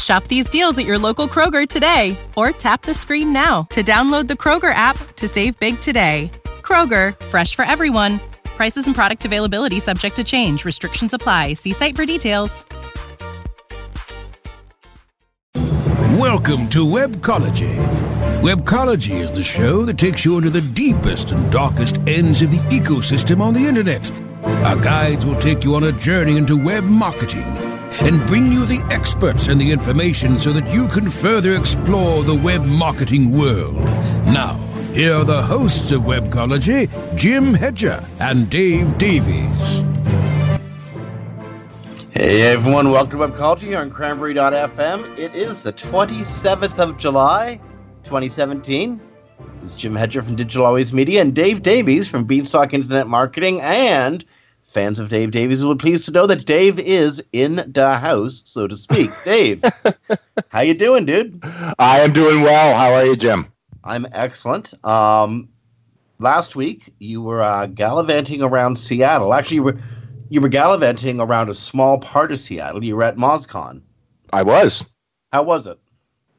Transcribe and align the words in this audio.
Shop 0.00 0.24
these 0.24 0.48
deals 0.48 0.78
at 0.78 0.86
your 0.86 0.98
local 0.98 1.28
Kroger 1.28 1.68
today 1.68 2.16
or 2.34 2.50
tap 2.52 2.82
the 2.82 2.94
screen 2.94 3.32
now 3.32 3.64
to 3.70 3.82
download 3.82 4.28
the 4.28 4.34
Kroger 4.34 4.72
app 4.72 4.96
to 5.16 5.28
save 5.28 5.58
big 5.60 5.80
today. 5.80 6.30
Kroger, 6.62 7.18
fresh 7.26 7.54
for 7.54 7.64
everyone. 7.64 8.18
Prices 8.56 8.86
and 8.86 8.94
product 8.94 9.26
availability 9.26 9.78
subject 9.78 10.16
to 10.16 10.24
change. 10.24 10.64
Restrictions 10.64 11.12
apply. 11.12 11.54
See 11.54 11.74
site 11.74 11.96
for 11.96 12.06
details. 12.06 12.64
Welcome 16.18 16.68
to 16.70 16.84
Webcology. 16.84 17.76
Webcology 18.40 19.20
is 19.20 19.30
the 19.30 19.42
show 19.42 19.84
that 19.84 19.98
takes 19.98 20.24
you 20.24 20.38
into 20.38 20.50
the 20.50 20.62
deepest 20.62 21.32
and 21.32 21.52
darkest 21.52 21.98
ends 22.06 22.40
of 22.40 22.50
the 22.50 22.58
ecosystem 22.68 23.40
on 23.40 23.52
the 23.52 23.66
internet. 23.66 24.10
Our 24.64 24.80
guides 24.80 25.26
will 25.26 25.38
take 25.38 25.62
you 25.62 25.74
on 25.74 25.84
a 25.84 25.92
journey 25.92 26.38
into 26.38 26.62
web 26.62 26.84
marketing 26.84 27.69
and 28.02 28.24
bring 28.26 28.46
you 28.50 28.64
the 28.64 28.86
experts 28.90 29.48
and 29.48 29.60
the 29.60 29.70
information 29.70 30.38
so 30.38 30.52
that 30.52 30.72
you 30.72 30.88
can 30.88 31.08
further 31.10 31.54
explore 31.54 32.22
the 32.22 32.34
web 32.34 32.64
marketing 32.64 33.36
world. 33.36 33.82
Now, 34.26 34.54
here 34.94 35.14
are 35.14 35.24
the 35.24 35.42
hosts 35.42 35.92
of 35.92 36.02
Webcology, 36.02 36.88
Jim 37.16 37.54
Hedger 37.54 38.04
and 38.20 38.50
Dave 38.50 38.98
Davies. 38.98 39.82
Hey 42.12 42.42
everyone, 42.42 42.90
welcome 42.90 43.20
to 43.20 43.26
Webcology 43.26 43.68
here 43.68 43.78
on 43.78 43.90
Cranberry.fm. 43.90 45.18
It 45.18 45.34
is 45.34 45.62
the 45.62 45.72
27th 45.72 46.78
of 46.78 46.98
July, 46.98 47.60
2017. 48.02 49.00
This 49.60 49.70
is 49.70 49.76
Jim 49.76 49.94
Hedger 49.94 50.20
from 50.22 50.36
Digital 50.36 50.66
Always 50.66 50.92
Media 50.92 51.20
and 51.20 51.34
Dave 51.34 51.62
Davies 51.62 52.08
from 52.08 52.24
Beanstalk 52.24 52.74
Internet 52.74 53.06
Marketing. 53.06 53.60
And 53.60 54.24
fans 54.70 55.00
of 55.00 55.08
Dave 55.08 55.32
Davies 55.32 55.64
will 55.64 55.74
be 55.74 55.82
pleased 55.82 56.04
to 56.06 56.12
know 56.12 56.26
that 56.26 56.46
Dave 56.46 56.78
is 56.78 57.22
in 57.32 57.56
the 57.66 57.98
house, 57.98 58.42
so 58.44 58.68
to 58.68 58.76
speak. 58.76 59.10
Dave, 59.24 59.64
how 60.48 60.60
you 60.60 60.74
doing, 60.74 61.04
dude? 61.04 61.42
I 61.78 62.00
am 62.00 62.12
doing 62.12 62.42
well. 62.42 62.74
How 62.74 62.92
are 62.94 63.04
you, 63.04 63.16
Jim? 63.16 63.46
I'm 63.82 64.06
excellent. 64.12 64.72
Um, 64.84 65.48
last 66.18 66.54
week 66.54 66.92
you 67.00 67.20
were 67.20 67.42
uh, 67.42 67.66
gallivanting 67.66 68.42
around 68.42 68.76
Seattle. 68.76 69.34
Actually, 69.34 69.56
you 69.56 69.62
were 69.64 69.80
you 70.28 70.40
were 70.40 70.48
gallivanting 70.48 71.20
around 71.20 71.48
a 71.48 71.54
small 71.54 71.98
part 71.98 72.30
of 72.30 72.38
Seattle. 72.38 72.84
You 72.84 72.94
were 72.94 73.02
at 73.02 73.16
MozCon. 73.16 73.82
I 74.32 74.42
was. 74.42 74.82
How 75.32 75.42
was 75.42 75.66
it? 75.66 75.78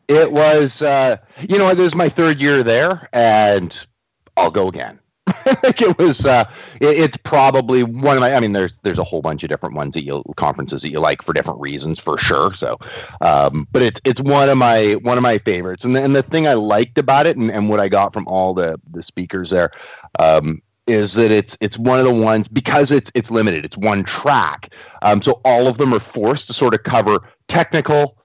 It 0.08 0.32
was, 0.32 0.72
uh, 0.82 1.18
you 1.42 1.58
know, 1.58 1.74
this 1.76 1.88
is 1.88 1.96
my 1.96 2.10
third 2.10 2.40
year 2.40 2.64
there, 2.64 3.10
and 3.14 3.74
I'll 4.38 4.52
go 4.52 4.68
again. 4.68 5.00
it 5.46 5.98
was. 5.98 6.20
Uh, 6.26 6.46
it, 6.82 7.00
it's 7.00 7.18
probably 7.24 7.84
one 7.84 8.18
of 8.18 8.22
my. 8.22 8.34
I 8.34 8.40
mean, 8.40 8.54
there's 8.54 8.74
there's 8.84 8.98
a 8.98 9.04
whole 9.04 9.22
bunch 9.22 9.44
of 9.44 9.50
different 9.50 9.76
ones 9.76 9.94
that 9.94 10.04
you 10.04 10.24
conferences 10.38 10.82
that 10.82 10.92
you 10.92 11.00
like 11.00 11.24
for 11.24 11.32
different 11.34 11.62
reasons, 11.62 12.00
for 12.00 12.18
sure. 12.18 12.54
So, 12.58 12.78
um, 13.22 13.68
but 13.72 13.84
it's 13.84 14.00
it's 14.04 14.20
one 14.20 14.50
of 14.50 14.58
my 14.58 14.94
one 15.04 15.18
of 15.18 15.22
my 15.22 15.38
favorites. 15.40 15.84
And 15.84 15.96
the, 15.96 16.04
and 16.04 16.16
the 16.16 16.24
thing 16.24 16.48
I 16.48 16.56
liked 16.56 16.98
about 16.98 17.28
it, 17.28 17.38
and, 17.38 17.52
and 17.52 17.70
what 17.70 17.80
I 17.80 17.88
got 17.88 18.14
from 18.14 18.28
all 18.28 18.54
the 18.54 18.82
the 18.92 19.04
speakers 19.04 19.52
there, 19.52 19.72
um, 20.20 20.62
is 20.88 21.14
that 21.14 21.32
it's 21.32 21.54
it's 21.62 21.78
one 21.78 22.00
of 22.00 22.06
the 22.06 22.14
ones 22.14 22.48
because 22.48 22.90
it's 22.90 23.10
it's 23.14 23.30
limited. 23.30 23.64
It's 23.64 23.78
one 23.78 24.04
track, 24.04 24.72
um, 25.04 25.22
so 25.22 25.40
all 25.46 25.68
of 25.68 25.78
them 25.78 25.94
are 25.94 26.04
forced 26.14 26.48
to 26.48 26.54
sort 26.54 26.74
of 26.74 26.84
cover 26.84 27.20
technical 27.48 28.18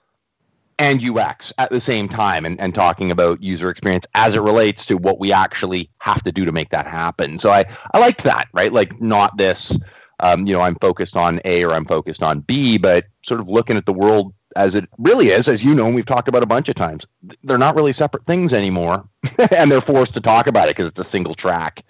and 0.78 1.00
UX 1.02 1.46
at 1.58 1.70
the 1.70 1.80
same 1.86 2.08
time, 2.08 2.44
and, 2.44 2.60
and 2.60 2.74
talking 2.74 3.10
about 3.10 3.42
user 3.42 3.70
experience 3.70 4.04
as 4.14 4.34
it 4.34 4.40
relates 4.40 4.84
to 4.86 4.96
what 4.96 5.18
we 5.18 5.32
actually 5.32 5.90
have 5.98 6.22
to 6.24 6.32
do 6.32 6.44
to 6.44 6.52
make 6.52 6.70
that 6.70 6.86
happen. 6.86 7.38
So 7.40 7.50
I 7.50 7.64
I 7.92 7.98
liked 7.98 8.24
that, 8.24 8.48
right? 8.52 8.72
Like 8.72 9.00
not 9.00 9.36
this, 9.36 9.58
um, 10.20 10.46
you 10.46 10.52
know, 10.54 10.60
I'm 10.60 10.76
focused 10.80 11.16
on 11.16 11.40
A 11.44 11.64
or 11.64 11.72
I'm 11.72 11.86
focused 11.86 12.22
on 12.22 12.40
B, 12.40 12.78
but 12.78 13.04
sort 13.26 13.40
of 13.40 13.48
looking 13.48 13.76
at 13.76 13.86
the 13.86 13.92
world 13.92 14.34
as 14.54 14.74
it 14.74 14.88
really 14.98 15.28
is, 15.28 15.46
as 15.48 15.62
you 15.62 15.74
know, 15.74 15.86
and 15.86 15.94
we've 15.94 16.06
talked 16.06 16.28
about 16.28 16.42
a 16.42 16.46
bunch 16.46 16.68
of 16.68 16.76
times. 16.76 17.04
They're 17.44 17.58
not 17.58 17.76
really 17.76 17.92
separate 17.92 18.24
things 18.26 18.52
anymore, 18.52 19.06
and 19.50 19.70
they're 19.70 19.82
forced 19.82 20.14
to 20.14 20.20
talk 20.20 20.46
about 20.46 20.68
it 20.68 20.76
because 20.76 20.90
it's 20.90 21.06
a 21.06 21.10
single 21.10 21.34
track 21.34 21.84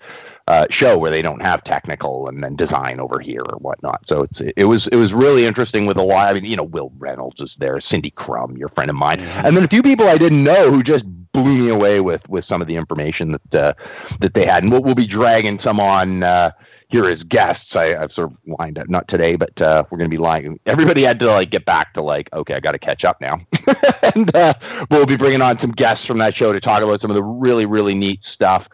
uh, 0.49 0.67
show 0.71 0.97
where 0.97 1.11
they 1.11 1.23
don't 1.23 1.41
have 1.41 1.65
technical 1.65 2.29
and 2.29 2.43
then 2.43 2.55
design 2.55 3.01
over 3.01 3.19
here 3.19 3.43
or 3.43 3.59
whatnot. 3.59 4.05
So 4.07 4.23
it's 4.23 4.53
it 4.57 4.65
was 4.65 4.87
it 4.89 4.97
was 4.97 5.13
really 5.13 5.45
interesting 5.45 5.87
with 5.87 5.97
a 5.97 6.03
lot. 6.03 6.29
I 6.29 6.35
mean, 6.35 6.45
you 6.45 6.57
know, 6.57 6.63
Wil 6.63 6.93
Reynolds 6.99 7.41
is 7.41 7.55
there, 7.59 7.81
Cindy 7.81 8.13
Krum, 8.13 8.57
your 8.57 8.69
friend 8.69 8.89
of 8.89 8.97
mine, 8.97 9.21
and 9.21 9.57
then 9.57 9.65
a 9.65 9.69
few 9.69 9.83
people 9.83 10.09
I 10.09 10.19
didn't 10.19 10.45
know 10.45 10.71
who 10.71 10.83
just 10.83 11.05
blew 11.33 11.65
me 11.65 11.71
away 11.71 12.01
with 12.01 12.27
with 12.29 12.45
some 12.45 12.63
of 12.63 12.69
the 12.69 12.77
information 12.77 13.33
that 13.33 13.55
uh, 13.55 13.73
that 14.21 14.35
they 14.35 14.47
had. 14.47 14.63
And 14.63 14.73
we'll, 14.73 14.83
we'll 14.83 14.95
be 14.95 15.07
dragging 15.07 15.61
some 15.61 15.81
on. 15.81 16.23
Uh, 16.23 16.53
here 16.89 17.07
as 17.07 17.23
guests. 17.25 17.75
I, 17.75 17.97
I've 17.97 18.13
sort 18.13 18.31
of 18.31 18.37
lined 18.59 18.79
up, 18.79 18.89
not 18.89 19.09
today, 19.09 19.37
but 19.37 19.61
uh, 19.61 19.85
we're 19.91 19.99
going 19.99 20.09
to 20.09 20.17
be 20.17 20.23
lying. 20.23 20.61
Everybody 20.67 21.03
had 21.03 21.19
to 21.21 21.27
like 21.27 21.51
get 21.51 21.65
back 21.65 21.95
to 21.95 22.03
like, 22.03 22.29
okay, 22.33 22.55
I 22.55 22.61
got 22.61 22.73
to 22.73 22.79
catch 22.79 23.05
up 23.05 23.21
now. 23.21 23.41
and 24.15 24.35
uh, 24.37 24.55
we'll 24.91 25.07
be 25.07 25.17
bringing 25.17 25.43
on 25.43 25.59
some 25.61 25.73
guests 25.73 26.07
from 26.07 26.19
that 26.19 26.37
show 26.37 26.53
to 26.53 26.61
talk 26.61 26.83
about 26.83 27.01
some 27.01 27.11
of 27.11 27.17
the 27.17 27.23
really, 27.23 27.67
really 27.67 27.95
neat 27.95 28.21
stuff. 28.33 28.67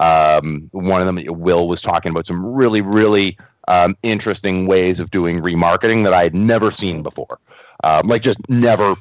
Um, 0.00 0.68
one 0.72 1.00
of 1.00 1.06
them, 1.06 1.24
Will, 1.40 1.68
was 1.68 1.80
talking 1.80 2.10
about 2.10 2.26
some 2.26 2.44
really, 2.44 2.80
really 2.80 3.38
um, 3.68 3.96
interesting 4.02 4.66
ways 4.66 4.98
of 4.98 5.10
doing 5.10 5.40
remarketing 5.40 6.04
that 6.04 6.12
I 6.12 6.22
had 6.22 6.34
never 6.34 6.72
seen 6.72 7.02
before. 7.02 7.38
Um, 7.84 8.08
like 8.08 8.22
just 8.22 8.38
never, 8.48 8.94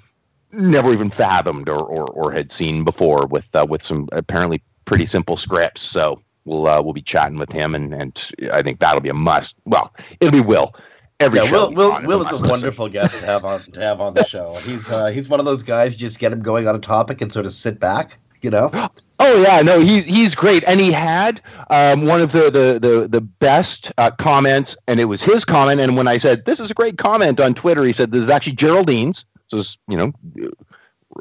never 0.51 0.93
even 0.93 1.11
fathomed 1.11 1.69
or, 1.69 1.79
or, 1.79 2.05
or 2.05 2.31
had 2.31 2.51
seen 2.57 2.83
before 2.83 3.25
with 3.27 3.45
uh, 3.53 3.65
with 3.67 3.81
some 3.83 4.09
apparently 4.11 4.61
pretty 4.85 5.07
simple 5.07 5.37
scripts. 5.37 5.89
So 5.91 6.21
we'll 6.45 6.67
uh, 6.67 6.81
we'll 6.81 6.93
be 6.93 7.01
chatting 7.01 7.37
with 7.37 7.51
him, 7.51 7.75
and 7.75 7.93
and 7.93 8.17
I 8.51 8.61
think 8.61 8.79
that'll 8.79 9.01
be 9.01 9.09
a 9.09 9.13
must. 9.13 9.53
Well, 9.65 9.93
it'll 10.19 10.31
be 10.31 10.41
Will. 10.41 10.73
Every 11.19 11.39
yeah, 11.39 11.49
Will, 11.49 11.73
Will, 11.73 12.01
Will 12.03 12.21
is 12.23 12.31
a 12.33 12.37
wonderful 12.37 12.89
guest 12.89 13.19
to 13.19 13.25
have 13.25 13.45
on 13.45 13.63
to 13.71 13.79
have 13.79 14.01
on 14.01 14.13
the 14.13 14.23
show. 14.25 14.57
He's 14.57 14.89
uh, 14.89 15.07
he's 15.07 15.29
one 15.29 15.39
of 15.39 15.45
those 15.45 15.63
guys. 15.63 15.93
You 15.93 15.99
just 16.07 16.19
get 16.19 16.33
him 16.33 16.41
going 16.41 16.67
on 16.67 16.75
a 16.75 16.79
topic 16.79 17.21
and 17.21 17.31
sort 17.31 17.45
of 17.45 17.53
sit 17.53 17.79
back. 17.79 18.17
You 18.41 18.49
know. 18.49 18.69
Oh 19.19 19.41
yeah, 19.41 19.61
no, 19.61 19.79
he's 19.79 20.03
he's 20.05 20.35
great, 20.35 20.63
and 20.67 20.79
he 20.79 20.91
had 20.91 21.41
um, 21.69 22.05
one 22.05 22.21
of 22.21 22.31
the 22.31 22.51
the 22.51 22.79
the, 22.79 23.07
the 23.07 23.21
best 23.21 23.89
uh, 23.97 24.11
comments, 24.19 24.75
and 24.87 24.99
it 24.99 25.05
was 25.05 25.21
his 25.21 25.45
comment. 25.45 25.79
And 25.79 25.95
when 25.95 26.07
I 26.07 26.19
said 26.19 26.43
this 26.45 26.59
is 26.59 26.69
a 26.69 26.73
great 26.73 26.97
comment 26.97 27.39
on 27.39 27.53
Twitter, 27.55 27.85
he 27.85 27.93
said 27.93 28.11
this 28.11 28.23
is 28.23 28.29
actually 28.29 28.55
Geraldine's. 28.57 29.23
So 29.47 29.59
it's, 29.59 29.77
you 29.87 29.95
know, 29.95 30.11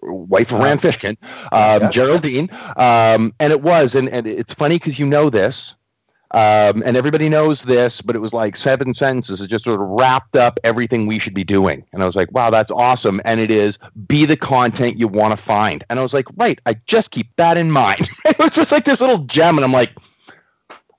wife 0.03 0.51
of 0.51 0.59
Rand 0.61 0.81
Fishkin, 0.81 1.17
um, 1.53 1.83
Yeah. 1.83 1.91
Geraldine, 1.91 2.49
um, 2.77 3.35
and 3.39 3.53
it 3.53 3.61
was, 3.61 3.95
and, 3.95 4.09
and 4.09 4.27
it's 4.27 4.53
funny 4.55 4.79
because 4.79 4.99
you 4.99 5.07
know 5.07 5.31
this, 5.31 5.55
um, 6.35 6.83
and 6.85 6.97
everybody 6.97 7.29
knows 7.29 7.61
this, 7.65 8.01
but 8.05 8.17
it 8.17 8.19
was 8.19 8.33
like 8.33 8.57
seven 8.57 8.93
sentences. 8.93 9.41
It 9.41 9.49
just 9.49 9.63
sort 9.63 9.81
of 9.81 9.87
wrapped 9.87 10.35
up 10.35 10.59
everything 10.65 11.07
we 11.07 11.21
should 11.21 11.33
be 11.33 11.45
doing. 11.45 11.85
And 11.93 12.03
I 12.03 12.07
was 12.07 12.17
like, 12.17 12.33
wow, 12.33 12.51
that's 12.51 12.73
awesome. 12.73 13.21
And 13.25 13.39
it 13.39 13.53
is 13.53 13.77
be 14.09 14.27
the 14.27 14.37
content 14.37 14.99
you 14.99 15.07
want 15.07 15.39
to 15.39 15.47
find. 15.47 15.85
And 15.89 16.01
I 16.01 16.03
was 16.03 16.13
like, 16.13 16.27
right, 16.37 16.59
I 16.67 16.75
just 16.89 17.13
keep 17.13 17.29
that 17.37 17.57
in 17.57 17.71
mind. 17.71 18.09
it 18.25 18.37
was 18.37 18.51
just 18.51 18.73
like 18.73 18.85
this 18.85 18.99
little 18.99 19.19
gem. 19.19 19.59
And 19.59 19.65
I'm 19.65 19.73
like, 19.73 19.91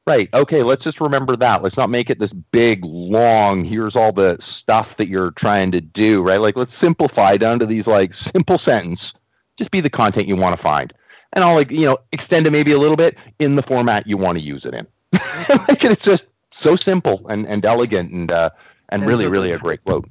right, 0.08 0.30
okay, 0.34 0.64
let's 0.64 0.86
just 0.86 1.02
remember 1.02 1.36
that. 1.36 1.62
Let's 1.62 1.76
not 1.76 1.90
make 1.90 2.10
it 2.10 2.18
this 2.18 2.32
big, 2.32 2.86
long, 2.86 3.66
here's 3.66 3.98
all 3.98 4.14
the 4.14 4.40
stuff 4.62 4.88
that 4.98 5.10
you're 5.10 5.32
trying 5.32 5.70
to 5.74 5.82
do, 5.82 6.22
right? 6.22 6.40
Like, 6.40 6.56
let's 6.56 6.72
simplify 6.80 7.36
down 7.36 7.60
to 7.60 7.66
these 7.66 7.88
like 7.88 8.14
simple 8.32 8.58
sentence. 8.58 9.12
Just 9.60 9.72
be 9.72 9.82
the 9.82 9.90
content 9.90 10.30
you 10.30 10.38
want 10.38 10.56
to 10.56 10.64
find. 10.64 10.94
And 11.34 11.44
I'll 11.44 11.56
like, 11.56 11.72
you 11.72 11.86
know, 11.86 11.98
extend 12.14 12.48
it 12.48 12.52
maybe 12.52 12.72
a 12.72 12.80
little 12.80 12.96
bit 12.96 13.18
in 13.40 13.58
the 13.58 13.64
format 13.64 14.08
you 14.08 14.16
want 14.16 14.38
to 14.38 14.44
use 14.44 14.64
it 14.64 14.74
in. 14.74 14.88
like, 15.68 15.84
it's 15.84 16.02
just 16.04 16.24
so 16.62 16.76
simple 16.76 17.26
and, 17.30 17.46
and 17.48 17.66
elegant 17.66 18.12
and 18.12 18.32
uh, 18.32 18.50
and 18.90 19.02
And 19.02 19.10
really, 19.10 19.26
so- 19.26 19.30
really 19.30 19.52
a 19.52 19.58
great 19.60 19.84
quote. 19.84 20.08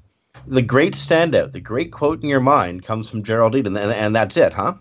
the 0.47 0.63
great 0.63 0.95
standout, 0.95 1.53
the 1.53 1.61
great 1.61 1.93
quote 1.93 2.23
in 2.23 2.29
your 2.29 2.41
mind 2.41 2.83
comes 2.85 3.09
from 3.11 3.23
Geraldine, 3.23 3.67
and, 3.67 3.79
and 3.79 4.15
that's 4.17 4.37
it, 4.37 4.53
huh? 4.53 4.75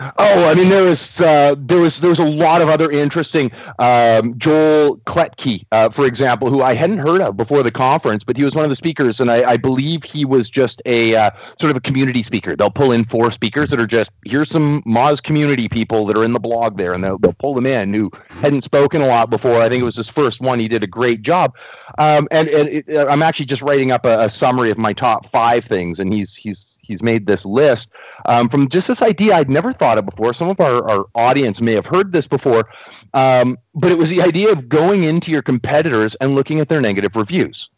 Oh, 0.00 0.44
I 0.44 0.54
mean, 0.54 0.68
there 0.68 0.84
was 0.84 0.98
uh, 1.18 1.56
there 1.58 1.80
was 1.80 1.98
there 2.00 2.10
was 2.10 2.20
a 2.20 2.24
lot 2.24 2.62
of 2.62 2.68
other 2.68 2.90
interesting. 2.90 3.50
Um, 3.78 4.38
Joel 4.38 4.98
Klettke, 5.06 5.64
uh, 5.72 5.90
for 5.90 6.06
example, 6.06 6.50
who 6.50 6.62
I 6.62 6.74
hadn't 6.74 6.98
heard 6.98 7.20
of 7.20 7.36
before 7.36 7.64
the 7.64 7.72
conference, 7.72 8.22
but 8.22 8.36
he 8.36 8.44
was 8.44 8.54
one 8.54 8.64
of 8.64 8.70
the 8.70 8.76
speakers, 8.76 9.18
and 9.18 9.30
I, 9.30 9.50
I 9.52 9.56
believe 9.56 10.04
he 10.04 10.24
was 10.24 10.48
just 10.48 10.80
a 10.86 11.16
uh, 11.16 11.30
sort 11.60 11.70
of 11.70 11.76
a 11.76 11.80
community 11.80 12.22
speaker. 12.22 12.54
They'll 12.54 12.70
pull 12.70 12.92
in 12.92 13.06
four 13.06 13.32
speakers 13.32 13.70
that 13.70 13.80
are 13.80 13.88
just 13.88 14.10
here's 14.24 14.50
some 14.50 14.82
Moz 14.82 15.20
community 15.22 15.68
people 15.68 16.06
that 16.06 16.16
are 16.16 16.24
in 16.24 16.32
the 16.32 16.38
blog 16.38 16.76
there, 16.76 16.92
and 16.92 17.02
they'll, 17.02 17.18
they'll 17.18 17.32
pull 17.32 17.54
them 17.54 17.66
in 17.66 17.92
who 17.92 18.10
hadn't 18.40 18.64
spoken 18.64 19.00
a 19.00 19.06
lot 19.06 19.30
before. 19.30 19.60
I 19.60 19.68
think 19.68 19.80
it 19.80 19.84
was 19.84 19.96
his 19.96 20.08
first 20.08 20.40
one. 20.40 20.60
He 20.60 20.68
did 20.68 20.84
a 20.84 20.88
great 20.88 21.22
job, 21.22 21.54
um, 21.98 22.28
and, 22.30 22.48
and 22.48 22.68
it, 22.68 23.08
I'm 23.08 23.22
actually 23.22 23.46
just 23.46 23.62
writing 23.62 23.90
up 23.90 24.04
a, 24.04 24.26
a 24.26 24.32
summary 24.38 24.70
of 24.70 24.78
my 24.78 24.92
top 24.92 25.30
five 25.32 25.64
things, 25.64 25.98
and 25.98 26.12
he's 26.12 26.28
he's 26.40 26.56
he's 26.88 27.00
made 27.00 27.26
this 27.26 27.44
list 27.44 27.86
um, 28.26 28.48
from 28.48 28.68
just 28.68 28.88
this 28.88 29.00
idea 29.00 29.34
I'd 29.36 29.48
never 29.48 29.72
thought 29.72 29.98
of 29.98 30.06
before. 30.06 30.34
Some 30.34 30.48
of 30.48 30.58
our, 30.58 30.88
our 30.90 31.04
audience 31.14 31.60
may 31.60 31.74
have 31.74 31.86
heard 31.86 32.10
this 32.10 32.26
before, 32.26 32.68
um, 33.14 33.56
but 33.74 33.92
it 33.92 33.98
was 33.98 34.08
the 34.08 34.22
idea 34.22 34.50
of 34.50 34.68
going 34.68 35.04
into 35.04 35.30
your 35.30 35.42
competitors 35.42 36.16
and 36.20 36.34
looking 36.34 36.58
at 36.58 36.68
their 36.68 36.80
negative 36.80 37.12
reviews. 37.14 37.68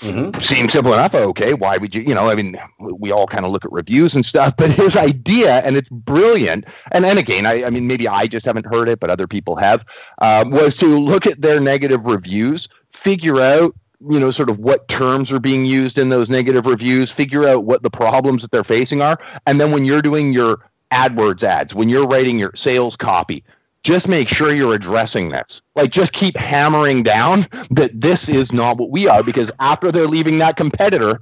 Mm-hmm. 0.00 0.40
Seems 0.42 0.72
simple 0.72 0.92
enough. 0.92 1.12
Okay, 1.12 1.54
why 1.54 1.76
would 1.76 1.92
you? 1.92 2.02
You 2.02 2.14
know, 2.14 2.30
I 2.30 2.36
mean, 2.36 2.56
we 2.78 3.10
all 3.10 3.26
kind 3.26 3.44
of 3.44 3.50
look 3.50 3.64
at 3.64 3.72
reviews 3.72 4.14
and 4.14 4.24
stuff, 4.24 4.54
but 4.56 4.70
his 4.70 4.94
idea, 4.94 5.56
and 5.58 5.76
it's 5.76 5.88
brilliant. 5.88 6.66
And 6.92 7.04
then 7.04 7.18
again, 7.18 7.46
I, 7.46 7.64
I 7.64 7.70
mean, 7.70 7.88
maybe 7.88 8.06
I 8.06 8.28
just 8.28 8.46
haven't 8.46 8.66
heard 8.66 8.88
it, 8.88 9.00
but 9.00 9.10
other 9.10 9.26
people 9.26 9.56
have. 9.56 9.80
Uh, 10.18 10.44
was 10.46 10.76
to 10.76 10.86
look 10.86 11.26
at 11.26 11.40
their 11.40 11.58
negative 11.58 12.04
reviews, 12.04 12.68
figure 13.02 13.42
out 13.42 13.74
you 14.08 14.18
know 14.18 14.30
sort 14.30 14.48
of 14.48 14.58
what 14.58 14.86
terms 14.88 15.30
are 15.30 15.40
being 15.40 15.64
used 15.64 15.98
in 15.98 16.08
those 16.08 16.28
negative 16.28 16.66
reviews 16.66 17.10
figure 17.10 17.48
out 17.48 17.64
what 17.64 17.82
the 17.82 17.90
problems 17.90 18.42
that 18.42 18.50
they're 18.50 18.64
facing 18.64 19.02
are. 19.02 19.18
And 19.46 19.60
then 19.60 19.72
when 19.72 19.84
you're 19.84 20.02
doing 20.02 20.32
your 20.32 20.58
adwords 20.92 21.42
ads 21.42 21.74
when 21.74 21.88
you're 21.88 22.06
writing 22.06 22.38
your 22.38 22.52
sales 22.56 22.96
copy 22.96 23.44
just 23.84 24.08
make 24.08 24.28
sure 24.28 24.54
you're 24.54 24.74
addressing 24.74 25.30
this. 25.30 25.60
Like 25.74 25.90
just 25.90 26.12
keep 26.12 26.36
hammering 26.36 27.02
down 27.02 27.46
that 27.70 27.90
this 27.94 28.18
is 28.26 28.50
not 28.52 28.76
what 28.76 28.90
we 28.90 29.08
are 29.08 29.22
because 29.22 29.50
after 29.60 29.92
they're 29.92 30.08
leaving 30.08 30.38
that 30.38 30.56
competitor 30.56 31.20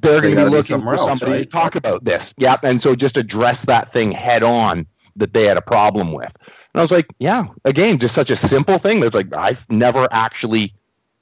they're 0.00 0.20
they 0.20 0.34
going 0.34 0.46
to 0.46 0.50
be 0.50 0.56
looking 0.56 0.82
for 0.82 0.96
else, 0.96 1.18
somebody 1.18 1.38
right? 1.40 1.44
to 1.44 1.50
talk 1.50 1.74
about 1.74 2.04
this. 2.04 2.22
Yep 2.38 2.60
and 2.64 2.82
so 2.82 2.94
just 2.94 3.16
address 3.16 3.58
that 3.66 3.92
thing 3.92 4.12
head 4.12 4.42
on 4.42 4.86
that 5.16 5.32
they 5.32 5.46
had 5.46 5.56
a 5.56 5.62
problem 5.62 6.12
with. 6.12 6.32
And 6.74 6.80
i 6.80 6.82
was 6.82 6.90
like 6.90 7.06
yeah 7.18 7.44
again 7.64 7.98
just 7.98 8.14
such 8.14 8.30
a 8.30 8.48
simple 8.48 8.78
thing. 8.78 9.00
That's 9.00 9.14
like 9.14 9.32
i've 9.34 9.58
never 9.68 10.08
actually 10.12 10.74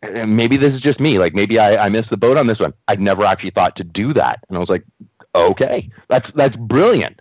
and 0.03 0.37
maybe 0.37 0.57
this 0.57 0.75
is 0.75 0.81
just 0.81 1.01
me. 1.01 1.19
Like 1.19 1.35
maybe 1.35 1.59
I, 1.59 1.87
I 1.87 1.89
missed 1.89 2.11
the 2.11 2.17
boat 2.17 2.37
on 2.37 2.47
this 2.47 2.59
one. 2.59 2.73
I'd 2.89 3.01
never 3.01 3.25
actually 3.25 3.51
thought 3.51 3.77
to 3.77 3.85
do 3.85 4.13
that, 4.15 4.41
and 4.49 4.57
I 4.57 4.61
was 4.61 4.69
like, 4.69 4.85
okay, 5.35 5.91
that's 6.09 6.31
that's 6.35 6.57
brilliant, 6.57 7.21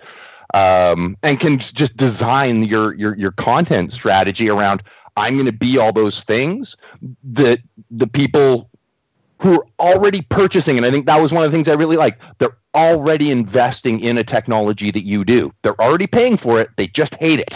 um, 0.53 1.17
and 1.23 1.39
can 1.39 1.59
just 1.73 1.95
design 1.97 2.63
your 2.63 2.93
your 2.95 3.15
your 3.15 3.31
content 3.31 3.93
strategy 3.93 4.49
around. 4.49 4.83
I'm 5.17 5.33
going 5.33 5.47
to 5.47 5.51
be 5.51 5.77
all 5.77 5.91
those 5.91 6.23
things 6.27 6.75
that 7.33 7.59
the 7.91 8.07
people 8.07 8.69
who 9.41 9.61
are 9.61 9.65
already 9.79 10.21
purchasing, 10.21 10.77
and 10.77 10.85
I 10.85 10.91
think 10.91 11.05
that 11.07 11.19
was 11.21 11.31
one 11.31 11.43
of 11.43 11.51
the 11.51 11.57
things 11.57 11.67
I 11.67 11.73
really 11.73 11.97
like. 11.97 12.17
They're 12.39 12.57
already 12.75 13.31
investing 13.31 13.99
in 14.01 14.17
a 14.17 14.23
technology 14.23 14.91
that 14.91 15.05
you 15.05 15.25
do. 15.25 15.53
They're 15.63 15.79
already 15.81 16.07
paying 16.07 16.37
for 16.37 16.61
it. 16.61 16.69
They 16.77 16.87
just 16.87 17.13
hate 17.15 17.39
it. 17.39 17.53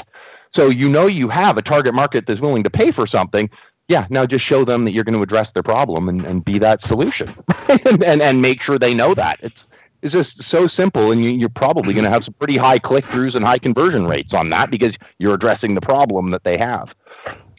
So 0.53 0.69
you 0.69 0.87
know 0.87 1.07
you 1.07 1.29
have 1.29 1.57
a 1.57 1.61
target 1.61 1.93
market 1.93 2.25
that's 2.27 2.39
willing 2.39 2.63
to 2.63 2.69
pay 2.69 2.91
for 2.91 3.07
something 3.07 3.49
yeah, 3.87 4.05
now 4.09 4.25
just 4.25 4.45
show 4.45 4.63
them 4.65 4.85
that 4.85 4.91
you're 4.91 5.03
going 5.03 5.15
to 5.15 5.21
address 5.21 5.47
their 5.53 5.63
problem 5.63 6.07
and, 6.07 6.23
and 6.25 6.45
be 6.45 6.59
that 6.59 6.81
solution 6.87 7.27
and, 7.67 8.03
and, 8.03 8.21
and 8.21 8.41
make 8.41 8.61
sure 8.61 8.79
they 8.79 8.93
know 8.93 9.13
that. 9.13 9.39
It's, 9.41 9.63
it's 10.01 10.13
just 10.13 10.31
so 10.49 10.67
simple, 10.67 11.11
and 11.11 11.23
you, 11.23 11.45
are 11.45 11.49
probably 11.49 11.93
going 11.93 12.03
to 12.03 12.09
have 12.09 12.25
some 12.25 12.33
pretty 12.33 12.57
high 12.57 12.77
click 12.77 13.05
throughs 13.05 13.35
and 13.35 13.45
high 13.45 13.57
conversion 13.57 14.05
rates 14.05 14.33
on 14.33 14.49
that 14.49 14.69
because 14.69 14.93
you're 15.17 15.33
addressing 15.33 15.75
the 15.75 15.81
problem 15.81 16.31
that 16.31 16.43
they 16.43 16.57
have. 16.57 16.89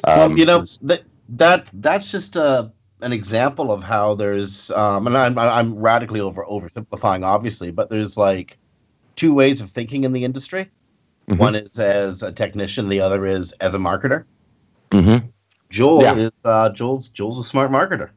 Um, 0.06 0.16
well, 0.16 0.38
you 0.38 0.44
know 0.44 0.66
that 0.82 1.04
that 1.30 1.68
that's 1.72 2.10
just 2.10 2.36
a 2.36 2.42
uh, 2.42 2.68
an 3.00 3.12
example 3.12 3.70
of 3.70 3.82
how 3.82 4.14
there's, 4.14 4.70
um, 4.72 5.06
and 5.06 5.16
I'm 5.16 5.38
I'm 5.38 5.74
radically 5.74 6.20
over 6.20 6.44
oversimplifying, 6.44 7.24
obviously, 7.24 7.70
but 7.70 7.90
there's 7.90 8.16
like 8.16 8.58
two 9.16 9.34
ways 9.34 9.60
of 9.60 9.70
thinking 9.70 10.04
in 10.04 10.12
the 10.12 10.24
industry. 10.24 10.70
Mm-hmm. 11.28 11.38
One 11.38 11.54
is 11.54 11.78
as 11.78 12.22
a 12.22 12.32
technician, 12.32 12.88
the 12.88 13.00
other 13.00 13.24
is 13.24 13.52
as 13.52 13.74
a 13.74 13.78
marketer. 13.78 14.24
Mm-hmm. 14.90 15.26
Joel 15.70 16.02
yeah. 16.02 16.14
is 16.14 16.32
uh, 16.44 16.70
Joel's 16.70 17.08
Joel's 17.08 17.38
a 17.38 17.44
smart 17.44 17.70
marketer. 17.70 18.10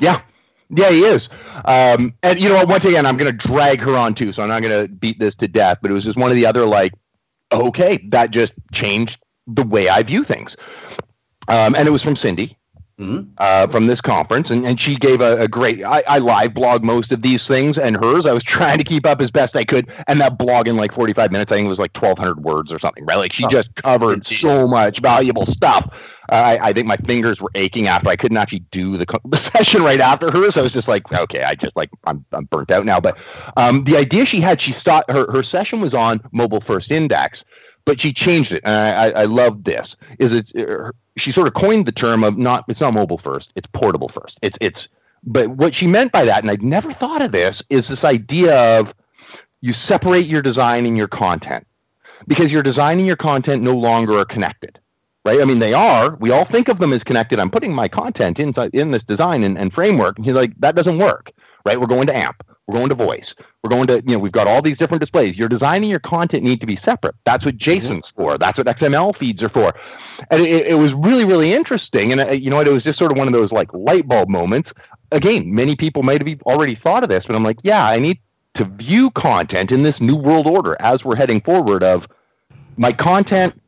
Yeah. 0.00 0.22
Yeah, 0.70 0.90
he 0.90 1.04
is. 1.04 1.28
Um, 1.64 2.12
and 2.22 2.38
you 2.38 2.48
know 2.48 2.56
what? 2.56 2.68
Once 2.68 2.84
again, 2.84 3.06
I'm 3.06 3.16
going 3.16 3.36
to 3.36 3.48
drag 3.48 3.80
her 3.80 3.96
on 3.96 4.14
too, 4.14 4.32
so 4.32 4.42
I'm 4.42 4.48
not 4.48 4.60
going 4.60 4.86
to 4.86 4.88
beat 4.88 5.18
this 5.18 5.34
to 5.36 5.48
death. 5.48 5.78
But 5.80 5.90
it 5.90 5.94
was 5.94 6.04
just 6.04 6.18
one 6.18 6.30
of 6.30 6.34
the 6.34 6.44
other 6.44 6.66
like, 6.66 6.92
okay, 7.50 8.06
that 8.10 8.30
just 8.30 8.52
changed 8.72 9.16
the 9.46 9.62
way 9.62 9.88
I 9.88 10.02
view 10.02 10.24
things. 10.24 10.54
Um, 11.48 11.74
and 11.74 11.88
it 11.88 11.90
was 11.90 12.02
from 12.02 12.16
Cindy, 12.16 12.58
Mm-hmm. 12.98 13.30
Uh, 13.38 13.68
from 13.68 13.86
this 13.86 14.00
conference, 14.00 14.50
and, 14.50 14.66
and 14.66 14.80
she 14.80 14.96
gave 14.96 15.20
a, 15.20 15.42
a 15.42 15.46
great. 15.46 15.84
I, 15.84 16.00
I 16.08 16.18
live 16.18 16.52
blog 16.52 16.82
most 16.82 17.12
of 17.12 17.22
these 17.22 17.46
things, 17.46 17.78
and 17.78 17.96
hers 17.96 18.26
I 18.26 18.32
was 18.32 18.42
trying 18.46 18.78
to 18.78 18.82
keep 18.82 19.06
up 19.06 19.20
as 19.20 19.30
best 19.30 19.54
I 19.54 19.64
could, 19.64 19.88
and 20.08 20.20
that 20.20 20.36
blog 20.36 20.66
in 20.66 20.76
like 20.76 20.92
45 20.92 21.30
minutes, 21.30 21.52
I 21.52 21.54
think 21.54 21.66
it 21.66 21.68
was 21.68 21.78
like 21.78 21.96
1,200 21.96 22.42
words 22.42 22.72
or 22.72 22.80
something, 22.80 23.06
right? 23.06 23.14
Like 23.14 23.32
she 23.32 23.44
oh, 23.44 23.50
just 23.50 23.72
covered 23.76 24.26
so 24.26 24.66
much 24.66 25.00
valuable 25.00 25.46
stuff. 25.46 25.88
I, 26.28 26.68
I 26.68 26.72
think 26.72 26.86
my 26.86 26.96
fingers 26.98 27.40
were 27.40 27.50
aching 27.54 27.86
after 27.86 28.08
I 28.08 28.16
couldn't 28.16 28.36
actually 28.36 28.64
do 28.70 28.98
the, 28.98 29.06
the 29.24 29.38
session 29.52 29.82
right 29.82 30.00
after 30.00 30.30
hers. 30.30 30.56
I 30.56 30.62
was 30.62 30.72
just 30.72 30.88
like, 30.88 31.10
okay, 31.10 31.42
I 31.42 31.54
just 31.54 31.74
like 31.76 31.90
I'm 32.04 32.24
I'm 32.32 32.44
burnt 32.44 32.70
out 32.70 32.84
now. 32.84 33.00
But 33.00 33.16
um, 33.56 33.84
the 33.84 33.96
idea 33.96 34.26
she 34.26 34.40
had, 34.40 34.60
she 34.60 34.74
thought 34.84 35.10
her 35.10 35.30
her 35.30 35.42
session 35.42 35.80
was 35.80 35.94
on 35.94 36.20
mobile 36.32 36.60
first 36.60 36.90
index, 36.90 37.42
but 37.84 38.00
she 38.00 38.12
changed 38.12 38.52
it, 38.52 38.62
and 38.64 38.74
I, 38.74 38.90
I, 38.90 39.08
I 39.08 39.24
love 39.24 39.64
this. 39.64 39.94
Is 40.18 40.32
it? 40.32 40.68
Uh, 40.68 40.92
she 41.16 41.32
sort 41.32 41.48
of 41.48 41.54
coined 41.54 41.86
the 41.86 41.92
term 41.92 42.22
of 42.22 42.36
not 42.36 42.64
it's 42.68 42.80
not 42.80 42.94
mobile 42.94 43.18
first, 43.18 43.50
it's 43.56 43.68
portable 43.72 44.08
first. 44.08 44.38
It's 44.42 44.56
it's. 44.60 44.88
But 45.24 45.50
what 45.50 45.74
she 45.74 45.88
meant 45.88 46.12
by 46.12 46.24
that, 46.26 46.42
and 46.44 46.50
I'd 46.50 46.62
never 46.62 46.94
thought 46.94 47.22
of 47.22 47.32
this, 47.32 47.60
is 47.70 47.86
this 47.88 48.04
idea 48.04 48.56
of 48.78 48.86
you 49.60 49.72
separate 49.72 50.26
your 50.26 50.42
design 50.42 50.86
and 50.86 50.96
your 50.96 51.08
content 51.08 51.66
because 52.28 52.52
your 52.52 52.62
design 52.62 52.98
and 52.98 53.06
your 53.06 53.16
content 53.16 53.62
no 53.62 53.74
longer 53.74 54.16
are 54.16 54.24
connected 54.24 54.78
right? 55.24 55.40
I 55.40 55.44
mean, 55.44 55.58
they 55.58 55.72
are. 55.72 56.16
We 56.16 56.30
all 56.30 56.46
think 56.50 56.68
of 56.68 56.78
them 56.78 56.92
as 56.92 57.02
connected. 57.02 57.38
I'm 57.38 57.50
putting 57.50 57.74
my 57.74 57.88
content 57.88 58.38
inside 58.38 58.70
in 58.72 58.92
this 58.92 59.02
design 59.08 59.42
and, 59.44 59.58
and 59.58 59.72
framework. 59.72 60.16
And 60.16 60.24
he's 60.24 60.34
like, 60.34 60.52
that 60.60 60.74
doesn't 60.74 60.98
work, 60.98 61.30
right? 61.64 61.80
We're 61.80 61.86
going 61.86 62.06
to 62.06 62.16
AMP. 62.16 62.42
We're 62.66 62.76
going 62.76 62.90
to 62.90 62.94
voice. 62.94 63.34
We're 63.62 63.70
going 63.70 63.86
to, 63.86 64.02
you 64.06 64.12
know, 64.12 64.18
we've 64.18 64.32
got 64.32 64.46
all 64.46 64.60
these 64.60 64.76
different 64.76 65.00
displays. 65.00 65.36
Your 65.36 65.48
design 65.48 65.82
and 65.82 65.90
your 65.90 66.00
content 66.00 66.44
need 66.44 66.60
to 66.60 66.66
be 66.66 66.78
separate. 66.84 67.14
That's 67.24 67.44
what 67.44 67.56
mm-hmm. 67.56 67.86
JSON's 67.86 68.06
for. 68.14 68.36
That's 68.36 68.58
what 68.58 68.66
XML 68.66 69.16
feeds 69.16 69.42
are 69.42 69.48
for. 69.48 69.74
And 70.30 70.42
it, 70.42 70.66
it 70.68 70.74
was 70.74 70.92
really, 70.92 71.24
really 71.24 71.52
interesting. 71.52 72.12
And, 72.12 72.20
uh, 72.20 72.32
you 72.32 72.50
know, 72.50 72.60
it 72.60 72.68
was 72.68 72.82
just 72.82 72.98
sort 72.98 73.10
of 73.10 73.16
one 73.16 73.26
of 73.26 73.32
those 73.32 73.50
like 73.52 73.72
light 73.72 74.06
bulb 74.06 74.28
moments. 74.28 74.70
Again, 75.10 75.54
many 75.54 75.76
people 75.76 76.02
might 76.02 76.26
have 76.26 76.42
already 76.42 76.74
thought 76.74 77.02
of 77.02 77.08
this, 77.08 77.24
but 77.26 77.34
I'm 77.34 77.44
like, 77.44 77.58
yeah, 77.62 77.84
I 77.84 77.96
need 77.96 78.18
to 78.56 78.64
view 78.64 79.10
content 79.12 79.70
in 79.70 79.82
this 79.82 79.94
new 80.00 80.16
world 80.16 80.46
order 80.46 80.76
as 80.80 81.04
we're 81.04 81.16
heading 81.16 81.40
forward 81.40 81.82
of 81.82 82.04
my 82.76 82.92
content 82.92 83.60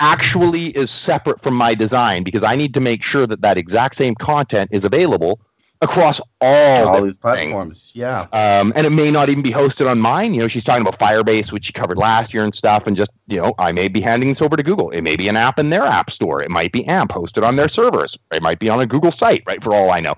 actually 0.00 0.68
is 0.70 0.90
separate 1.06 1.42
from 1.42 1.54
my 1.54 1.74
design 1.74 2.24
because 2.24 2.42
I 2.42 2.56
need 2.56 2.74
to 2.74 2.80
make 2.80 3.02
sure 3.02 3.26
that 3.26 3.42
that 3.42 3.56
exact 3.56 3.98
same 3.98 4.14
content 4.16 4.70
is 4.72 4.82
available 4.84 5.40
across 5.82 6.20
all, 6.40 6.88
all 6.88 7.04
these 7.04 7.16
platforms. 7.16 7.92
Yeah. 7.94 8.26
Um, 8.32 8.72
and 8.76 8.86
it 8.86 8.90
may 8.90 9.10
not 9.10 9.30
even 9.30 9.42
be 9.42 9.52
hosted 9.52 9.88
on 9.88 9.98
mine. 9.98 10.34
You 10.34 10.40
know, 10.42 10.48
she's 10.48 10.64
talking 10.64 10.86
about 10.86 10.98
Firebase, 10.98 11.52
which 11.52 11.66
she 11.66 11.72
covered 11.72 11.96
last 11.96 12.34
year 12.34 12.44
and 12.44 12.54
stuff. 12.54 12.82
And 12.86 12.96
just, 12.96 13.10
you 13.28 13.40
know, 13.40 13.54
I 13.58 13.72
may 13.72 13.88
be 13.88 14.00
handing 14.00 14.30
this 14.30 14.42
over 14.42 14.56
to 14.56 14.62
Google. 14.62 14.90
It 14.90 15.00
may 15.02 15.16
be 15.16 15.28
an 15.28 15.36
app 15.36 15.58
in 15.58 15.70
their 15.70 15.84
app 15.84 16.10
store. 16.10 16.42
It 16.42 16.50
might 16.50 16.72
be 16.72 16.86
AMP 16.86 17.12
hosted 17.12 17.46
on 17.46 17.56
their 17.56 17.68
servers. 17.68 18.16
It 18.32 18.42
might 18.42 18.58
be 18.58 18.68
on 18.68 18.80
a 18.80 18.86
Google 18.86 19.12
site, 19.18 19.42
right? 19.46 19.62
For 19.62 19.74
all 19.74 19.90
I 19.90 20.00
know. 20.00 20.14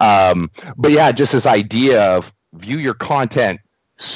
Um, 0.00 0.50
but 0.76 0.92
yeah, 0.92 1.12
just 1.12 1.32
this 1.32 1.44
idea 1.44 2.00
of 2.00 2.24
view 2.54 2.78
your 2.78 2.94
content 2.94 3.60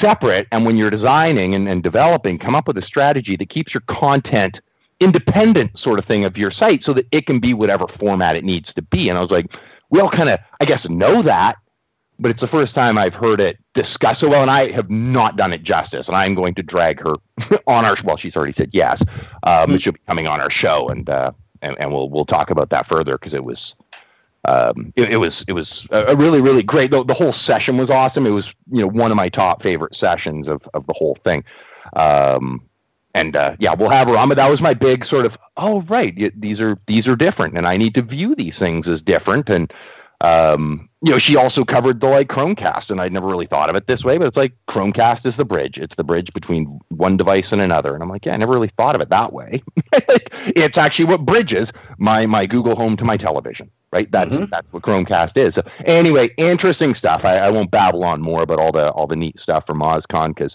separate. 0.01 0.47
And 0.51 0.65
when 0.65 0.77
you're 0.77 0.91
designing 0.91 1.55
and, 1.55 1.69
and 1.69 1.83
developing, 1.83 2.39
come 2.39 2.55
up 2.55 2.67
with 2.67 2.79
a 2.79 2.83
strategy 2.83 3.37
that 3.37 3.51
keeps 3.51 3.75
your 3.75 3.83
content 3.89 4.59
independent 5.01 5.79
sort 5.79 5.99
of 5.99 6.05
thing 6.07 6.25
of 6.25 6.37
your 6.37 6.51
site 6.51 6.83
so 6.85 6.95
that 6.95 7.07
it 7.13 7.27
can 7.27 7.41
be 7.41 7.55
whatever 7.55 7.87
format 7.99 8.37
it 8.37 8.45
needs 8.45 8.73
to 8.75 8.83
be. 8.83 9.09
And 9.09 9.19
I 9.19 9.21
was 9.21 9.31
like, 9.31 9.47
we 9.91 10.01
all 10.01 10.11
kind 10.11 10.29
of, 10.29 10.41
I 10.61 10.65
guess, 10.65 10.87
know 10.89 11.23
that, 11.23 11.57
but 12.19 12.31
it's 12.31 12.41
the 12.41 12.49
first 12.49 12.75
time 12.75 12.97
I've 12.97 13.15
heard 13.15 13.41
it 13.41 13.59
discussed 13.75 14.21
so 14.21 14.29
well, 14.29 14.43
and 14.43 14.51
I 14.51 14.73
have 14.73 14.89
not 14.91 15.37
done 15.37 15.53
it 15.53 15.63
justice. 15.63 16.07
And 16.07 16.17
I'm 16.17 16.35
going 16.35 16.55
to 16.55 16.63
drag 16.63 17.01
her 17.01 17.17
on 17.67 17.85
our. 17.85 17.97
Well, 18.05 18.17
she's 18.17 18.37
already 18.37 18.55
said 18.57 18.71
yes, 18.73 19.01
um, 19.43 19.73
but 19.73 19.83
she'll 19.83 19.93
be 19.93 20.01
coming 20.07 20.27
on 20.27 20.41
our 20.41 20.51
show, 20.51 20.89
and 20.89 21.09
uh, 21.09 21.33
and, 21.63 21.77
and 21.79 21.93
we'll 21.93 22.09
we'll 22.09 22.25
talk 22.25 22.51
about 22.51 22.71
that 22.71 22.89
further 22.89 23.19
because 23.19 23.35
it 23.35 23.45
was. 23.45 23.75
Um, 24.49 24.93
it, 24.95 25.11
it, 25.11 25.17
was 25.17 25.45
it 25.49 25.55
was 25.55 25.89
a 25.91 26.15
really 26.15 26.41
really 26.41 26.63
great. 26.63 26.93
The, 26.93 27.03
the 27.03 27.15
whole 27.15 27.33
session 27.33 27.79
was 27.79 27.91
awesome. 27.91 28.27
It 28.27 28.31
was 28.31 28.47
you 28.71 28.81
know 28.81 28.87
one 28.87 29.11
of 29.11 29.17
my 29.17 29.29
top 29.29 29.61
favorite 29.61 29.97
sessions 29.97 30.47
of 30.47 30.63
of 30.73 30.87
the 30.87 30.93
whole 30.93 31.19
thing. 31.25 31.43
Um, 31.95 32.63
and 33.17 33.35
uh, 33.35 33.57
yeah, 33.59 33.75
we'll 33.75 33.91
have 33.91 34.09
her 34.09 34.17
on. 34.17 34.29
But 34.29 34.35
that 34.37 34.51
was 34.51 34.61
my 34.61 34.75
big 34.75 35.07
sort 35.07 35.25
of, 35.25 35.33
oh 35.57 35.81
right, 35.83 36.15
these 36.39 36.61
are 36.61 36.79
these 36.87 37.07
are 37.07 37.17
different, 37.17 37.57
and 37.57 37.67
I 37.67 37.79
need 37.79 37.95
to 37.95 38.03
view 38.03 38.35
these 38.35 38.55
things 38.59 38.87
as 38.87 39.01
different. 39.01 39.49
And 39.49 39.73
um, 40.21 40.89
you 41.01 41.13
know, 41.13 41.19
she 41.19 41.35
also 41.35 41.65
covered 41.65 42.01
the 42.01 42.09
like 42.09 42.29
Chromecast, 42.29 42.91
and 42.91 43.01
I'd 43.01 43.13
never 43.13 43.27
really 43.27 43.47
thought 43.47 43.71
of 43.71 43.77
it 43.77 43.87
this 43.87 44.05
way, 44.05 44.19
but 44.19 44.27
it's 44.27 44.37
like 44.37 44.53
Chromecast 44.69 45.25
is 45.25 45.35
the 45.39 45.47
bridge. 45.47 45.79
It's 45.79 45.97
the 45.97 46.05
bridge 46.05 46.33
between 46.35 46.79
one 46.89 47.17
device 47.17 47.47
and 47.51 47.63
another. 47.63 47.95
And 47.95 48.03
I'm 48.03 48.11
like, 48.11 48.27
yeah, 48.27 48.35
I 48.35 48.37
never 48.37 48.53
really 48.53 48.73
thought 48.77 48.95
of 48.95 49.01
it 49.01 49.09
that 49.09 49.33
way. 49.33 49.63
it's 49.93 50.77
actually 50.77 51.07
what 51.07 51.25
bridges 51.25 51.69
my 51.99 52.27
my 52.27 52.45
Google 52.45 52.77
Home 52.77 52.99
to 52.99 53.05
my 53.05 53.17
television, 53.17 53.71
right? 53.93 54.11
That's 54.13 54.31
mm-hmm. 54.31 54.45
that's 54.51 54.71
what 54.73 54.83
Chromecast 54.83 55.39
is. 55.39 55.55
So 55.55 55.63
anyway, 55.87 56.35
interesting 56.37 56.95
stuff. 56.95 57.23
I, 57.25 57.39
I 57.39 57.49
won't 57.49 57.71
babble 57.71 58.05
on 58.05 58.21
more 58.21 58.43
about 58.43 58.59
all 58.59 58.73
the 58.73 58.91
all 58.91 59.07
the 59.07 59.17
neat 59.17 59.41
stuff 59.41 59.65
from 59.67 59.81
MozCon 59.81 60.35
because, 60.35 60.53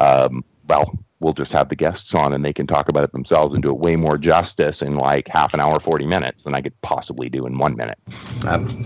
um, 0.00 0.42
well, 0.66 0.98
we'll 1.20 1.34
just 1.34 1.50
have 1.50 1.68
the 1.68 1.76
guests 1.76 2.10
on 2.12 2.32
and 2.32 2.44
they 2.44 2.52
can 2.52 2.66
talk 2.66 2.88
about 2.88 3.02
it 3.02 3.12
themselves 3.12 3.54
and 3.54 3.62
do 3.62 3.70
it 3.70 3.78
way 3.78 3.96
more 3.96 4.16
justice 4.16 4.76
in 4.80 4.96
like 4.96 5.26
half 5.28 5.52
an 5.52 5.60
hour, 5.60 5.80
40 5.80 6.06
minutes 6.06 6.38
than 6.44 6.54
I 6.54 6.60
could 6.60 6.80
possibly 6.82 7.28
do 7.28 7.46
in 7.46 7.58
one 7.58 7.76
minute. 7.76 7.98
Um, 8.46 8.84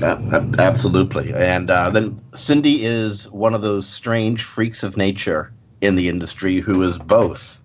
absolutely. 0.59 1.33
And 1.35 1.71
uh, 1.71 1.91
then 1.91 2.19
Cindy 2.35 2.85
is 2.85 3.31
one 3.31 3.55
of 3.55 3.62
those 3.62 3.87
strange 3.87 4.45
freaks 4.45 4.83
of 4.83 4.97
nature 4.97 5.53
in 5.83 5.97
the 5.97 6.09
industry 6.09 6.61
who 6.61 6.83
is 6.83 6.99
both. 6.99 7.61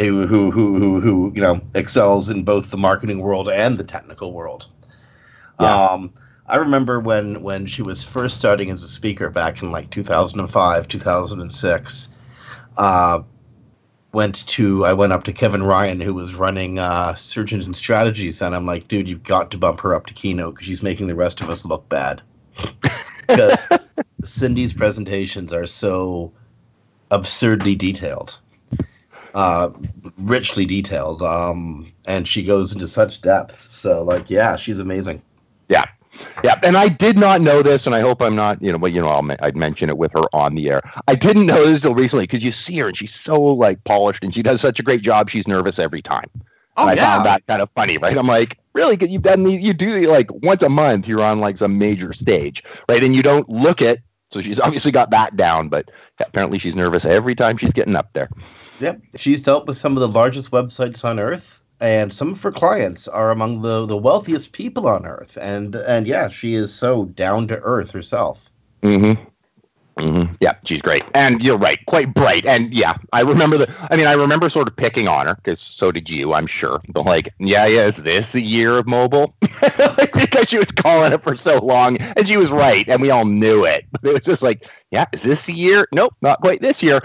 Who, 0.00 0.26
who, 0.26 0.50
who, 0.50 1.00
who, 1.00 1.32
you 1.34 1.42
know, 1.42 1.60
excels 1.74 2.30
in 2.30 2.44
both 2.44 2.70
the 2.70 2.76
marketing 2.76 3.18
world 3.18 3.48
and 3.48 3.78
the 3.78 3.84
technical 3.84 4.32
world. 4.32 4.66
Yeah. 5.60 5.74
Um, 5.74 6.12
I 6.46 6.56
remember 6.56 7.00
when, 7.00 7.42
when 7.42 7.66
she 7.66 7.82
was 7.82 8.04
first 8.04 8.38
starting 8.38 8.70
as 8.70 8.82
a 8.84 8.88
speaker 8.88 9.28
back 9.28 9.60
in 9.60 9.72
like 9.72 9.90
2005, 9.90 10.88
2006. 10.88 12.08
Uh, 12.78 13.22
went 14.12 14.46
to 14.46 14.84
I 14.84 14.92
went 14.92 15.12
up 15.12 15.24
to 15.24 15.32
Kevin 15.32 15.62
Ryan 15.62 16.00
who 16.00 16.14
was 16.14 16.34
running 16.34 16.78
uh, 16.78 17.14
Search 17.14 17.52
Engine 17.52 17.74
Strategies 17.74 18.40
and 18.40 18.54
I'm 18.54 18.66
like, 18.66 18.88
dude, 18.88 19.08
you've 19.08 19.22
got 19.22 19.50
to 19.50 19.58
bump 19.58 19.80
her 19.80 19.94
up 19.94 20.06
to 20.06 20.14
keynote 20.14 20.54
because 20.54 20.66
she's 20.66 20.82
making 20.82 21.08
the 21.08 21.14
rest 21.14 21.40
of 21.40 21.50
us 21.50 21.64
look 21.64 21.88
bad. 21.88 22.22
Because 23.28 23.66
Cindy's 24.24 24.72
presentations 24.72 25.52
are 25.52 25.66
so 25.66 26.32
absurdly 27.10 27.74
detailed, 27.74 28.38
uh, 29.34 29.68
richly 30.16 30.64
detailed, 30.64 31.22
um, 31.22 31.92
and 32.06 32.26
she 32.26 32.42
goes 32.42 32.72
into 32.72 32.88
such 32.88 33.20
depth. 33.20 33.60
So 33.60 34.02
like, 34.02 34.30
yeah, 34.30 34.56
she's 34.56 34.80
amazing. 34.80 35.20
Yeah, 35.68 35.84
yeah, 36.44 36.58
and 36.62 36.76
I 36.76 36.88
did 36.88 37.16
not 37.16 37.40
know 37.40 37.62
this, 37.62 37.82
and 37.84 37.94
I 37.94 38.00
hope 38.00 38.22
I'm 38.22 38.36
not, 38.36 38.62
you 38.62 38.70
know, 38.70 38.78
but 38.78 38.92
you 38.92 39.00
know, 39.00 39.08
I'll, 39.08 39.28
I'd 39.40 39.56
mention 39.56 39.88
it 39.88 39.98
with 39.98 40.12
her 40.12 40.22
on 40.32 40.54
the 40.54 40.68
air. 40.68 40.82
I 41.08 41.14
didn't 41.14 41.46
know 41.46 41.64
this 41.64 41.76
until 41.76 41.94
recently 41.94 42.24
because 42.24 42.42
you 42.42 42.52
see 42.52 42.78
her 42.78 42.88
and 42.88 42.96
she's 42.96 43.10
so 43.24 43.40
like 43.40 43.82
polished 43.84 44.22
and 44.22 44.34
she 44.34 44.42
does 44.42 44.60
such 44.60 44.78
a 44.78 44.82
great 44.82 45.02
job. 45.02 45.30
She's 45.30 45.46
nervous 45.46 45.78
every 45.78 46.02
time. 46.02 46.30
Oh, 46.76 46.82
and 46.82 46.90
I 46.90 46.94
yeah. 46.94 47.14
found 47.14 47.26
that 47.26 47.46
kind 47.48 47.60
of 47.60 47.70
funny, 47.74 47.98
right? 47.98 48.16
I'm 48.16 48.28
like, 48.28 48.56
really? 48.72 48.96
Because 48.96 49.12
you've 49.12 49.22
done 49.22 49.42
these, 49.42 49.60
you 49.60 49.74
do 49.74 50.08
like 50.10 50.28
once 50.30 50.62
a 50.62 50.68
month, 50.68 51.06
you're 51.06 51.24
on 51.24 51.40
like 51.40 51.58
some 51.58 51.76
major 51.76 52.12
stage, 52.12 52.62
right? 52.88 53.02
And 53.02 53.16
you 53.16 53.22
don't 53.22 53.48
look 53.48 53.80
it. 53.80 54.00
So 54.32 54.40
she's 54.40 54.60
obviously 54.60 54.92
got 54.92 55.10
that 55.10 55.36
down, 55.36 55.70
but 55.70 55.90
apparently 56.20 56.58
she's 56.58 56.74
nervous 56.74 57.04
every 57.04 57.34
time 57.34 57.58
she's 57.58 57.72
getting 57.72 57.96
up 57.96 58.10
there. 58.12 58.28
Yep. 58.78 59.00
She's 59.16 59.42
dealt 59.42 59.66
with 59.66 59.76
some 59.76 59.96
of 59.96 60.00
the 60.00 60.08
largest 60.08 60.52
websites 60.52 61.04
on 61.04 61.18
earth 61.18 61.62
and 61.80 62.12
some 62.12 62.32
of 62.32 62.42
her 62.42 62.52
clients 62.52 63.06
are 63.08 63.30
among 63.30 63.62
the, 63.62 63.86
the 63.86 63.96
wealthiest 63.96 64.52
people 64.52 64.88
on 64.88 65.06
earth 65.06 65.38
and 65.40 65.74
and 65.74 66.06
yeah 66.06 66.28
she 66.28 66.54
is 66.54 66.72
so 66.72 67.04
down 67.04 67.46
to 67.48 67.58
earth 67.60 67.90
herself 67.90 68.50
mm-hmm. 68.82 69.22
Mm-hmm. 69.98 70.32
Yeah, 70.40 70.54
she's 70.64 70.78
great, 70.78 71.02
and 71.14 71.42
you're 71.42 71.58
right, 71.58 71.84
quite 71.86 72.14
bright. 72.14 72.46
And 72.46 72.72
yeah, 72.72 72.96
I 73.12 73.20
remember 73.20 73.58
the. 73.58 73.68
I 73.90 73.96
mean, 73.96 74.06
I 74.06 74.12
remember 74.12 74.48
sort 74.48 74.68
of 74.68 74.76
picking 74.76 75.08
on 75.08 75.26
her 75.26 75.34
because 75.34 75.58
so 75.76 75.90
did 75.90 76.08
you, 76.08 76.34
I'm 76.34 76.46
sure. 76.46 76.80
But 76.90 77.04
like, 77.04 77.34
yeah, 77.40 77.66
yeah, 77.66 77.88
is 77.88 78.04
this 78.04 78.24
the 78.32 78.40
year 78.40 78.78
of 78.78 78.86
mobile? 78.86 79.34
because 79.40 80.48
she 80.48 80.58
was 80.58 80.68
calling 80.80 81.12
it 81.12 81.22
for 81.24 81.36
so 81.38 81.58
long, 81.58 81.96
and 81.96 82.28
she 82.28 82.36
was 82.36 82.48
right, 82.50 82.88
and 82.88 83.02
we 83.02 83.10
all 83.10 83.24
knew 83.24 83.64
it. 83.64 83.86
But 83.90 84.04
it 84.04 84.14
was 84.14 84.22
just 84.22 84.40
like, 84.40 84.62
yeah, 84.92 85.06
is 85.12 85.20
this 85.24 85.38
the 85.48 85.52
year? 85.52 85.88
Nope, 85.92 86.14
not 86.22 86.40
quite 86.40 86.60
this 86.60 86.76
year. 86.80 87.00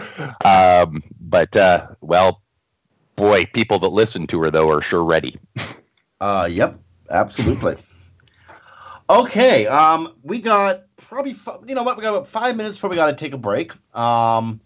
Um, 0.46 1.02
but 1.20 1.56
uh, 1.56 1.88
well, 2.02 2.43
boy, 3.16 3.46
people 3.54 3.80
that 3.80 3.90
listen 3.90 4.28
to 4.28 4.42
her 4.42 4.52
though 4.52 4.70
are 4.70 4.82
sure 4.82 5.04
ready. 5.04 5.40
uh, 6.22 6.48
yep, 6.52 6.80
absolutely. 7.10 7.76
okay, 9.10 9.68
um, 9.68 10.14
we 10.24 10.40
got 10.40 10.84
probably 10.98 11.36
you 11.66 11.76
know 11.76 11.84
what 11.84 11.98
we 11.98 12.04
got 12.04 12.16
about 12.16 12.28
five 12.28 12.56
minutes 12.56 12.78
before 12.78 12.90
we 12.90 12.96
got 12.96 13.08
to 13.08 13.16
take 13.16 13.34
a 13.34 13.38
break. 13.38 13.74
Um, 13.96 14.62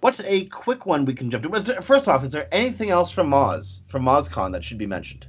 what's 0.00 0.20
a 0.22 0.44
quick 0.46 0.86
one 0.86 1.04
we 1.04 1.14
can 1.14 1.30
jump 1.30 1.44
to? 1.44 1.82
First 1.82 2.08
off, 2.08 2.22
is 2.24 2.30
there 2.30 2.48
anything 2.52 2.90
else 2.90 3.12
from 3.12 3.30
Moz 3.30 3.82
from 3.88 4.04
MozCon 4.04 4.52
that 4.52 4.64
should 4.64 4.78
be 4.78 4.86
mentioned? 4.86 5.26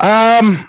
Um, 0.00 0.68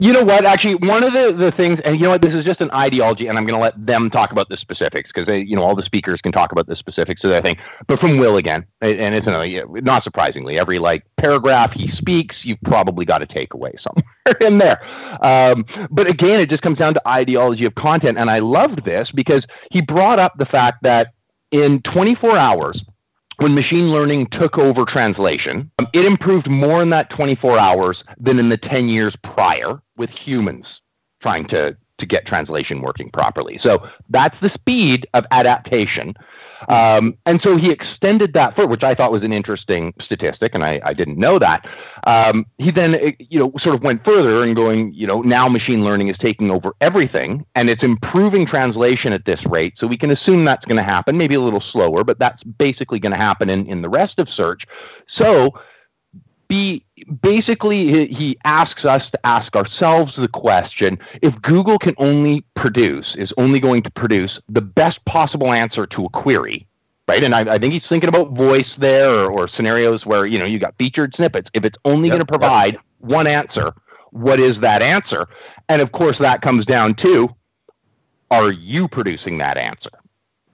you 0.00 0.14
know 0.14 0.24
what? 0.24 0.46
Actually, 0.46 0.76
one 0.76 1.04
of 1.04 1.12
the, 1.12 1.32
the 1.36 1.52
things, 1.52 1.78
and 1.84 1.96
you 1.96 2.04
know 2.04 2.10
what, 2.10 2.22
this 2.22 2.32
is 2.32 2.44
just 2.44 2.62
an 2.62 2.70
ideology, 2.70 3.26
and 3.26 3.36
I'm 3.36 3.44
going 3.44 3.54
to 3.54 3.60
let 3.60 3.74
them 3.86 4.10
talk 4.10 4.32
about 4.32 4.48
the 4.48 4.56
specifics 4.56 5.10
because 5.12 5.26
they, 5.26 5.40
you 5.40 5.54
know 5.54 5.62
all 5.62 5.76
the 5.76 5.84
speakers 5.84 6.20
can 6.22 6.32
talk 6.32 6.52
about 6.52 6.66
the 6.66 6.74
specifics 6.74 7.22
of 7.22 7.30
their 7.30 7.42
thing. 7.42 7.58
But 7.86 8.00
from 8.00 8.16
Will 8.16 8.38
again, 8.38 8.64
and 8.80 9.14
it's 9.14 9.26
another, 9.26 9.66
not 9.82 10.02
surprisingly, 10.02 10.58
every 10.58 10.78
like 10.78 11.04
paragraph 11.16 11.72
he 11.72 11.90
speaks, 11.92 12.36
you've 12.42 12.60
probably 12.64 13.04
got 13.04 13.22
a 13.22 13.26
takeaway 13.26 13.74
somewhere 13.82 14.36
in 14.40 14.56
there. 14.58 14.82
Um, 15.22 15.66
but 15.90 16.08
again, 16.08 16.40
it 16.40 16.48
just 16.48 16.62
comes 16.62 16.78
down 16.78 16.94
to 16.94 17.08
ideology 17.08 17.66
of 17.66 17.74
content, 17.74 18.16
and 18.18 18.30
I 18.30 18.38
loved 18.38 18.84
this 18.86 19.10
because 19.10 19.44
he 19.70 19.82
brought 19.82 20.18
up 20.18 20.32
the 20.38 20.46
fact 20.46 20.82
that 20.82 21.08
in 21.50 21.82
24 21.82 22.38
hours, 22.38 22.82
when 23.40 23.54
machine 23.54 23.90
learning 23.90 24.26
took 24.26 24.58
over 24.58 24.84
translation, 24.84 25.70
um, 25.78 25.88
it 25.92 26.04
improved 26.04 26.48
more 26.48 26.82
in 26.82 26.90
that 26.90 27.08
24 27.10 27.58
hours 27.58 28.04
than 28.18 28.38
in 28.38 28.50
the 28.50 28.58
10 28.58 28.88
years 28.88 29.16
prior 29.24 29.80
with 29.96 30.10
humans 30.10 30.66
trying 31.22 31.46
to, 31.48 31.76
to 31.98 32.06
get 32.06 32.26
translation 32.26 32.82
working 32.82 33.10
properly. 33.10 33.58
So 33.62 33.86
that's 34.10 34.38
the 34.40 34.50
speed 34.50 35.06
of 35.14 35.24
adaptation 35.30 36.14
um, 36.68 37.16
and 37.26 37.40
so 37.42 37.56
he 37.56 37.70
extended 37.70 38.32
that 38.34 38.54
for, 38.54 38.66
which 38.66 38.82
I 38.82 38.94
thought 38.94 39.12
was 39.12 39.22
an 39.22 39.32
interesting 39.32 39.94
statistic, 40.00 40.54
and 40.54 40.64
I, 40.64 40.80
I 40.84 40.92
didn't 40.92 41.18
know 41.18 41.38
that. 41.38 41.66
Um, 42.04 42.46
he 42.58 42.70
then, 42.70 42.94
eh, 42.94 43.12
you 43.18 43.38
know, 43.38 43.52
sort 43.58 43.74
of 43.74 43.82
went 43.82 44.04
further 44.04 44.42
and 44.42 44.54
going, 44.54 44.92
you 44.92 45.06
know, 45.06 45.22
now 45.22 45.48
machine 45.48 45.84
learning 45.84 46.08
is 46.08 46.18
taking 46.18 46.50
over 46.50 46.72
everything, 46.80 47.46
and 47.54 47.70
it's 47.70 47.82
improving 47.82 48.46
translation 48.46 49.12
at 49.12 49.24
this 49.24 49.44
rate. 49.46 49.74
So 49.76 49.86
we 49.86 49.96
can 49.96 50.10
assume 50.10 50.44
that's 50.44 50.64
going 50.64 50.76
to 50.76 50.82
happen, 50.82 51.16
maybe 51.16 51.34
a 51.34 51.40
little 51.40 51.60
slower, 51.60 52.04
but 52.04 52.18
that's 52.18 52.42
basically 52.44 52.98
going 52.98 53.12
to 53.12 53.18
happen 53.18 53.48
in, 53.48 53.66
in 53.66 53.82
the 53.82 53.88
rest 53.88 54.18
of 54.18 54.28
search. 54.28 54.64
So 55.08 55.54
be 56.48 56.84
basically 57.22 58.06
he 58.08 58.38
asks 58.44 58.84
us 58.84 59.10
to 59.10 59.26
ask 59.26 59.54
ourselves 59.56 60.14
the 60.16 60.28
question 60.28 60.98
if 61.22 61.40
google 61.42 61.78
can 61.78 61.94
only 61.98 62.44
produce 62.54 63.14
is 63.16 63.32
only 63.36 63.60
going 63.60 63.82
to 63.82 63.90
produce 63.90 64.38
the 64.48 64.60
best 64.60 65.04
possible 65.04 65.52
answer 65.52 65.86
to 65.86 66.04
a 66.04 66.08
query 66.10 66.66
right? 67.08 67.24
And 67.24 67.34
i, 67.34 67.54
I 67.54 67.58
think 67.58 67.72
he's 67.72 67.86
thinking 67.88 68.08
about 68.08 68.32
voice 68.32 68.70
there 68.78 69.10
or, 69.10 69.30
or, 69.30 69.48
scenarios 69.48 70.06
where 70.06 70.26
you 70.26 70.38
know 70.38 70.44
you 70.44 70.58
got 70.58 70.74
featured 70.78 71.14
snippets. 71.14 71.50
If 71.54 71.64
it's 71.64 71.78
only 71.84 72.08
yep, 72.08 72.14
going 72.14 72.26
to 72.26 72.30
provide 72.30 72.74
yep. 72.74 72.82
one 72.98 73.26
answer 73.26 73.72
what 74.12 74.40
is 74.40 74.60
that 74.60 74.82
answer? 74.82 75.28
And 75.68 75.80
of 75.80 75.92
course 75.92 76.18
that 76.18 76.42
comes 76.42 76.66
down 76.66 76.94
to 76.96 77.28
are 78.30 78.50
you 78.50 78.88
producing 78.88 79.38
that 79.38 79.56
answer 79.56 79.90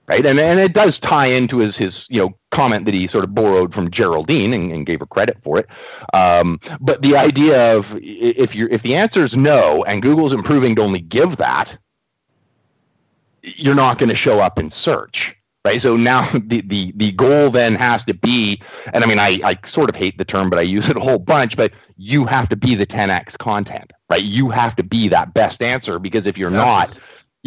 right? 0.07 0.25
And 0.25 0.39
and 0.39 0.59
it 0.59 0.73
does 0.73 0.97
tie 0.99 1.27
into 1.27 1.57
his 1.59 1.75
his 1.75 1.93
you 2.09 2.19
know 2.21 2.37
comment 2.51 2.85
that 2.85 2.93
he 2.93 3.07
sort 3.07 3.23
of 3.23 3.33
borrowed 3.35 3.73
from 3.73 3.91
Geraldine 3.91 4.53
and, 4.53 4.71
and 4.71 4.85
gave 4.85 4.99
her 4.99 5.05
credit 5.05 5.37
for 5.43 5.59
it. 5.59 5.67
Um, 6.13 6.59
but 6.79 7.01
the 7.01 7.15
idea 7.15 7.75
of 7.75 7.85
if 7.93 8.55
you 8.55 8.67
if 8.71 8.83
the 8.83 8.95
answer 8.95 9.23
is 9.23 9.33
no 9.33 9.83
and 9.83 10.01
Google's 10.01 10.33
improving 10.33 10.75
to 10.75 10.81
only 10.81 11.01
give 11.01 11.37
that, 11.37 11.69
you're 13.41 13.75
not 13.75 13.97
going 13.97 14.09
to 14.09 14.15
show 14.15 14.39
up 14.39 14.57
in 14.57 14.71
search. 14.71 15.33
Right. 15.65 15.81
So 15.81 15.97
now 15.97 16.31
the, 16.47 16.61
the, 16.61 16.93
the 16.95 17.11
goal 17.11 17.51
then 17.51 17.75
has 17.75 18.01
to 18.07 18.13
be, 18.13 18.61
and 18.93 19.03
I 19.03 19.07
mean, 19.07 19.19
I, 19.19 19.39
I 19.43 19.59
sort 19.73 19.89
of 19.89 19.95
hate 19.95 20.17
the 20.17 20.23
term, 20.23 20.49
but 20.49 20.59
I 20.59 20.61
use 20.61 20.87
it 20.87 20.95
a 20.95 21.01
whole 21.01 21.19
bunch, 21.19 21.57
but 21.57 21.73
you 21.97 22.25
have 22.25 22.47
to 22.49 22.55
be 22.55 22.73
the 22.75 22.85
10x 22.85 23.37
content, 23.39 23.91
right? 24.09 24.23
You 24.23 24.49
have 24.49 24.77
to 24.77 24.83
be 24.83 25.09
that 25.09 25.33
best 25.33 25.61
answer 25.61 25.99
because 25.99 26.25
if 26.25 26.37
you're 26.37 26.49
not, 26.49 26.97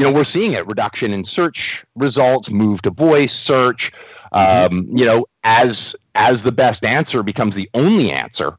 you 0.00 0.06
know, 0.06 0.12
we're 0.12 0.24
seeing 0.24 0.54
it 0.54 0.66
reduction 0.66 1.12
in 1.12 1.26
search 1.26 1.84
results, 1.94 2.48
move 2.48 2.80
to 2.80 2.90
voice 2.90 3.34
search. 3.34 3.92
Mm-hmm. 4.32 4.74
Um, 4.74 4.88
you 4.96 5.04
know, 5.04 5.26
as 5.44 5.94
as 6.14 6.42
the 6.42 6.52
best 6.52 6.82
answer 6.82 7.22
becomes 7.22 7.54
the 7.54 7.68
only 7.74 8.10
answer, 8.10 8.56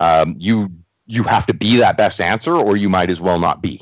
um, 0.00 0.34
you 0.38 0.72
you 1.06 1.22
have 1.22 1.46
to 1.46 1.54
be 1.54 1.76
that 1.76 1.96
best 1.96 2.18
answer, 2.18 2.56
or 2.56 2.76
you 2.76 2.88
might 2.88 3.10
as 3.10 3.20
well 3.20 3.38
not 3.38 3.62
be. 3.62 3.80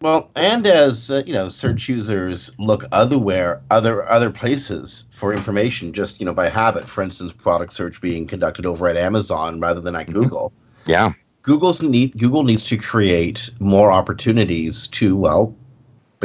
Well, 0.00 0.30
and 0.36 0.64
as 0.68 1.10
uh, 1.10 1.24
you 1.26 1.32
know, 1.32 1.48
search 1.48 1.88
users 1.88 2.56
look 2.60 2.84
otherwhere, 2.92 3.60
other 3.72 4.08
other 4.08 4.30
places 4.30 5.06
for 5.10 5.32
information, 5.32 5.92
just 5.92 6.20
you 6.20 6.26
know 6.26 6.34
by 6.34 6.48
habit. 6.48 6.84
For 6.84 7.02
instance, 7.02 7.32
product 7.32 7.72
search 7.72 8.00
being 8.00 8.24
conducted 8.24 8.66
over 8.66 8.86
at 8.86 8.96
Amazon 8.96 9.58
rather 9.58 9.80
than 9.80 9.96
at 9.96 10.06
mm-hmm. 10.06 10.20
Google. 10.20 10.52
Yeah, 10.86 11.12
Google's 11.42 11.82
need 11.82 12.16
Google 12.16 12.44
needs 12.44 12.62
to 12.66 12.76
create 12.76 13.50
more 13.58 13.90
opportunities 13.90 14.86
to 14.88 15.16
well 15.16 15.52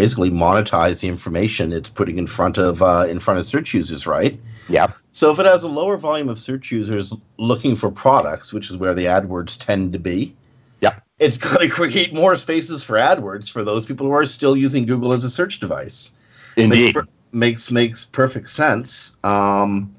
basically 0.01 0.31
monetize 0.31 1.01
the 1.01 1.07
information 1.07 1.71
it's 1.71 1.91
putting 1.91 2.17
in 2.17 2.25
front 2.25 2.57
of 2.57 2.81
uh, 2.81 3.05
in 3.07 3.19
front 3.19 3.39
of 3.39 3.45
search 3.45 3.71
users, 3.71 4.07
right? 4.07 4.39
Yeah. 4.67 4.91
So 5.11 5.31
if 5.31 5.37
it 5.37 5.45
has 5.45 5.61
a 5.61 5.67
lower 5.67 5.95
volume 5.95 6.27
of 6.27 6.39
search 6.39 6.71
users 6.71 7.13
looking 7.37 7.75
for 7.75 7.91
products, 7.91 8.51
which 8.51 8.71
is 8.71 8.77
where 8.77 8.95
the 8.95 9.05
AdWords 9.05 9.63
tend 9.63 9.93
to 9.93 9.99
be, 9.99 10.35
yeah, 10.79 10.95
it's 11.19 11.37
going 11.45 11.69
to 11.69 11.69
create 11.69 12.15
more 12.15 12.35
spaces 12.35 12.83
for 12.83 12.95
AdWords 12.95 13.51
for 13.51 13.63
those 13.63 13.85
people 13.85 14.07
who 14.07 14.13
are 14.13 14.25
still 14.25 14.57
using 14.57 14.87
Google 14.87 15.13
as 15.13 15.23
a 15.23 15.29
search 15.29 15.59
device. 15.59 16.15
Indeed. 16.55 16.95
Makes, 16.95 17.07
makes 17.31 17.71
makes 17.71 18.05
perfect 18.05 18.49
sense. 18.49 19.17
Um, 19.23 19.93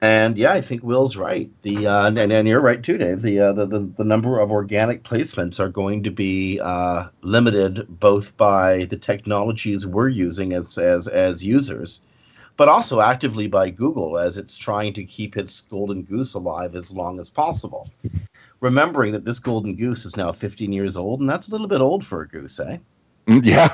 and 0.00 0.38
yeah, 0.38 0.52
I 0.52 0.60
think 0.60 0.84
Will's 0.84 1.16
right. 1.16 1.50
The 1.62 1.86
uh, 1.86 2.06
and, 2.06 2.18
and 2.18 2.46
you're 2.46 2.60
right 2.60 2.82
too, 2.82 2.98
Dave. 2.98 3.22
The, 3.22 3.40
uh, 3.40 3.52
the 3.52 3.66
the 3.66 3.80
the 3.96 4.04
number 4.04 4.38
of 4.38 4.52
organic 4.52 5.02
placements 5.02 5.58
are 5.58 5.68
going 5.68 6.04
to 6.04 6.10
be 6.10 6.60
uh, 6.60 7.08
limited 7.22 7.86
both 7.88 8.36
by 8.36 8.84
the 8.84 8.96
technologies 8.96 9.86
we're 9.86 10.08
using 10.08 10.52
as 10.52 10.78
as 10.78 11.08
as 11.08 11.44
users, 11.44 12.02
but 12.56 12.68
also 12.68 13.00
actively 13.00 13.48
by 13.48 13.70
Google 13.70 14.18
as 14.18 14.38
it's 14.38 14.56
trying 14.56 14.92
to 14.94 15.04
keep 15.04 15.36
its 15.36 15.62
golden 15.62 16.02
goose 16.02 16.34
alive 16.34 16.76
as 16.76 16.92
long 16.92 17.18
as 17.18 17.28
possible. 17.28 17.90
Remembering 18.60 19.12
that 19.12 19.24
this 19.24 19.38
golden 19.38 19.76
goose 19.76 20.04
is 20.04 20.16
now 20.16 20.32
15 20.32 20.72
years 20.72 20.96
old, 20.96 21.20
and 21.20 21.28
that's 21.28 21.48
a 21.48 21.50
little 21.50 21.68
bit 21.68 21.80
old 21.80 22.04
for 22.04 22.22
a 22.22 22.28
goose, 22.28 22.58
eh? 22.60 22.78
Mm, 23.28 23.44
Yeah, 23.44 23.68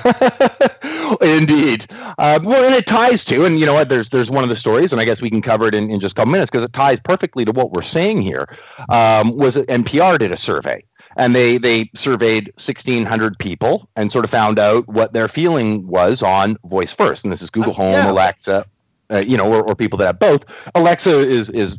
indeed. 1.21 1.89
Uh, 2.17 2.39
well, 2.43 2.63
and 2.65 2.75
it 2.75 2.85
ties 2.87 3.23
to, 3.25 3.45
and 3.45 3.59
you 3.59 3.65
know 3.65 3.73
what? 3.73 3.89
There's 3.89 4.09
there's 4.11 4.29
one 4.29 4.43
of 4.43 4.49
the 4.49 4.55
stories, 4.57 4.91
and 4.91 4.99
I 4.99 5.05
guess 5.05 5.21
we 5.21 5.29
can 5.29 5.41
cover 5.41 5.67
it 5.67 5.73
in, 5.75 5.89
in 5.89 5.99
just 5.99 6.13
a 6.13 6.15
couple 6.15 6.31
minutes 6.31 6.49
because 6.51 6.65
it 6.65 6.73
ties 6.73 6.99
perfectly 7.03 7.45
to 7.45 7.51
what 7.51 7.71
we're 7.71 7.83
saying 7.83 8.21
here. 8.21 8.47
Um, 8.89 9.37
was 9.37 9.53
NPR 9.55 10.19
did 10.19 10.31
a 10.31 10.37
survey, 10.39 10.83
and 11.15 11.35
they 11.35 11.57
they 11.57 11.89
surveyed 11.99 12.51
1,600 12.65 13.37
people 13.39 13.87
and 13.95 14.11
sort 14.11 14.25
of 14.25 14.31
found 14.31 14.59
out 14.59 14.87
what 14.87 15.13
their 15.13 15.29
feeling 15.29 15.87
was 15.87 16.21
on 16.21 16.57
voice 16.65 16.91
first, 16.97 17.23
and 17.23 17.31
this 17.31 17.41
is 17.41 17.49
Google 17.49 17.73
Home, 17.73 17.91
Yeah. 17.93 18.11
Alexa, 18.11 18.65
uh, 19.11 19.19
you 19.19 19.37
know, 19.37 19.51
or, 19.51 19.63
or 19.63 19.75
people 19.75 19.97
that 19.99 20.05
have 20.05 20.19
both. 20.19 20.41
Alexa 20.73 21.19
is 21.29 21.47
is 21.53 21.73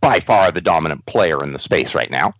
by 0.00 0.20
far 0.26 0.50
the 0.52 0.60
dominant 0.60 1.04
player 1.06 1.42
in 1.42 1.52
the 1.52 1.58
space 1.58 1.94
right 1.94 2.10
now. 2.10 2.32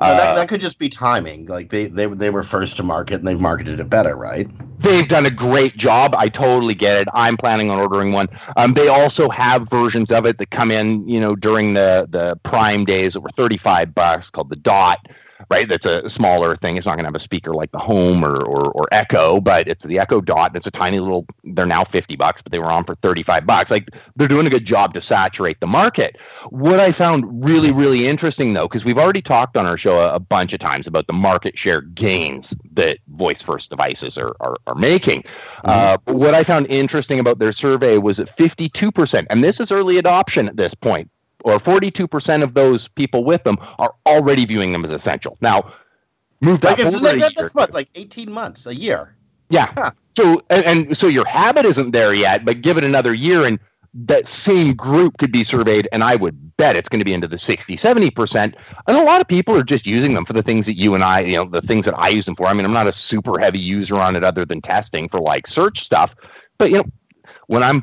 Now, 0.00 0.14
that, 0.16 0.28
Uh, 0.30 0.34
that 0.34 0.48
could 0.48 0.60
just 0.60 0.78
be 0.78 0.88
timing. 0.88 1.46
Like 1.46 1.70
they, 1.70 1.86
they 1.86 2.06
they 2.06 2.30
were 2.30 2.42
first 2.42 2.76
to 2.78 2.82
market 2.82 3.16
and 3.16 3.26
they've 3.26 3.40
marketed 3.40 3.80
it 3.80 3.88
better, 3.90 4.16
right? 4.16 4.50
They've 4.82 5.08
done 5.08 5.26
a 5.26 5.30
great 5.30 5.76
job. 5.76 6.14
I 6.14 6.28
totally 6.28 6.74
get 6.74 6.96
it. 6.96 7.08
I'm 7.14 7.36
planning 7.36 7.70
on 7.70 7.78
ordering 7.78 8.12
one. 8.12 8.28
Um, 8.56 8.74
they 8.74 8.88
also 8.88 9.28
have 9.28 9.68
versions 9.70 10.10
of 10.10 10.26
it 10.26 10.38
that 10.38 10.50
come 10.50 10.70
in, 10.72 11.08
you 11.08 11.20
know, 11.20 11.36
during 11.36 11.74
the 11.74 12.06
the 12.10 12.36
Prime 12.44 12.84
days 12.84 13.12
that 13.12 13.20
were 13.20 13.30
35 13.36 13.94
bucks, 13.94 14.28
called 14.30 14.50
the 14.50 14.56
Dot. 14.56 14.98
Right, 15.50 15.68
that's 15.68 15.84
a 15.84 16.10
smaller 16.14 16.56
thing. 16.56 16.76
It's 16.76 16.86
not 16.86 16.96
going 16.96 17.04
to 17.04 17.08
have 17.08 17.14
a 17.14 17.24
speaker 17.24 17.54
like 17.54 17.70
the 17.72 17.78
Home 17.78 18.24
or, 18.24 18.42
or 18.42 18.70
or 18.72 18.88
Echo, 18.92 19.40
but 19.40 19.68
it's 19.68 19.82
the 19.84 19.98
Echo 19.98 20.20
Dot. 20.20 20.56
It's 20.56 20.66
a 20.66 20.70
tiny 20.70 21.00
little. 21.00 21.26
They're 21.44 21.66
now 21.66 21.84
50 21.84 22.16
bucks, 22.16 22.40
but 22.42 22.52
they 22.52 22.58
were 22.58 22.70
on 22.72 22.84
for 22.84 22.94
35 22.96 23.46
bucks. 23.46 23.70
Like 23.70 23.88
they're 24.16 24.28
doing 24.28 24.46
a 24.46 24.50
good 24.50 24.66
job 24.66 24.94
to 24.94 25.02
saturate 25.02 25.60
the 25.60 25.66
market. 25.66 26.16
What 26.50 26.80
I 26.80 26.92
found 26.92 27.44
really, 27.44 27.70
really 27.70 28.06
interesting 28.06 28.54
though, 28.54 28.68
because 28.68 28.84
we've 28.84 28.98
already 28.98 29.22
talked 29.22 29.56
on 29.56 29.66
our 29.66 29.78
show 29.78 30.00
a, 30.00 30.14
a 30.14 30.20
bunch 30.20 30.52
of 30.52 30.60
times 30.60 30.86
about 30.86 31.06
the 31.06 31.12
market 31.12 31.58
share 31.58 31.80
gains 31.80 32.46
that 32.74 32.98
voice 33.08 33.40
first 33.44 33.70
devices 33.70 34.16
are, 34.16 34.34
are, 34.40 34.56
are 34.66 34.74
making. 34.74 35.24
Uh, 35.64 35.96
but 36.04 36.16
what 36.16 36.34
I 36.34 36.44
found 36.44 36.66
interesting 36.68 37.20
about 37.20 37.38
their 37.38 37.52
survey 37.52 37.98
was 37.98 38.16
that 38.16 38.36
52%, 38.36 39.26
and 39.30 39.44
this 39.44 39.56
is 39.60 39.70
early 39.70 39.98
adoption 39.98 40.48
at 40.48 40.56
this 40.56 40.74
point, 40.74 41.10
or 41.42 41.60
42% 41.60 42.42
of 42.42 42.54
those 42.54 42.88
people 42.96 43.24
with 43.24 43.42
them 43.44 43.58
are 43.78 43.94
already 44.06 44.44
viewing 44.46 44.72
them 44.72 44.84
as 44.84 44.90
essential. 44.90 45.36
Now, 45.40 45.72
move 46.40 46.62
Like 46.64 46.78
that 46.78 46.86
it's, 46.86 46.96
forward 46.96 47.06
that, 47.08 47.16
a 47.16 47.20
that- 47.20 47.36
year 47.36 47.42
that's 47.42 47.54
what, 47.54 47.72
like 47.72 47.88
18 47.94 48.32
months, 48.32 48.66
a 48.66 48.74
year. 48.74 49.14
yeah. 49.50 49.72
Huh. 49.76 49.90
So 50.16 50.42
and, 50.50 50.64
and 50.88 50.98
so 50.98 51.06
your 51.06 51.24
habit 51.24 51.64
isn't 51.64 51.92
there 51.92 52.12
yet, 52.12 52.44
but 52.44 52.60
give 52.60 52.76
it 52.76 52.84
another 52.84 53.14
year 53.14 53.46
and 53.46 53.58
that 53.94 54.24
same 54.46 54.74
group 54.74 55.16
could 55.18 55.32
be 55.32 55.44
surveyed 55.44 55.88
and 55.92 56.02
I 56.04 56.16
would 56.16 56.56
bet 56.58 56.76
it's 56.76 56.88
going 56.88 56.98
to 57.00 57.04
be 57.04 57.14
into 57.14 57.28
the 57.28 57.38
60, 57.38 57.76
70%. 57.78 58.54
And 58.86 58.96
a 58.96 59.02
lot 59.02 59.20
of 59.22 59.28
people 59.28 59.54
are 59.56 59.62
just 59.62 59.86
using 59.86 60.12
them 60.14 60.24
for 60.26 60.32
the 60.34 60.42
things 60.42 60.66
that 60.66 60.78
you 60.78 60.94
and 60.94 61.02
I, 61.04 61.20
you 61.20 61.36
know, 61.36 61.48
the 61.48 61.62
things 61.62 61.84
that 61.86 61.94
I 61.98 62.08
use 62.10 62.24
them 62.26 62.36
for. 62.36 62.46
I 62.46 62.52
mean, 62.52 62.64
I'm 62.66 62.72
not 62.74 62.86
a 62.88 62.92
super 62.98 63.38
heavy 63.38 63.58
user 63.58 63.96
on 63.96 64.14
it 64.16 64.22
other 64.24 64.44
than 64.44 64.60
testing 64.62 65.08
for 65.08 65.18
like 65.20 65.46
search 65.48 65.82
stuff, 65.84 66.10
but 66.58 66.70
you 66.70 66.76
know, 66.78 66.84
when 67.46 67.62
I'm 67.62 67.82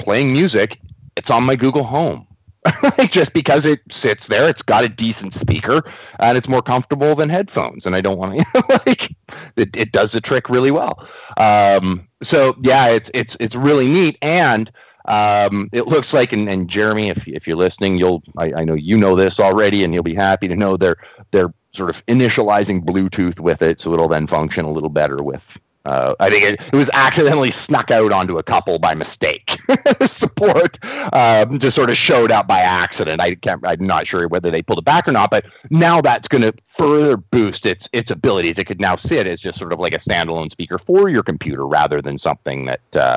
playing 0.00 0.32
music, 0.32 0.78
it's 1.16 1.30
on 1.30 1.44
my 1.44 1.54
Google 1.56 1.84
Home. 1.84 2.26
just 3.10 3.32
because 3.32 3.64
it 3.64 3.80
sits 4.02 4.22
there, 4.28 4.48
it's 4.48 4.62
got 4.62 4.84
a 4.84 4.88
decent 4.88 5.34
speaker, 5.40 5.82
and 6.18 6.36
it's 6.36 6.48
more 6.48 6.62
comfortable 6.62 7.14
than 7.14 7.28
headphones. 7.28 7.86
And 7.86 7.96
I 7.96 8.00
don't 8.00 8.18
want 8.18 8.38
to 8.38 8.64
like 8.86 9.10
it, 9.56 9.70
it 9.74 9.92
does 9.92 10.12
the 10.12 10.20
trick 10.20 10.48
really 10.48 10.70
well. 10.70 11.06
Um, 11.36 12.08
so 12.22 12.54
yeah, 12.62 12.88
it's 12.88 13.08
it's 13.14 13.34
it's 13.40 13.54
really 13.54 13.88
neat, 13.88 14.18
and 14.20 14.70
um, 15.06 15.70
it 15.72 15.86
looks 15.86 16.12
like. 16.12 16.32
And, 16.32 16.48
and 16.48 16.68
Jeremy, 16.68 17.08
if 17.08 17.22
if 17.26 17.46
you're 17.46 17.56
listening, 17.56 17.96
you'll 17.96 18.22
I, 18.36 18.52
I 18.58 18.64
know 18.64 18.74
you 18.74 18.96
know 18.96 19.16
this 19.16 19.38
already, 19.38 19.82
and 19.82 19.94
you'll 19.94 20.02
be 20.02 20.14
happy 20.14 20.46
to 20.48 20.56
know 20.56 20.76
they're 20.76 20.98
they're 21.32 21.52
sort 21.74 21.90
of 21.90 21.96
initializing 22.08 22.84
Bluetooth 22.84 23.40
with 23.40 23.62
it, 23.62 23.80
so 23.80 23.94
it'll 23.94 24.08
then 24.08 24.26
function 24.26 24.66
a 24.66 24.70
little 24.70 24.90
better 24.90 25.22
with. 25.22 25.42
Uh, 25.90 26.14
I 26.20 26.30
think 26.30 26.44
it, 26.44 26.60
it 26.72 26.76
was 26.76 26.88
accidentally 26.92 27.52
snuck 27.66 27.90
out 27.90 28.12
onto 28.12 28.38
a 28.38 28.44
couple 28.44 28.78
by 28.78 28.94
mistake. 28.94 29.50
Support 30.20 30.78
um, 31.12 31.58
just 31.58 31.74
sort 31.74 31.90
of 31.90 31.96
showed 31.96 32.30
up 32.30 32.46
by 32.46 32.60
accident. 32.60 33.20
I 33.20 33.34
can't. 33.34 33.60
I'm 33.66 33.84
not 33.84 34.06
sure 34.06 34.28
whether 34.28 34.52
they 34.52 34.62
pulled 34.62 34.78
it 34.78 34.84
back 34.84 35.08
or 35.08 35.12
not. 35.12 35.30
But 35.30 35.46
now 35.68 36.00
that's 36.00 36.28
going 36.28 36.42
to 36.42 36.52
further 36.78 37.16
boost 37.16 37.66
its 37.66 37.88
its 37.92 38.08
abilities. 38.08 38.54
It 38.56 38.68
could 38.68 38.80
now 38.80 38.98
sit 38.98 39.26
as 39.26 39.40
just 39.40 39.58
sort 39.58 39.72
of 39.72 39.80
like 39.80 39.92
a 39.92 39.98
standalone 39.98 40.52
speaker 40.52 40.78
for 40.78 41.08
your 41.08 41.24
computer 41.24 41.66
rather 41.66 42.00
than 42.00 42.20
something 42.20 42.66
that 42.66 42.80
uh, 42.94 43.16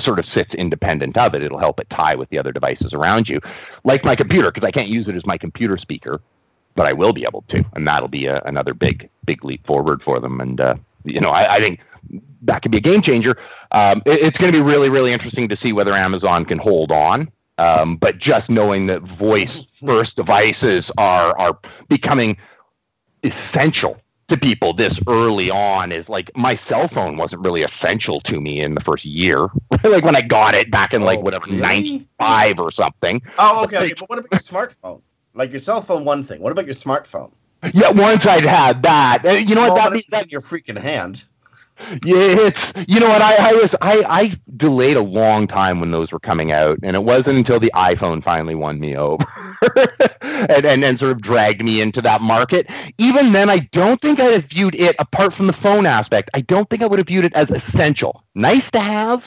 sort 0.00 0.18
of 0.18 0.26
sits 0.26 0.52
independent 0.54 1.16
of 1.16 1.36
it. 1.36 1.42
It'll 1.44 1.60
help 1.60 1.78
it 1.78 1.88
tie 1.88 2.16
with 2.16 2.30
the 2.30 2.38
other 2.40 2.50
devices 2.50 2.92
around 2.94 3.28
you, 3.28 3.38
like 3.84 4.02
my 4.02 4.16
computer, 4.16 4.50
because 4.50 4.66
I 4.66 4.72
can't 4.72 4.88
use 4.88 5.06
it 5.06 5.14
as 5.14 5.24
my 5.24 5.38
computer 5.38 5.78
speaker, 5.78 6.20
but 6.74 6.88
I 6.88 6.94
will 6.94 7.12
be 7.12 7.22
able 7.22 7.44
to, 7.50 7.64
and 7.74 7.86
that'll 7.86 8.08
be 8.08 8.26
a, 8.26 8.42
another 8.44 8.74
big 8.74 9.08
big 9.24 9.44
leap 9.44 9.64
forward 9.64 10.02
for 10.02 10.18
them. 10.18 10.40
And 10.40 10.60
uh, 10.60 10.74
you 11.04 11.20
know, 11.20 11.30
I, 11.30 11.56
I 11.56 11.60
think 11.60 11.78
that 12.42 12.62
could 12.62 12.70
be 12.72 12.78
a 12.78 12.82
game 12.82 13.02
changer. 13.02 13.36
Um, 13.72 14.02
it- 14.06 14.20
it's 14.22 14.38
going 14.38 14.52
to 14.52 14.58
be 14.58 14.62
really, 14.62 14.88
really 14.88 15.12
interesting 15.12 15.48
to 15.48 15.56
see 15.56 15.72
whether 15.72 15.92
Amazon 15.94 16.44
can 16.44 16.58
hold 16.58 16.90
on. 16.92 17.30
Um, 17.58 17.96
but 17.96 18.18
just 18.18 18.48
knowing 18.48 18.86
that 18.86 19.02
voice 19.02 19.58
first 19.84 20.14
devices 20.16 20.84
are 20.96 21.36
are 21.38 21.58
becoming 21.88 22.36
essential 23.24 24.00
to 24.28 24.36
people 24.36 24.74
this 24.74 24.96
early 25.08 25.50
on 25.50 25.90
is 25.90 26.08
like 26.08 26.30
my 26.36 26.60
cell 26.68 26.86
phone 26.88 27.16
wasn't 27.16 27.40
really 27.40 27.62
essential 27.62 28.20
to 28.20 28.40
me 28.40 28.60
in 28.60 28.74
the 28.74 28.80
first 28.82 29.04
year. 29.04 29.48
like 29.84 30.04
when 30.04 30.14
I 30.14 30.20
got 30.20 30.54
it 30.54 30.70
back 30.70 30.92
in 30.92 31.02
like 31.02 31.18
Oh, 31.18 31.22
whatever 31.22 31.46
really? 31.46 31.58
ninety 31.60 32.08
five 32.18 32.58
or 32.58 32.70
something. 32.70 33.22
Oh, 33.38 33.64
okay, 33.64 33.78
okay. 33.78 33.94
But 33.98 34.08
what 34.10 34.18
about 34.18 34.30
your 34.30 34.38
smartphone? 34.38 35.00
Like 35.34 35.50
your 35.50 35.60
cell 35.60 35.80
phone, 35.80 36.04
one 36.04 36.24
thing. 36.24 36.40
What 36.42 36.52
about 36.52 36.66
your 36.66 36.74
smartphone? 36.74 37.32
Yeah, 37.74 37.90
once 37.90 38.24
I'd 38.24 38.44
had 38.44 38.82
that, 38.82 39.24
uh, 39.24 39.30
you 39.30 39.54
know 39.56 39.62
what 39.62 39.72
Well, 39.74 39.84
that 39.90 39.92
means. 39.92 40.04
in 40.12 40.28
your 40.28 40.40
freaking 40.40 40.78
hand. 40.78 41.24
Yeah, 41.80 42.50
it's 42.50 42.88
you 42.88 42.98
know 42.98 43.08
what 43.08 43.22
I, 43.22 43.50
I 43.50 43.52
was 43.52 43.70
I, 43.80 44.02
I 44.02 44.40
delayed 44.56 44.96
a 44.96 45.02
long 45.02 45.46
time 45.46 45.78
when 45.80 45.92
those 45.92 46.10
were 46.10 46.18
coming 46.18 46.50
out, 46.50 46.78
and 46.82 46.96
it 46.96 47.04
wasn't 47.04 47.38
until 47.38 47.60
the 47.60 47.70
iPhone 47.74 48.22
finally 48.22 48.56
won 48.56 48.80
me 48.80 48.96
over 48.96 49.24
and, 50.20 50.66
and 50.66 50.84
and 50.84 50.98
sort 50.98 51.12
of 51.12 51.22
dragged 51.22 51.62
me 51.62 51.80
into 51.80 52.00
that 52.02 52.20
market. 52.20 52.66
Even 52.98 53.32
then, 53.32 53.48
I 53.48 53.58
don't 53.72 54.00
think 54.00 54.18
I'd 54.18 54.32
have 54.34 54.50
viewed 54.50 54.74
it 54.74 54.96
apart 54.98 55.34
from 55.34 55.46
the 55.46 55.52
phone 55.62 55.86
aspect. 55.86 56.30
I 56.34 56.40
don't 56.40 56.68
think 56.68 56.82
I 56.82 56.86
would 56.86 56.98
have 56.98 57.06
viewed 57.06 57.24
it 57.24 57.32
as 57.34 57.48
essential. 57.48 58.24
Nice 58.34 58.68
to 58.72 58.80
have, 58.80 59.22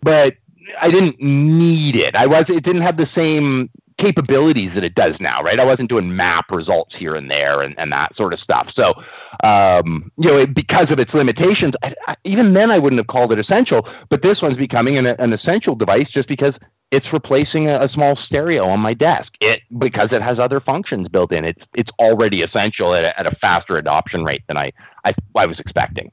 but 0.00 0.34
I 0.80 0.90
didn't 0.90 1.20
need 1.20 1.96
it. 1.96 2.14
I 2.14 2.26
was 2.26 2.44
it 2.48 2.62
didn't 2.64 2.82
have 2.82 2.96
the 2.96 3.08
same 3.14 3.68
capabilities 3.98 4.72
that 4.74 4.84
it 4.84 4.94
does 4.94 5.14
now, 5.20 5.42
right? 5.42 5.60
I 5.60 5.64
wasn't 5.64 5.88
doing 5.88 6.16
map 6.16 6.50
results 6.50 6.94
here 6.94 7.14
and 7.14 7.30
there 7.30 7.62
and, 7.62 7.78
and 7.78 7.92
that 7.92 8.16
sort 8.16 8.32
of 8.32 8.40
stuff. 8.40 8.72
So, 8.74 8.94
um, 9.42 10.10
you 10.18 10.30
know, 10.30 10.38
it, 10.38 10.54
because 10.54 10.90
of 10.90 10.98
its 10.98 11.14
limitations, 11.14 11.74
I, 11.82 11.94
I, 12.06 12.16
even 12.24 12.54
then 12.54 12.70
I 12.70 12.78
wouldn't 12.78 12.98
have 12.98 13.06
called 13.06 13.32
it 13.32 13.38
essential. 13.38 13.88
But 14.08 14.22
this 14.22 14.42
one's 14.42 14.56
becoming 14.56 14.98
an, 14.98 15.06
an 15.06 15.32
essential 15.32 15.74
device 15.74 16.10
just 16.10 16.28
because 16.28 16.54
it's 16.90 17.12
replacing 17.12 17.68
a, 17.68 17.82
a 17.82 17.88
small 17.88 18.16
stereo 18.16 18.66
on 18.66 18.80
my 18.80 18.94
desk. 18.94 19.32
It 19.40 19.62
because 19.78 20.12
it 20.12 20.22
has 20.22 20.38
other 20.38 20.60
functions 20.60 21.08
built 21.08 21.32
in. 21.32 21.44
It's 21.44 21.62
it's 21.74 21.90
already 21.98 22.42
essential 22.42 22.94
at 22.94 23.04
a, 23.04 23.18
at 23.18 23.26
a 23.26 23.34
faster 23.36 23.76
adoption 23.76 24.24
rate 24.24 24.42
than 24.48 24.56
I 24.56 24.72
I, 25.04 25.14
I 25.36 25.46
was 25.46 25.58
expecting. 25.58 26.10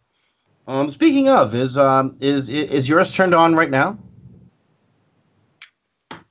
Um, 0.67 0.89
speaking 0.89 1.29
of, 1.29 1.53
is 1.55 1.77
um 1.77 2.17
is 2.21 2.49
is 2.49 2.87
yours 2.87 3.15
turned 3.15 3.33
on 3.33 3.55
right 3.55 3.69
now? 3.69 3.97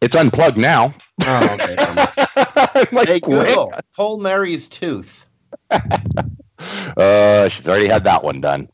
It's 0.01 0.17
unplugged 0.17 0.57
now. 0.57 0.95
Oh, 1.27 1.49
okay. 1.51 1.77
like, 2.93 3.09
hey. 3.09 3.21
Google, 3.21 3.73
pull 3.95 4.19
Mary's 4.19 4.67
tooth. 4.67 5.27
Uh, 6.61 7.49
she's 7.49 7.67
already 7.67 7.89
had 7.89 8.05
that 8.05 8.23
one 8.23 8.39
done. 8.41 8.69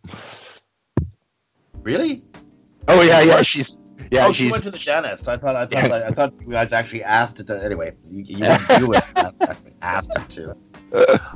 Really? 1.83 2.25
Oh 2.89 3.01
yeah, 3.01 3.21
yeah. 3.21 3.43
She's 3.43 3.67
yeah. 4.11 4.27
oh, 4.27 4.33
she 4.33 4.51
went 4.51 4.65
to 4.65 4.73
the 4.73 4.79
dentist. 4.81 5.29
I 5.29 5.37
thought 5.37 5.55
I 5.55 5.67
thought 5.67 5.73
Yeah. 5.73 5.89
that, 5.89 6.05
I 6.07 6.11
thought 6.11 6.35
you 6.41 6.51
guys 6.51 6.73
actually 6.73 7.05
asked 7.05 7.39
it. 7.39 7.47
To, 7.47 7.65
anyway, 7.65 7.93
you 8.11 8.25
you, 8.25 8.39
you 8.79 8.95
asked 9.83 10.11
it 10.17 10.29
to. 10.31 10.57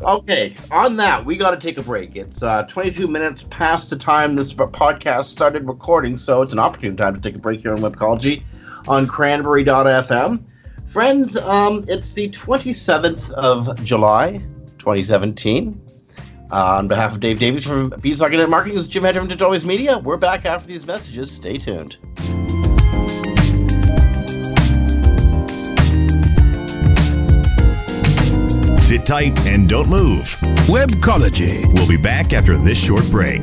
Okay, 0.02 0.56
on 0.72 0.96
that, 0.96 1.24
we 1.24 1.36
got 1.36 1.52
to 1.52 1.56
take 1.56 1.78
a 1.78 1.82
break. 1.82 2.16
It's 2.16 2.42
uh, 2.42 2.64
22 2.64 3.06
minutes 3.06 3.46
past 3.50 3.90
the 3.90 3.96
time 3.96 4.34
this 4.34 4.52
podcast 4.52 5.26
started 5.26 5.68
recording, 5.68 6.16
so 6.16 6.42
it's 6.42 6.52
an 6.52 6.58
opportune 6.58 6.96
time 6.96 7.14
to 7.14 7.20
take 7.20 7.36
a 7.36 7.40
break 7.40 7.60
here 7.60 7.72
on 7.72 7.78
Webcology 7.78 8.42
on 8.88 9.06
cranberry.fm. 9.06 10.40
Friends, 10.86 11.36
um, 11.36 11.84
it's 11.88 12.14
the 12.14 12.28
27th 12.30 13.30
of 13.32 13.82
July, 13.84 14.38
2017. 14.78 15.80
Uh, 16.52 16.78
on 16.78 16.88
behalf 16.88 17.12
of 17.12 17.20
Dave 17.20 17.38
Davies 17.38 17.64
from 17.64 17.90
Beanstalk 18.00 18.32
Internet 18.32 18.50
Marketing, 18.50 18.76
this 18.76 18.86
is 18.86 18.88
Jim 18.88 19.04
Hedger 19.04 19.20
from 19.20 19.30
Always 19.40 19.64
Media. 19.64 19.98
We're 19.98 20.16
back 20.16 20.44
after 20.44 20.66
these 20.66 20.84
messages. 20.84 21.30
Stay 21.30 21.58
tuned. 21.58 21.96
Sit 28.82 29.06
tight 29.06 29.38
and 29.46 29.68
don't 29.68 29.88
move. 29.88 30.24
Webcology. 30.66 31.72
We'll 31.72 31.88
be 31.88 31.96
back 31.96 32.32
after 32.32 32.56
this 32.56 32.82
short 32.84 33.08
break. 33.12 33.42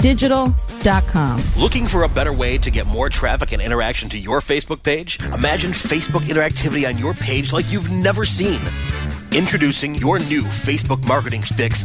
digital.com. 0.00 1.42
Looking 1.56 1.86
for 1.86 2.02
a 2.04 2.08
better 2.08 2.32
way 2.32 2.58
to 2.58 2.70
get 2.70 2.86
more 2.86 3.08
traffic 3.08 3.52
and 3.52 3.62
interaction 3.62 4.08
to 4.10 4.18
your 4.18 4.40
Facebook 4.40 4.82
page? 4.82 5.18
Imagine 5.32 5.72
Facebook 5.72 6.22
interactivity 6.22 6.88
on 6.88 6.98
your 6.98 7.14
page 7.14 7.52
like 7.52 7.70
you've 7.72 7.90
never 7.90 8.24
seen. 8.24 8.60
Introducing 9.32 9.94
your 9.96 10.18
new 10.18 10.42
Facebook 10.42 11.06
marketing 11.06 11.42
fix, 11.42 11.84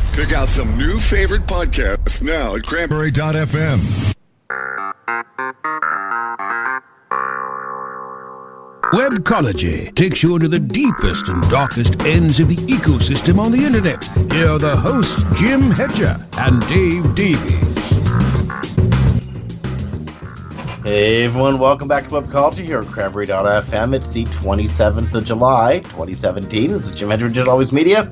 Pick 0.13 0.33
out 0.33 0.49
some 0.49 0.77
new 0.77 0.99
favorite 0.99 1.45
podcasts 1.45 2.21
now 2.21 2.55
at 2.55 2.63
cranberry.fm. 2.63 3.79
Webcology 8.91 9.95
takes 9.95 10.21
you 10.21 10.35
into 10.35 10.49
the 10.49 10.59
deepest 10.59 11.29
and 11.29 11.41
darkest 11.49 12.01
ends 12.01 12.41
of 12.41 12.49
the 12.49 12.57
ecosystem 12.57 13.39
on 13.39 13.53
the 13.53 13.63
internet. 13.63 14.03
Here 14.33 14.49
are 14.49 14.59
the 14.59 14.75
hosts, 14.75 15.23
Jim 15.39 15.61
Hedger 15.71 16.17
and 16.39 16.61
Dave 16.67 17.15
Davies. 17.15 17.71
Hey 20.83 21.23
everyone, 21.23 21.57
welcome 21.57 21.87
back 21.87 22.09
to 22.09 22.15
Webcology 22.15 22.65
here 22.65 22.81
at 22.81 22.87
Cranberry.fm. 22.87 23.95
It's 23.95 24.09
the 24.09 24.25
27th 24.25 25.13
of 25.13 25.23
July, 25.23 25.79
2017. 25.79 26.71
This 26.71 26.87
is 26.87 26.91
Jim 26.91 27.09
Hedger, 27.11 27.29
Digital 27.29 27.51
Always 27.51 27.71
Media. 27.71 28.09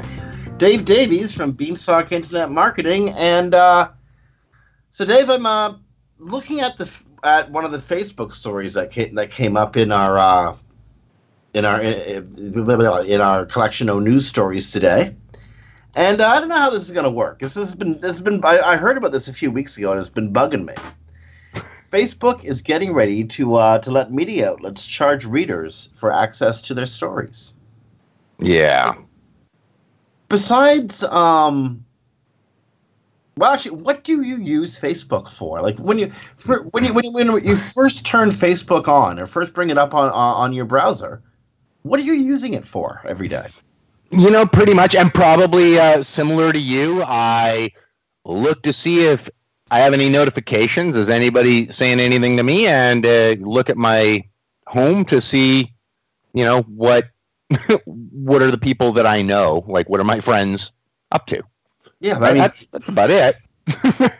Dave 0.60 0.84
Davies 0.84 1.34
from 1.34 1.54
Beanstalk 1.54 2.12
Internet 2.12 2.52
Marketing. 2.52 3.12
And 3.12 3.56
uh, 3.56 3.90
so, 4.92 5.06
Dave, 5.06 5.30
I'm 5.30 5.46
uh, 5.46 5.76
looking 6.18 6.60
at 6.60 6.78
the 6.78 7.04
at 7.24 7.50
one 7.50 7.64
of 7.64 7.72
the 7.72 7.78
Facebook 7.78 8.34
stories 8.34 8.74
that 8.74 8.92
came, 8.92 9.16
that 9.16 9.32
came 9.32 9.56
up 9.56 9.78
in 9.78 9.94
our 9.94 10.18
uh, 10.18 10.58
in 11.54 11.64
our 11.64 11.82
in 11.82 13.22
our 13.22 13.46
collection 13.46 13.88
of 13.88 14.02
news 14.02 14.28
stories 14.28 14.70
today. 14.70 15.16
And 15.96 16.20
uh, 16.20 16.28
I 16.28 16.40
don't 16.42 16.50
know 16.50 16.58
how 16.58 16.70
this 16.70 16.84
is 16.84 16.92
going 16.92 17.06
to 17.06 17.12
work. 17.12 17.40
This 17.40 17.56
has 17.56 17.74
been 17.74 17.94
this 18.02 18.18
has 18.18 18.22
been 18.22 18.44
I, 18.44 18.60
I, 18.60 18.76
heard 18.76 18.98
about 18.98 19.14
this 19.14 19.30
a 19.30 19.34
few 19.34 19.52
weeks 19.52 19.78
ago 19.78 19.92
and 19.92 20.00
it's 20.00 20.10
been 20.10 20.34
bugging 20.34 20.66
me. 20.66 20.74
Facebook 21.90 22.44
is 22.44 22.62
getting 22.62 22.94
ready 22.94 23.24
to 23.24 23.56
uh, 23.56 23.80
to 23.80 23.92
let 23.92 24.12
media 24.12 24.52
outlets 24.52 24.86
charge 24.86 25.24
readers 25.24 25.90
for 25.96 26.12
access 26.12 26.60
to 26.64 26.74
their 26.74 26.86
stories. 26.86 27.56
Yeah. 28.40 28.94
Besides, 30.30 31.04
um, 31.04 31.84
well, 33.38 33.52
actually, 33.52 33.78
what 33.78 34.04
do 34.04 34.22
you 34.22 34.38
use 34.38 34.80
Facebook 34.80 35.32
for? 35.32 35.62
Like 35.62 35.78
when 35.80 35.98
you 35.98 36.12
for, 36.38 36.64
when 36.72 36.86
you 36.86 36.94
when 36.94 37.06
you, 37.06 37.12
when 37.14 37.46
you 37.46 37.56
first 37.56 38.06
turn 38.06 38.30
Facebook 38.30 38.88
on 38.88 39.20
or 39.20 39.26
first 39.26 39.54
bring 39.54 39.70
it 39.70 39.78
up 39.78 39.94
on 39.94 40.10
on 40.10 40.54
your 40.54 40.66
browser, 40.66 41.22
what 41.84 42.00
are 42.00 42.04
you 42.04 42.14
using 42.14 42.54
it 42.54 42.66
for 42.66 43.02
every 43.08 43.28
day? 43.28 43.48
You 44.12 44.30
know, 44.30 44.46
pretty 44.46 44.74
much, 44.74 44.96
and 44.96 45.14
probably 45.14 45.80
uh, 45.80 46.04
similar 46.16 46.52
to 46.52 46.60
you. 46.60 47.02
I 47.04 47.70
look 48.26 48.62
to 48.64 48.74
see 48.74 49.06
if 49.06 49.22
I 49.72 49.80
have 49.80 49.94
any 49.94 50.10
notifications. 50.10 50.96
Is 50.96 51.10
anybody 51.10 51.72
saying 51.78 52.00
anything 52.00 52.38
to 52.38 52.44
me? 52.44 52.68
And 52.68 53.06
uh, 53.06 53.36
look 53.40 53.70
at 53.70 53.78
my 53.78 54.24
home 54.68 55.06
to 55.06 55.22
see, 55.22 55.72
you 56.34 56.44
know, 56.44 56.62
what 56.64 57.06
what 57.76 58.42
are 58.42 58.52
the 58.52 58.58
people 58.58 58.94
that 58.94 59.06
I 59.08 59.22
know? 59.22 59.64
Like, 59.68 59.90
what 59.90 60.00
are 60.00 60.06
my 60.06 60.22
friends 60.22 60.72
up 61.12 61.28
to? 61.28 61.42
Yeah, 62.00 62.18
I 62.20 62.32
mean, 62.32 62.38
that's, 62.38 62.66
that's 62.72 62.88
about 62.88 63.10
it. 63.10 63.36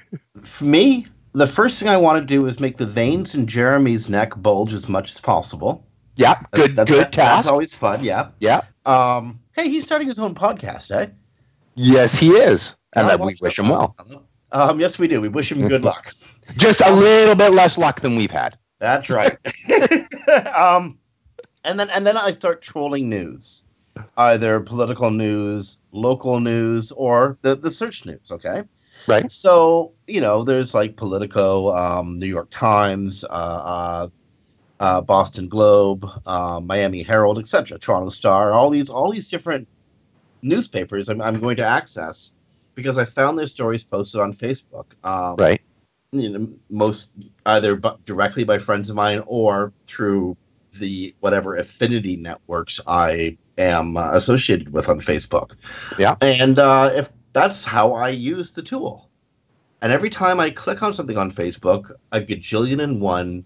for 0.44 0.66
me, 0.66 1.08
the 1.34 1.48
first 1.48 1.80
thing 1.80 1.90
I 1.90 1.98
want 1.98 2.20
to 2.20 2.26
do 2.26 2.46
is 2.46 2.60
make 2.60 2.78
the 2.78 2.86
veins 2.86 3.36
in 3.36 3.48
Jeremy's 3.48 4.10
neck 4.10 4.34
bulge 4.38 4.74
as 4.74 4.90
much 4.90 5.12
as 5.12 5.20
possible. 5.20 5.86
Yeah, 6.16 6.42
good, 6.52 6.76
that, 6.76 6.88
that, 6.88 6.88
good 6.88 7.00
that, 7.06 7.12
task. 7.14 7.30
That's 7.30 7.48
always 7.48 7.76
fun. 7.76 8.04
Yeah, 8.04 8.30
yeah. 8.40 8.62
Um, 8.86 9.40
hey, 9.54 9.70
he's 9.70 9.86
starting 9.86 10.08
his 10.08 10.20
own 10.20 10.36
podcast, 10.36 10.92
eh? 10.92 11.08
Yes, 11.76 12.10
he 12.20 12.32
is, 12.32 12.60
and 12.94 13.22
we 13.22 13.36
wish 13.42 13.58
him 13.58 13.70
well. 13.70 13.96
Um, 14.52 14.80
yes, 14.80 15.00
we 15.00 15.08
do. 15.08 15.22
We 15.22 15.30
wish 15.30 15.52
him 15.52 15.66
good 15.68 15.84
luck. 15.86 16.12
Just 16.58 16.82
a 16.82 16.92
little 16.92 17.36
bit 17.36 17.54
less 17.54 17.78
luck 17.78 18.02
than 18.02 18.18
we've 18.18 18.32
had. 18.32 18.58
That's 18.80 19.10
right. 19.10 19.38
um, 20.56 20.99
and 21.70 21.80
then 21.80 21.90
and 21.92 22.06
then 22.06 22.18
I 22.18 22.32
start 22.32 22.62
trolling 22.62 23.10
news, 23.10 23.64
either 24.18 24.60
political 24.60 25.12
news, 25.12 25.78
local 25.92 26.40
news, 26.40 26.92
or 26.94 27.38
the 27.42 27.56
the 27.56 27.72
search 27.72 28.06
news. 28.06 28.32
Okay. 28.32 28.64
Right. 29.08 29.32
So 29.32 29.94
you 30.08 30.20
know, 30.20 30.44
there's 30.44 30.74
like 30.74 30.98
Politico, 30.98 31.76
um, 31.76 32.18
New 32.18 32.28
York 32.28 32.50
Times, 32.50 33.24
uh, 33.24 33.28
uh, 33.28 34.10
uh, 34.80 35.02
Boston 35.02 35.48
Globe, 35.48 36.10
uh, 36.26 36.60
Miami 36.60 37.04
Herald, 37.04 37.38
etc., 37.38 37.78
Toronto 37.78 38.10
Star, 38.10 38.52
all 38.52 38.70
these 38.70 38.90
all 38.90 39.12
these 39.12 39.30
different 39.30 39.68
newspapers 40.42 41.10
I'm, 41.10 41.22
I'm 41.22 41.40
going 41.40 41.58
to 41.58 41.66
access 41.66 42.34
because 42.76 42.98
I 42.98 43.06
found 43.06 43.38
their 43.38 43.46
stories 43.46 43.84
posted 43.84 44.22
on 44.22 44.34
Facebook. 44.34 44.86
Um, 45.04 45.36
right. 45.36 45.62
You 46.12 46.30
know, 46.30 46.50
most 46.70 47.12
either 47.46 47.76
b- 47.76 47.90
directly 48.06 48.44
by 48.44 48.58
friends 48.58 48.90
of 48.90 48.96
mine 48.96 49.22
or 49.28 49.74
through 49.86 50.38
the 50.74 51.16
whatever 51.20 51.56
affinity 51.56 52.16
networks 52.16 52.80
I 52.88 53.38
am 53.58 53.98
uh, 53.98 54.12
associated 54.12 54.72
with 54.72 54.90
on 54.90 55.00
Facebook. 55.00 55.56
Yeah. 55.98 56.16
And 56.22 56.60
uh, 56.60 56.90
if 56.94 57.10
that's 57.34 57.66
how 57.66 57.94
I 57.94 58.10
use 58.10 58.52
the 58.52 58.62
tool. 58.62 59.10
And 59.82 59.94
every 59.94 60.10
time 60.10 60.40
I 60.40 60.50
click 60.50 60.84
on 60.84 60.94
something 60.94 61.18
on 61.18 61.32
Facebook, 61.32 61.92
a 62.12 62.20
gajillion 62.20 62.84
and 62.84 63.00
one 63.02 63.46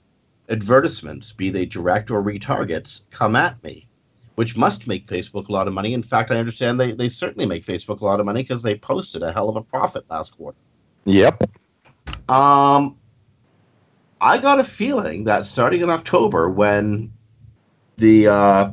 advertisements, 0.50 1.32
be 1.32 1.50
they 1.50 1.66
direct 1.66 2.10
or 2.10 2.24
retargets, 2.24 3.10
come 3.12 3.36
at 3.36 3.64
me, 3.64 3.88
which 4.36 4.58
must 4.58 4.88
make 4.88 5.06
Facebook 5.06 5.50
a 5.50 5.52
lot 5.52 5.68
of 5.68 5.74
money. 5.74 5.94
In 5.94 6.02
fact, 6.02 6.32
I 6.32 6.38
understand 6.38 6.80
they, 6.80 6.92
they 6.92 7.10
certainly 7.10 7.46
make 7.46 7.64
Facebook 7.64 8.02
a 8.02 8.06
lot 8.06 8.20
of 8.20 8.26
money 8.26 8.42
because 8.42 8.64
they 8.64 8.76
posted 8.76 9.22
a 9.22 9.32
hell 9.32 9.48
of 9.48 9.56
a 9.56 9.62
profit 9.62 10.06
last 10.10 10.36
quarter. 10.36 10.58
Yep. 11.06 11.44
Um, 12.30 12.98
I 14.24 14.38
got 14.38 14.58
a 14.58 14.64
feeling 14.64 15.26
that 15.26 15.46
starting 15.46 15.82
in 15.82 15.90
October, 15.90 16.50
when 16.50 17.12
the 17.98 18.28
uh, 18.28 18.72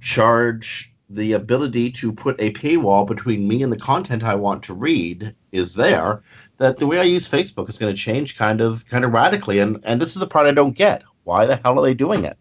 charge 0.00 0.90
the 1.10 1.32
ability 1.34 1.90
to 1.92 2.12
put 2.12 2.40
a 2.40 2.50
paywall 2.52 3.06
between 3.06 3.46
me 3.46 3.62
and 3.62 3.70
the 3.70 3.78
content 3.78 4.24
I 4.24 4.34
want 4.34 4.62
to 4.64 4.74
read 4.74 5.36
is 5.52 5.74
there, 5.74 6.22
that 6.56 6.78
the 6.78 6.86
way 6.86 6.98
I 6.98 7.02
use 7.02 7.28
Facebook 7.28 7.68
is 7.68 7.76
going 7.76 7.94
to 7.94 8.00
change 8.00 8.38
kind 8.38 8.62
of 8.62 8.86
kind 8.86 9.04
of 9.04 9.12
radically. 9.12 9.58
And 9.58 9.84
and 9.84 10.00
this 10.00 10.16
is 10.16 10.20
the 10.20 10.26
part 10.26 10.46
I 10.46 10.52
don't 10.52 10.72
get. 10.72 11.02
Why 11.24 11.44
the 11.44 11.56
hell 11.56 11.78
are 11.78 11.82
they 11.82 11.92
doing 11.92 12.24
it? 12.24 12.38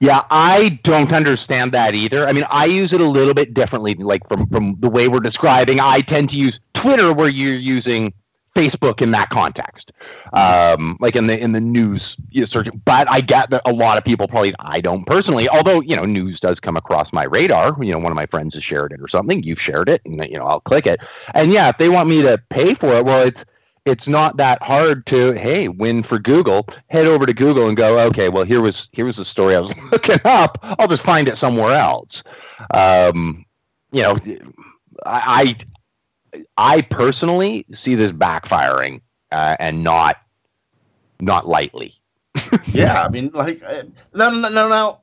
Yeah, 0.00 0.22
I 0.32 0.80
don't 0.82 1.12
understand 1.12 1.70
that 1.72 1.94
either. 1.94 2.26
I 2.28 2.32
mean, 2.32 2.44
I 2.50 2.64
use 2.64 2.92
it 2.92 3.00
a 3.00 3.08
little 3.08 3.34
bit 3.34 3.54
differently, 3.54 3.94
like 3.94 4.26
from 4.26 4.48
from 4.48 4.76
the 4.80 4.88
way 4.88 5.06
we're 5.06 5.20
describing. 5.20 5.78
I 5.78 6.00
tend 6.00 6.30
to 6.30 6.36
use 6.36 6.58
Twitter 6.74 7.12
where 7.12 7.28
you're 7.28 7.54
using 7.54 8.12
Facebook 8.54 9.02
in 9.02 9.10
that 9.10 9.30
context, 9.30 9.92
um, 10.32 10.96
like 11.00 11.16
in 11.16 11.26
the 11.26 11.36
in 11.36 11.52
the 11.52 11.60
news 11.60 12.16
search. 12.46 12.68
But 12.84 13.10
I 13.10 13.20
get 13.20 13.50
that 13.50 13.62
a 13.66 13.72
lot 13.72 13.98
of 13.98 14.04
people 14.04 14.28
probably 14.28 14.54
I 14.60 14.80
don't 14.80 15.04
personally, 15.06 15.48
although 15.48 15.80
you 15.80 15.96
know 15.96 16.04
news 16.04 16.40
does 16.40 16.58
come 16.60 16.76
across 16.76 17.12
my 17.12 17.24
radar. 17.24 17.76
You 17.82 17.92
know, 17.92 17.98
one 17.98 18.12
of 18.12 18.16
my 18.16 18.26
friends 18.26 18.54
has 18.54 18.64
shared 18.64 18.92
it 18.92 19.00
or 19.00 19.08
something. 19.08 19.42
You've 19.42 19.60
shared 19.60 19.88
it, 19.88 20.02
and 20.04 20.24
you 20.30 20.38
know 20.38 20.46
I'll 20.46 20.60
click 20.60 20.86
it. 20.86 21.00
And 21.34 21.52
yeah, 21.52 21.68
if 21.68 21.78
they 21.78 21.88
want 21.88 22.08
me 22.08 22.22
to 22.22 22.38
pay 22.50 22.74
for 22.74 22.98
it, 22.98 23.04
well, 23.04 23.26
it's 23.26 23.40
it's 23.86 24.06
not 24.06 24.36
that 24.38 24.62
hard 24.62 25.06
to 25.06 25.32
hey 25.32 25.68
win 25.68 26.02
for 26.02 26.18
Google. 26.18 26.66
Head 26.88 27.06
over 27.06 27.26
to 27.26 27.34
Google 27.34 27.68
and 27.68 27.76
go 27.76 27.98
okay. 28.00 28.28
Well, 28.28 28.44
here 28.44 28.60
was 28.60 28.88
here 28.92 29.04
was 29.04 29.16
the 29.16 29.24
story 29.24 29.56
I 29.56 29.60
was 29.60 29.76
looking 29.92 30.20
up. 30.24 30.58
I'll 30.62 30.88
just 30.88 31.02
find 31.02 31.28
it 31.28 31.38
somewhere 31.38 31.74
else. 31.74 32.22
Um, 32.72 33.44
you 33.92 34.02
know, 34.02 34.18
I 35.04 35.56
I 36.56 36.82
personally 36.82 37.66
see 37.84 37.94
this 37.94 38.12
backfiring 38.12 39.00
uh, 39.32 39.56
and 39.58 39.82
not 39.82 40.16
not 41.20 41.48
lightly. 41.48 41.94
yeah, 42.66 43.02
I 43.02 43.08
mean, 43.08 43.30
like, 43.32 43.62
uh, 43.62 43.84
no, 44.14 44.30
no, 44.30 44.48
no, 44.48 44.68
no. 44.68 45.00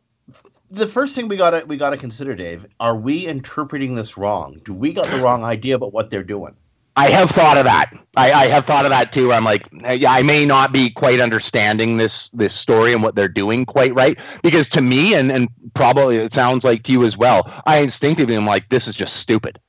The 0.70 0.88
first 0.88 1.16
thing 1.16 1.28
we 1.28 1.38
gotta 1.38 1.66
we 1.66 1.78
gotta 1.78 1.98
consider, 1.98 2.36
Dave, 2.36 2.66
are 2.80 2.96
we 2.96 3.28
interpreting 3.28 3.96
this 3.96 4.18
wrong? 4.18 4.62
Do 4.64 4.74
we 4.74 4.94
got 4.94 5.12
the 5.12 5.20
wrong 5.20 5.44
idea 5.44 5.76
about 5.76 5.94
what 5.94 6.10
they're 6.10 6.24
doing? 6.24 6.56
I 6.96 7.10
have 7.10 7.30
thought 7.30 7.58
of 7.58 7.64
that. 7.66 7.90
I, 8.18 8.32
I 8.34 8.50
have 8.50 8.66
thought 8.66 8.86
of 8.86 8.92
that 8.92 9.14
too. 9.14 9.32
I'm 9.32 9.46
like, 9.46 9.64
yeah, 9.72 10.12
I 10.12 10.24
may 10.24 10.46
not 10.46 10.74
be 10.74 10.90
quite 10.90 11.22
understanding 11.22 11.98
this 11.98 12.12
this 12.34 12.54
story 12.54 12.94
and 12.94 13.02
what 13.02 13.16
they're 13.16 13.30
doing 13.30 13.66
quite 13.66 13.94
right 13.96 14.18
because 14.44 14.68
to 14.70 14.82
me, 14.82 15.14
and 15.14 15.32
and 15.32 15.50
probably 15.74 16.18
it 16.18 16.34
sounds 16.34 16.64
like 16.64 16.84
to 16.84 16.92
you 16.92 17.06
as 17.06 17.18
well. 17.18 17.44
I 17.66 17.78
instinctively 17.80 18.36
am 18.36 18.46
like, 18.46 18.70
this 18.70 18.88
is 18.88 18.96
just 18.96 19.16
stupid 19.18 19.60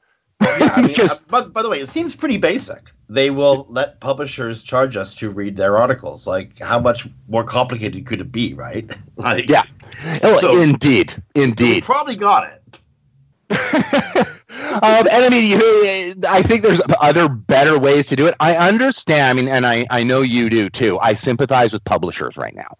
yeah, 0.42 0.72
I 0.76 0.82
mean, 0.82 1.00
uh, 1.10 1.18
but 1.28 1.52
by 1.52 1.62
the 1.62 1.70
way, 1.70 1.80
it 1.80 1.88
seems 1.88 2.16
pretty 2.16 2.36
basic. 2.36 2.90
They 3.08 3.30
will 3.30 3.66
let 3.68 4.00
publishers 4.00 4.62
charge 4.62 4.96
us 4.96 5.14
to 5.14 5.30
read 5.30 5.56
their 5.56 5.78
articles. 5.78 6.26
Like, 6.26 6.58
how 6.58 6.78
much 6.78 7.06
more 7.28 7.44
complicated 7.44 8.06
could 8.06 8.20
it 8.20 8.32
be, 8.32 8.54
right? 8.54 8.90
like, 9.16 9.48
yeah. 9.48 9.64
Oh, 10.22 10.38
so, 10.38 10.60
indeed, 10.60 11.10
indeed. 11.34 11.84
probably 11.84 12.16
got 12.16 12.50
it. 12.50 12.58
um, 14.52 15.06
and 15.10 15.24
I 15.24 15.28
mean, 15.28 16.24
I 16.24 16.42
think 16.42 16.62
there's 16.62 16.80
other 17.00 17.28
better 17.28 17.78
ways 17.78 18.06
to 18.06 18.16
do 18.16 18.26
it. 18.26 18.34
I 18.40 18.54
understand. 18.56 19.24
I 19.24 19.32
mean, 19.32 19.48
and 19.48 19.66
I, 19.66 19.86
I 19.90 20.02
know 20.02 20.20
you 20.20 20.50
do 20.50 20.68
too. 20.70 20.98
I 20.98 21.18
sympathize 21.24 21.72
with 21.72 21.84
publishers 21.84 22.36
right 22.36 22.54
now 22.54 22.76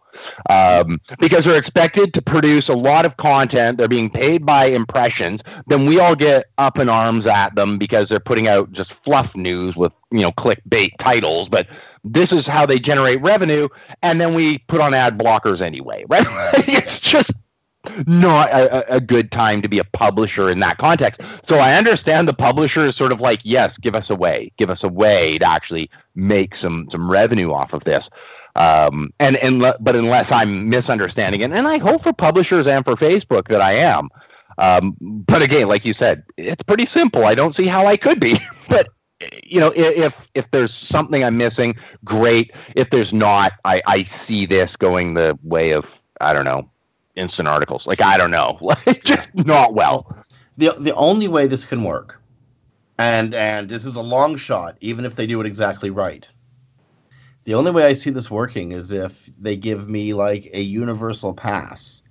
um, 0.51 1.01
because 1.19 1.45
they're 1.45 1.57
expected 1.57 2.15
to 2.15 2.23
produce 2.23 2.69
a 2.69 2.75
lot 2.75 3.05
of 3.05 3.17
content. 3.17 3.79
They're 3.79 3.89
being 3.89 4.11
paid 4.11 4.45
by 4.45 4.67
impressions. 4.67 5.41
Then 5.67 5.87
we 5.87 5.99
all 5.99 6.15
get 6.15 6.47
up 6.59 6.79
in 6.79 6.89
arms 6.89 7.27
at 7.27 7.55
them 7.55 7.79
because 7.79 8.09
they're 8.09 8.21
putting 8.21 8.49
out 8.49 8.73
just 8.73 8.93
fluff 9.05 9.35
news 9.35 9.77
with 9.77 9.93
you 10.11 10.21
know 10.21 10.33
clickbait 10.33 10.93
titles. 10.99 11.49
But 11.49 11.67
this 12.05 12.33
is 12.33 12.47
how 12.47 12.67
they 12.67 12.79
generate 12.79 13.21
revenue, 13.23 13.69
and 14.03 14.21
then 14.21 14.35
we 14.35 14.59
put 14.69 14.81
on 14.81 14.95
ad 14.95 15.19
blockers 15.19 15.61
anyway, 15.61 16.05
right? 16.09 16.27
it's 16.69 17.01
just 17.01 17.31
not 18.07 18.51
a, 18.51 18.95
a, 18.95 19.01
good 19.01 19.33
time 19.33 19.61
to 19.63 19.69
be 19.69 19.79
a 19.79 19.85
publisher 19.85 20.51
in 20.51 20.61
that 20.61 20.79
context. 20.79 21.21
So 21.49 21.57
I 21.57 21.75
understand 21.75 22.29
the 22.29 22.33
publisher 22.33 22.87
is 22.87 22.97
sort 22.97 23.13
of 23.13 23.21
like, 23.21 23.41
yes, 23.43 23.75
give 23.81 23.95
us 23.95 24.07
a 24.09 24.15
way, 24.15 24.53
give 24.57 24.71
us 24.71 24.81
a 24.83 24.89
way 24.89 25.39
to 25.39 25.49
actually 25.49 25.91
make 26.15 26.55
some 26.61 26.89
some 26.93 27.11
revenue 27.11 27.53
off 27.53 27.73
of 27.73 27.83
this. 27.85 28.05
Um, 28.55 29.11
and 29.19 29.37
and 29.37 29.61
but 29.81 29.97
unless 29.97 30.31
I'm 30.31 30.69
misunderstanding 30.69 31.41
it, 31.41 31.51
and 31.51 31.67
I 31.67 31.79
hope 31.79 32.03
for 32.03 32.13
publishers 32.13 32.67
and 32.67 32.85
for 32.85 32.97
Facebook 32.97 33.49
that 33.49 33.61
I 33.61 33.75
am. 33.77 34.09
Um, 34.59 34.97
but 35.01 35.43
again, 35.43 35.67
like 35.67 35.85
you 35.85 35.95
said, 35.95 36.25
it's 36.37 36.63
pretty 36.63 36.89
simple. 36.95 37.25
I 37.25 37.35
don't 37.35 37.57
see 37.57 37.67
how 37.67 37.87
I 37.87 37.97
could 37.97 38.21
be. 38.21 38.39
but 38.69 38.89
you 39.43 39.61
know, 39.61 39.73
if 39.75 40.13
if 40.35 40.45
there's 40.53 40.73
something 40.91 41.25
I'm 41.25 41.37
missing, 41.37 41.75
great. 42.05 42.53
If 42.77 42.91
there's 42.91 43.13
not, 43.13 43.53
I 43.65 43.83
I 43.87 44.11
see 44.29 44.47
this 44.47 44.71
going 44.79 45.15
the 45.15 45.39
way 45.43 45.73
of 45.73 45.85
I 46.21 46.33
don't 46.33 46.45
know, 46.45 46.71
instant 47.17 47.49
articles. 47.49 47.85
Like 47.87 48.01
I 48.01 48.17
don't 48.17 48.31
know, 48.31 48.59
like 48.63 49.05
just 49.05 49.29
not 49.35 49.75
well. 49.75 50.25
The 50.57 50.75
the 50.79 50.95
only 50.95 51.29
way 51.29 51.47
this 51.47 51.65
can 51.65 51.83
work, 51.85 52.21
and 52.99 53.35
and 53.35 53.69
this 53.69 53.85
is 53.85 53.97
a 53.97 54.03
long 54.03 54.37
shot, 54.37 54.77
even 54.81 55.05
if 55.05 55.17
they 55.17 55.27
do 55.27 55.41
it 55.41 55.47
exactly 55.47 55.91
right 55.91 56.29
the 57.45 57.55
only 57.55 57.73
way 57.73 57.87
I 57.87 57.93
see 57.93 58.11
this 58.11 58.31
working 58.31 58.73
is 58.73 58.93
if 58.93 59.27
they 59.39 59.57
give 59.57 59.89
me 59.89 60.15
like 60.15 60.49
a 60.53 60.61
universal 60.61 61.35
pass. 61.35 62.03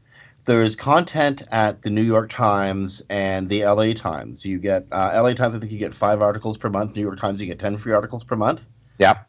There 0.46 0.62
is 0.62 0.76
content 0.76 1.44
at 1.52 1.84
the 1.84 1.90
New 1.90 2.02
York 2.02 2.32
Times 2.32 3.02
and 3.10 3.48
the 3.48 3.64
LA 3.64 3.94
Times. 3.94 4.46
You 4.46 4.58
get 4.58 4.88
uh, 4.92 5.12
LA 5.22 5.34
Times. 5.34 5.56
I 5.56 5.60
think 5.60 5.72
you 5.72 5.78
get 5.78 5.94
five 5.94 6.22
articles 6.22 6.58
per 6.58 6.70
month. 6.70 6.96
New 6.96 7.02
York 7.02 7.20
Times, 7.20 7.42
you 7.42 7.48
get 7.48 7.60
ten 7.60 7.78
free 7.78 7.94
articles 7.94 8.24
per 8.24 8.36
month. 8.36 8.68
Yeah. 8.98 9.20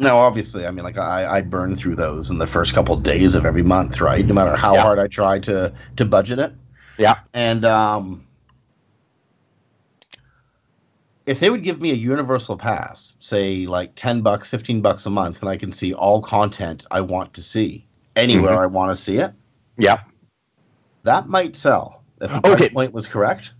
Now, 0.00 0.18
obviously, 0.18 0.66
I 0.66 0.70
mean, 0.70 0.82
like 0.82 0.96
I, 0.96 1.36
I 1.36 1.40
burn 1.42 1.76
through 1.76 1.96
those 1.96 2.30
in 2.30 2.38
the 2.38 2.46
first 2.46 2.72
couple 2.72 2.94
of 2.94 3.02
days 3.02 3.36
of 3.36 3.44
every 3.44 3.62
month, 3.62 4.00
right? 4.00 4.26
No 4.26 4.32
matter 4.32 4.56
how 4.56 4.74
yeah. 4.74 4.82
hard 4.82 4.98
I 4.98 5.06
try 5.06 5.38
to 5.40 5.72
to 5.96 6.04
budget 6.06 6.38
it. 6.38 6.54
Yeah. 6.96 7.18
And 7.34 7.66
um, 7.66 8.26
if 11.26 11.38
they 11.38 11.50
would 11.50 11.62
give 11.62 11.82
me 11.82 11.90
a 11.90 11.94
universal 11.94 12.56
pass, 12.56 13.14
say 13.20 13.66
like 13.66 13.94
10 13.94 14.22
bucks, 14.22 14.48
15 14.48 14.80
bucks 14.80 15.04
a 15.04 15.10
month, 15.10 15.42
and 15.42 15.50
I 15.50 15.58
can 15.58 15.70
see 15.70 15.92
all 15.92 16.22
content 16.22 16.86
I 16.90 17.02
want 17.02 17.34
to 17.34 17.42
see 17.42 17.86
anywhere 18.16 18.52
mm-hmm. 18.52 18.62
I 18.62 18.66
want 18.66 18.90
to 18.90 18.96
see 18.96 19.18
it. 19.18 19.32
Yeah. 19.76 20.00
That 21.02 21.28
might 21.28 21.56
sell 21.56 22.02
if 22.22 22.32
the 22.32 22.40
price 22.40 22.54
okay. 22.54 22.68
point 22.70 22.94
was 22.94 23.06
correct. 23.06 23.52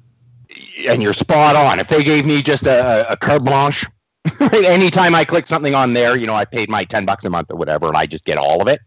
And 0.88 1.03
you're 1.03 1.14
spot 1.14 1.55
on. 1.55 1.81
If 1.81 1.88
they 1.88 2.03
gave 2.03 2.24
me 2.24 2.42
just 2.42 2.62
a, 2.62 3.12
a 3.12 3.16
carte 3.18 3.44
blanche, 3.44 3.85
anytime 4.40 5.14
I 5.14 5.24
click 5.24 5.46
something 5.48 5.74
on 5.74 5.94
there, 5.94 6.16
you 6.16 6.26
know, 6.26 6.35
I 6.35 6.44
paid 6.44 6.68
my 6.68 6.85
10 6.85 7.06
bucks 7.06 7.24
a 7.24 7.30
month 7.30 7.50
or 7.50 7.56
whatever, 7.56 7.87
and 7.88 7.96
I 7.96 8.06
just 8.06 8.24
get 8.24 8.37
all 8.37 8.61
of 8.61 8.68
it. 8.68 8.80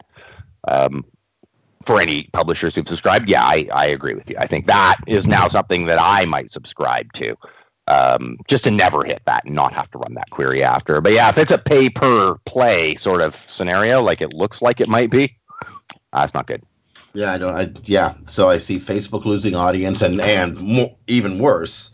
Um, 0.68 1.06
for 1.86 2.00
any 2.00 2.30
publishers 2.32 2.74
who've 2.76 2.88
subscribed, 2.88 3.30
yeah, 3.30 3.44
I, 3.44 3.68
I 3.74 3.88
agree 3.88 4.14
with 4.14 4.30
you. 4.30 4.38
I 4.40 4.48
think 4.48 4.68
that 4.68 4.98
is 5.06 5.26
now 5.26 5.50
something 5.50 5.86
that 5.88 6.00
I 6.00 6.24
might 6.24 6.52
subscribe 6.54 7.12
to 7.14 7.36
um, 7.88 8.38
just 8.48 8.64
to 8.64 8.72
never 8.72 9.04
hit 9.04 9.22
that 9.26 9.46
and 9.46 9.56
not 9.56 9.74
have 9.74 9.90
to 9.92 9.98
run 9.98 10.14
that 10.14 10.30
query 10.30 10.64
after. 10.64 11.02
But 11.02 11.14
yeah, 11.14 11.30
if 11.30 11.38
it's 11.38 11.52
a 11.52 11.58
pay 11.58 11.90
per 11.90 12.36
play 12.46 12.98
sort 13.02 13.22
of 13.22 13.34
scenario, 13.58 14.02
like 14.02 14.22
it 14.22 14.34
looks 14.34 14.58
like 14.62 14.80
it 14.80 14.88
might 14.88 15.12
be, 15.12 15.36
that's 16.12 16.34
not 16.34 16.48
good. 16.48 16.64
Yeah, 17.14 17.34
I 17.34 17.38
don't. 17.38 17.56
I, 17.56 17.72
yeah, 17.84 18.16
so 18.26 18.50
I 18.50 18.58
see 18.58 18.78
Facebook 18.78 19.26
losing 19.26 19.56
audience, 19.56 20.02
and 20.02 20.20
and 20.22 20.60
more, 20.60 20.96
even 21.08 21.38
worse, 21.38 21.92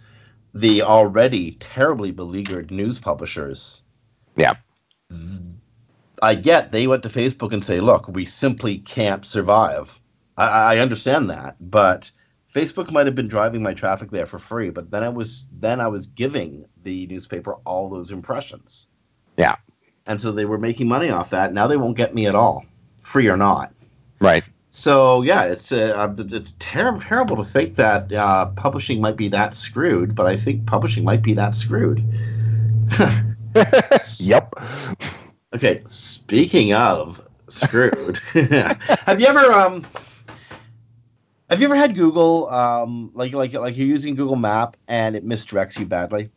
the 0.53 0.81
already 0.81 1.51
terribly 1.53 2.11
beleaguered 2.11 2.71
news 2.71 2.99
publishers. 2.99 3.83
Yeah, 4.35 4.55
I 6.21 6.35
get 6.35 6.71
they 6.71 6.87
went 6.87 7.03
to 7.03 7.09
Facebook 7.09 7.53
and 7.53 7.63
say, 7.63 7.79
"Look, 7.79 8.07
we 8.07 8.25
simply 8.25 8.79
can't 8.79 9.25
survive." 9.25 9.99
I, 10.37 10.75
I 10.75 10.77
understand 10.79 11.29
that, 11.29 11.55
but 11.59 12.11
Facebook 12.53 12.91
might 12.91 13.05
have 13.05 13.15
been 13.15 13.27
driving 13.27 13.61
my 13.61 13.73
traffic 13.73 14.09
there 14.11 14.25
for 14.25 14.39
free, 14.39 14.69
but 14.69 14.89
then 14.91 15.03
I 15.03 15.09
was 15.09 15.47
then 15.59 15.79
I 15.79 15.87
was 15.87 16.07
giving 16.07 16.65
the 16.83 17.07
newspaper 17.07 17.55
all 17.65 17.89
those 17.89 18.11
impressions. 18.11 18.87
Yeah. 19.37 19.57
And 20.05 20.19
so 20.19 20.31
they 20.31 20.45
were 20.45 20.57
making 20.57 20.87
money 20.87 21.09
off 21.09 21.29
that. 21.29 21.53
Now 21.53 21.67
they 21.67 21.77
won't 21.77 21.97
get 21.97 22.15
me 22.15 22.25
at 22.25 22.35
all, 22.35 22.65
free 23.01 23.27
or 23.27 23.37
not. 23.37 23.73
Right. 24.19 24.43
So 24.71 25.23
yeah, 25.23 25.43
it's 25.45 25.71
uh, 25.71 26.13
it's 26.17 26.53
terrible 26.59 26.99
terrible 26.99 27.35
to 27.37 27.43
think 27.43 27.75
that 27.75 28.11
uh, 28.13 28.47
publishing 28.51 29.01
might 29.01 29.17
be 29.17 29.27
that 29.29 29.55
screwed, 29.55 30.13
but 30.13 30.27
I 30.27 30.35
think 30.35 30.67
publishing 30.67 31.03
might 31.03 31.23
be 31.23 31.33
that 31.33 31.55
screwed. 31.55 32.03
yep. 34.19 34.53
Okay, 35.55 35.81
speaking 35.85 36.73
of 36.73 37.27
screwed, 37.47 38.17
have 38.33 39.19
you 39.19 39.25
ever 39.25 39.51
um 39.51 39.83
have 41.49 41.59
you 41.59 41.65
ever 41.65 41.75
had 41.75 41.95
Google, 41.95 42.47
um, 42.49 43.09
like 43.15 43.33
like 43.33 43.53
like 43.53 43.75
you're 43.75 43.87
using 43.87 44.13
Google 44.13 44.35
Map 44.35 44.77
and 44.87 45.15
it 45.15 45.25
misdirects 45.25 45.79
you 45.79 45.87
badly? 45.87 46.29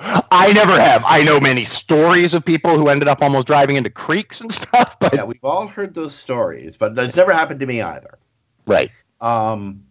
I 0.00 0.52
never 0.52 0.78
have. 0.78 1.02
I 1.04 1.22
know 1.22 1.40
many 1.40 1.68
stories 1.76 2.34
of 2.34 2.44
people 2.44 2.76
who 2.76 2.88
ended 2.88 3.08
up 3.08 3.18
almost 3.22 3.46
driving 3.46 3.76
into 3.76 3.90
creeks 3.90 4.36
and 4.40 4.52
stuff. 4.68 4.94
But 5.00 5.14
yeah, 5.14 5.24
we've 5.24 5.44
all 5.44 5.66
heard 5.66 5.94
those 5.94 6.14
stories, 6.14 6.76
but 6.76 6.98
it's 6.98 7.16
never 7.16 7.32
happened 7.32 7.60
to 7.60 7.66
me 7.66 7.80
either. 7.80 8.18
Right. 8.66 8.90
Um, 9.20 9.84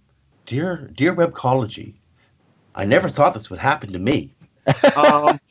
dear 0.46 0.92
dear 0.96 1.16
Webcology, 1.16 1.96
I 2.76 2.86
never 2.86 3.10
thought 3.10 3.34
this 3.34 3.50
would 3.50 3.60
happen 3.60 3.92
to 3.94 4.00
me. 4.00 4.34
um, 4.96 5.40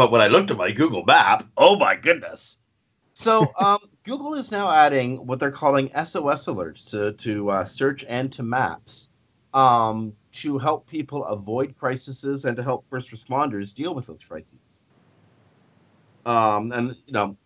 But 0.00 0.10
when 0.10 0.22
I 0.22 0.28
looked 0.28 0.50
at 0.50 0.56
my 0.56 0.70
Google 0.70 1.04
map, 1.04 1.46
oh 1.58 1.76
my 1.76 1.94
goodness. 1.94 2.56
So 3.12 3.52
um, 3.58 3.78
Google 4.04 4.32
is 4.32 4.50
now 4.50 4.70
adding 4.70 5.26
what 5.26 5.38
they're 5.38 5.50
calling 5.50 5.90
SOS 5.90 6.46
alerts 6.46 6.90
to, 6.92 7.12
to 7.12 7.50
uh, 7.50 7.64
search 7.66 8.02
and 8.08 8.32
to 8.32 8.42
maps 8.42 9.10
um, 9.52 10.14
to 10.32 10.58
help 10.58 10.86
people 10.86 11.24
avoid 11.24 11.76
crises 11.76 12.44
and 12.44 12.56
to 12.56 12.62
help 12.62 12.84
first 12.88 13.10
responders 13.10 13.74
deal 13.74 13.94
with 13.94 14.06
those 14.06 14.24
crises. 14.26 14.58
Um, 16.26 16.72
and 16.72 16.96
you 17.06 17.12
know, 17.12 17.36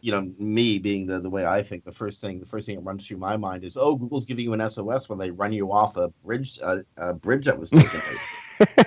you 0.00 0.12
know, 0.12 0.32
me 0.38 0.78
being 0.78 1.06
the, 1.06 1.20
the 1.20 1.28
way 1.28 1.44
I 1.44 1.62
think, 1.62 1.84
the 1.84 1.92
first 1.92 2.20
thing 2.20 2.40
the 2.40 2.46
first 2.46 2.66
thing 2.66 2.76
that 2.76 2.82
runs 2.82 3.06
through 3.06 3.18
my 3.18 3.36
mind 3.36 3.64
is, 3.64 3.76
oh, 3.76 3.96
Google's 3.96 4.24
giving 4.24 4.44
you 4.44 4.52
an 4.52 4.68
SOS 4.68 5.08
when 5.08 5.18
they 5.18 5.30
run 5.30 5.52
you 5.52 5.72
off 5.72 5.96
a 5.96 6.08
bridge 6.24 6.58
uh, 6.62 6.78
a 6.96 7.12
bridge 7.12 7.46
that 7.46 7.58
was 7.58 7.70
taken 7.70 8.02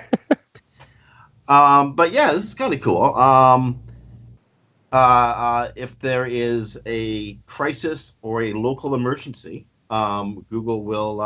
um, 1.48 1.94
but 1.94 2.12
yeah, 2.12 2.32
this 2.32 2.44
is 2.44 2.54
kind 2.54 2.72
of 2.72 2.80
cool. 2.80 3.02
Um, 3.14 3.82
uh, 4.92 4.96
uh, 4.96 5.72
if 5.74 5.98
there 5.98 6.24
is 6.24 6.80
a 6.86 7.34
crisis 7.46 8.14
or 8.22 8.42
a 8.42 8.52
local 8.52 8.94
emergency, 8.94 9.66
um, 9.90 10.46
Google 10.50 10.84
will, 10.84 11.20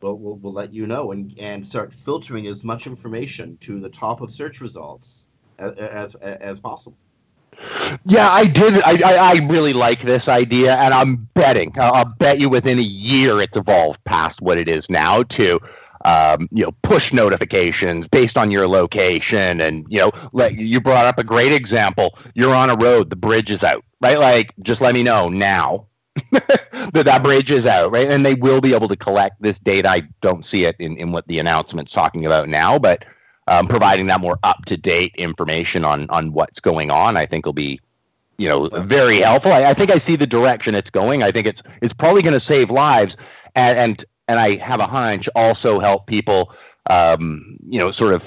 will, 0.00 0.18
will 0.18 0.36
will 0.36 0.52
let 0.52 0.72
you 0.72 0.86
know 0.86 1.12
and 1.12 1.34
and 1.38 1.66
start 1.66 1.92
filtering 1.92 2.46
as 2.46 2.64
much 2.64 2.86
information 2.86 3.56
to 3.60 3.80
the 3.80 3.88
top 3.88 4.20
of 4.20 4.32
search 4.32 4.60
results 4.60 5.28
as 5.58 5.74
as, 5.76 6.14
as 6.14 6.60
possible. 6.60 6.96
Yeah, 8.04 8.30
I 8.30 8.44
did. 8.46 8.80
I, 8.82 9.00
I, 9.04 9.14
I 9.14 9.32
really 9.48 9.72
like 9.72 10.04
this 10.04 10.28
idea, 10.28 10.76
and 10.76 10.94
I'm 10.94 11.28
betting. 11.34 11.72
I'll, 11.76 11.92
I'll 11.92 12.04
bet 12.04 12.38
you 12.38 12.48
within 12.48 12.78
a 12.78 12.82
year 12.82 13.40
it's 13.40 13.56
evolved 13.56 13.98
past 14.04 14.40
what 14.40 14.58
it 14.58 14.68
is 14.68 14.84
now 14.88 15.24
to, 15.24 15.58
um, 16.04 16.48
you 16.52 16.64
know, 16.64 16.72
push 16.82 17.12
notifications 17.12 18.06
based 18.12 18.36
on 18.36 18.52
your 18.52 18.68
location, 18.68 19.60
and 19.60 19.86
you 19.88 19.98
know, 19.98 20.12
let 20.32 20.54
you 20.54 20.80
brought 20.80 21.06
up 21.06 21.18
a 21.18 21.24
great 21.24 21.52
example. 21.52 22.16
You're 22.34 22.54
on 22.54 22.70
a 22.70 22.76
road, 22.76 23.10
the 23.10 23.16
bridge 23.16 23.50
is 23.50 23.62
out, 23.64 23.84
right? 24.00 24.18
Like, 24.18 24.54
just 24.62 24.80
let 24.80 24.94
me 24.94 25.02
know 25.02 25.28
now 25.28 25.88
that 26.32 27.04
that 27.04 27.22
bridge 27.22 27.50
is 27.50 27.66
out, 27.66 27.92
right? 27.92 28.10
And 28.10 28.24
they 28.24 28.34
will 28.34 28.60
be 28.60 28.74
able 28.74 28.88
to 28.88 28.96
collect 28.96 29.40
this 29.40 29.56
data. 29.64 29.88
I 29.90 30.02
don't 30.20 30.44
see 30.50 30.64
it 30.64 30.76
in, 30.78 30.96
in 30.96 31.12
what 31.12 31.26
the 31.26 31.38
announcement's 31.38 31.92
talking 31.92 32.26
about 32.26 32.48
now, 32.48 32.78
but 32.78 33.04
um, 33.46 33.66
providing 33.66 34.06
that 34.06 34.20
more 34.20 34.38
up 34.42 34.64
to 34.66 34.76
date 34.76 35.14
information 35.16 35.84
on 35.84 36.08
on 36.10 36.32
what's 36.32 36.60
going 36.60 36.90
on, 36.90 37.16
I 37.16 37.26
think 37.26 37.46
will 37.46 37.52
be, 37.52 37.80
you 38.36 38.48
know, 38.48 38.68
very 38.68 39.20
helpful. 39.20 39.52
I, 39.52 39.64
I 39.64 39.74
think 39.74 39.90
I 39.90 40.04
see 40.06 40.16
the 40.16 40.26
direction 40.26 40.74
it's 40.74 40.90
going. 40.90 41.22
I 41.22 41.32
think 41.32 41.46
it's 41.46 41.60
it's 41.80 41.94
probably 41.94 42.22
going 42.22 42.38
to 42.38 42.46
save 42.46 42.70
lives, 42.70 43.14
and 43.54 43.78
and 43.78 44.06
and 44.28 44.38
I 44.38 44.56
have 44.56 44.80
a 44.80 44.86
hunch 44.86 45.28
also 45.34 45.78
help 45.78 46.06
people, 46.06 46.52
um, 46.90 47.56
you 47.66 47.78
know, 47.78 47.90
sort 47.92 48.14
of 48.14 48.22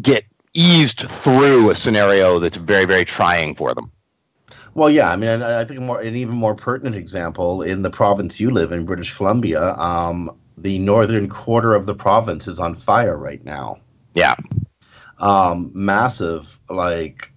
get 0.00 0.24
eased 0.54 1.04
through 1.24 1.70
a 1.70 1.80
scenario 1.80 2.38
that's 2.38 2.56
very 2.56 2.84
very 2.84 3.04
trying 3.04 3.54
for 3.56 3.74
them. 3.74 3.90
Well, 4.74 4.88
yeah, 4.88 5.10
I 5.10 5.16
mean, 5.16 5.42
I, 5.42 5.60
I 5.60 5.64
think 5.64 5.80
more, 5.80 6.00
an 6.00 6.16
even 6.16 6.34
more 6.34 6.54
pertinent 6.54 6.96
example 6.96 7.62
in 7.62 7.82
the 7.82 7.90
province 7.90 8.40
you 8.40 8.50
live 8.50 8.72
in, 8.72 8.86
British 8.86 9.12
Columbia, 9.12 9.74
um, 9.74 10.34
the 10.56 10.78
northern 10.78 11.28
quarter 11.28 11.74
of 11.74 11.86
the 11.86 11.94
province 11.94 12.48
is 12.48 12.58
on 12.58 12.74
fire 12.74 13.16
right 13.16 13.44
now. 13.44 13.78
Yeah. 14.14 14.34
Um, 15.18 15.70
massive, 15.74 16.58
like 16.70 17.32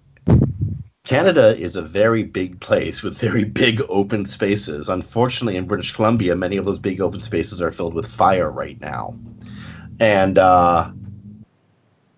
Canada 1.04 1.56
is 1.58 1.76
a 1.76 1.82
very 1.82 2.24
big 2.24 2.60
place 2.60 3.04
with 3.04 3.19
very 3.19 3.43
big 3.43 3.82
open 3.89 4.26
spaces. 4.26 4.89
Unfortunately, 4.89 5.58
in 5.58 5.67
British 5.67 5.91
Columbia, 5.91 6.36
many 6.36 6.58
of 6.58 6.65
those 6.65 6.80
big 6.80 7.00
open 7.00 7.19
spaces 7.19 7.62
are 7.62 7.71
filled 7.71 7.93
with 7.93 8.08
fire 8.08 8.50
right 8.50 8.80
now, 8.82 9.13
and 10.00 10.38
uh, 10.38 10.89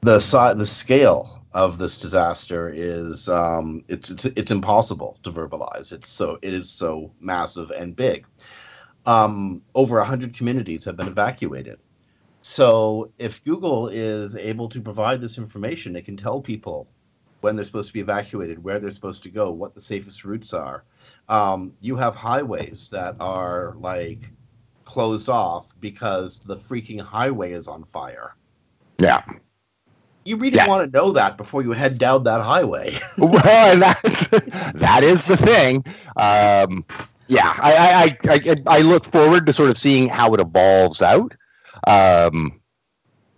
the 0.01 0.19
the 0.58 0.65
scale 0.65 1.37
of 1.53 1.77
this 1.77 1.97
disaster 1.97 2.71
is 2.73 3.29
um, 3.29 3.83
it's, 3.88 4.10
it's 4.10 4.25
it's 4.25 4.51
impossible 4.51 5.17
to 5.23 5.31
verbalize. 5.31 5.93
It's 5.93 6.10
so 6.10 6.38
it 6.41 6.53
is 6.53 6.69
so 6.69 7.12
massive 7.19 7.71
and 7.71 7.95
big. 7.95 8.25
Um, 9.05 9.62
over 9.73 10.03
hundred 10.03 10.36
communities 10.36 10.86
have 10.86 10.97
been 10.97 11.07
evacuated. 11.07 11.79
So 12.41 13.12
if 13.17 13.43
Google 13.43 13.89
is 13.89 14.36
able 14.36 14.69
to 14.69 14.81
provide 14.81 15.21
this 15.21 15.38
information, 15.38 15.95
it 15.95 16.05
can 16.05 16.17
tell 16.17 16.41
people 16.41 16.88
when 17.41 17.55
they're 17.55 17.65
supposed 17.65 17.89
to 17.89 17.93
be 17.93 17.99
evacuated, 17.99 18.63
where 18.63 18.79
they're 18.79 18.91
supposed 18.91 19.23
to 19.23 19.29
go, 19.29 19.51
what 19.51 19.75
the 19.75 19.81
safest 19.81 20.25
routes 20.25 20.53
are. 20.53 20.83
Um, 21.29 21.73
you 21.81 21.95
have 21.95 22.15
highways 22.15 22.89
that 22.89 23.15
are 23.19 23.75
like 23.79 24.31
closed 24.86 25.29
off 25.29 25.73
because 25.79 26.39
the 26.39 26.55
freaking 26.55 26.99
highway 26.99 27.51
is 27.51 27.67
on 27.67 27.83
fire. 27.86 28.36
Yeah. 28.99 29.23
You 30.27 30.35
really 30.35 30.57
Yeah. 30.57 30.67
want 30.67 30.91
to 30.91 30.97
know 30.99 31.13
that 31.13 31.37
before 31.37 31.61
you 31.63 31.71
head 31.71 31.97
down 31.97 32.23
that 32.25 32.41
highway. 32.41 32.95
well, 33.17 33.79
that, 33.79 34.73
that 34.75 35.03
is 35.03 35.25
the 35.25 35.37
thing. 35.37 35.85
Um, 36.17 36.83
yeah, 37.27 37.53
I, 37.57 37.73
I, 37.73 38.03
I, 38.03 38.17
I, 38.33 38.55
I 38.67 38.79
look 38.79 39.09
forward 39.11 39.45
to 39.45 39.53
sort 39.53 39.69
of 39.69 39.77
seeing 39.81 40.09
how 40.09 40.33
it 40.33 40.41
evolves 40.41 41.01
out. 41.01 41.31
Um, 41.87 42.59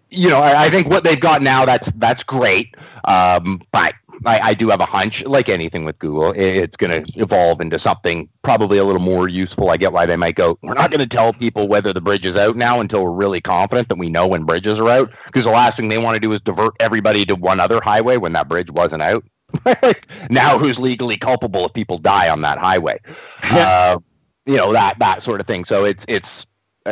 you 0.10 0.30
know, 0.30 0.40
I, 0.40 0.66
I 0.66 0.70
think 0.72 0.88
what 0.90 1.04
they've 1.04 1.20
got 1.20 1.44
now 1.44 1.66
that's 1.66 1.88
that's 1.98 2.24
great. 2.24 2.74
Um, 3.06 3.62
but 3.72 3.94
I, 4.26 4.40
I 4.40 4.54
do 4.54 4.70
have 4.70 4.80
a 4.80 4.86
hunch, 4.86 5.24
like 5.26 5.50
anything 5.50 5.86
with 5.86 5.98
Google, 6.00 6.34
it's 6.36 6.76
going 6.76 7.04
to 7.04 7.20
evolve 7.20 7.62
into 7.62 7.80
something 7.80 8.30
probably 8.44 8.78
a 8.78 8.84
little 8.84 9.02
more 9.02 9.28
useful. 9.28 9.70
I 9.70 9.78
get 9.78 9.94
why 9.94 10.06
they 10.06 10.16
might 10.16 10.36
go. 10.36 10.58
We're 10.62 10.74
not 10.74 10.92
going 10.92 11.00
to 11.00 11.08
tell 11.08 11.34
people 11.34 11.68
whether 11.68 11.94
the 11.94 12.02
bridge 12.02 12.26
is 12.26 12.36
out 12.38 12.56
now 12.58 12.82
until 12.82 13.04
we're 13.04 13.12
really 13.12 13.42
confident 13.42 13.90
that 13.90 13.98
we 13.98 14.10
know 14.10 14.28
when 14.28 14.44
bridges 14.44 14.74
are 14.74 14.90
out, 14.90 15.10
because 15.28 15.46
the 15.46 15.52
last 15.52 15.78
thing 15.78 15.90
they 15.90 15.98
want 15.98 16.16
to 16.16 16.20
do 16.20 16.32
is 16.34 16.42
divert 16.42 16.74
everybody 16.80 17.26
to 17.26 17.36
one 17.36 17.60
other 17.60 17.80
highway 17.82 18.18
when 18.18 18.34
that 18.34 18.50
bridge 18.50 18.70
wasn't 18.72 19.02
out. 19.02 19.24
Now 20.30 20.60
who's 20.60 20.78
legally 20.78 21.18
culpable 21.18 21.66
if 21.66 21.74
people 21.74 21.98
die 21.98 22.30
on 22.30 22.42
that 22.42 22.58
highway? 22.58 23.00
Uh, 23.52 23.98
you 24.46 24.58
know 24.58 24.74
that 24.74 24.98
that 25.00 25.24
sort 25.24 25.42
of 25.42 25.48
thing. 25.48 25.66
So 25.68 25.86
it's 25.86 26.02
it's 26.08 26.28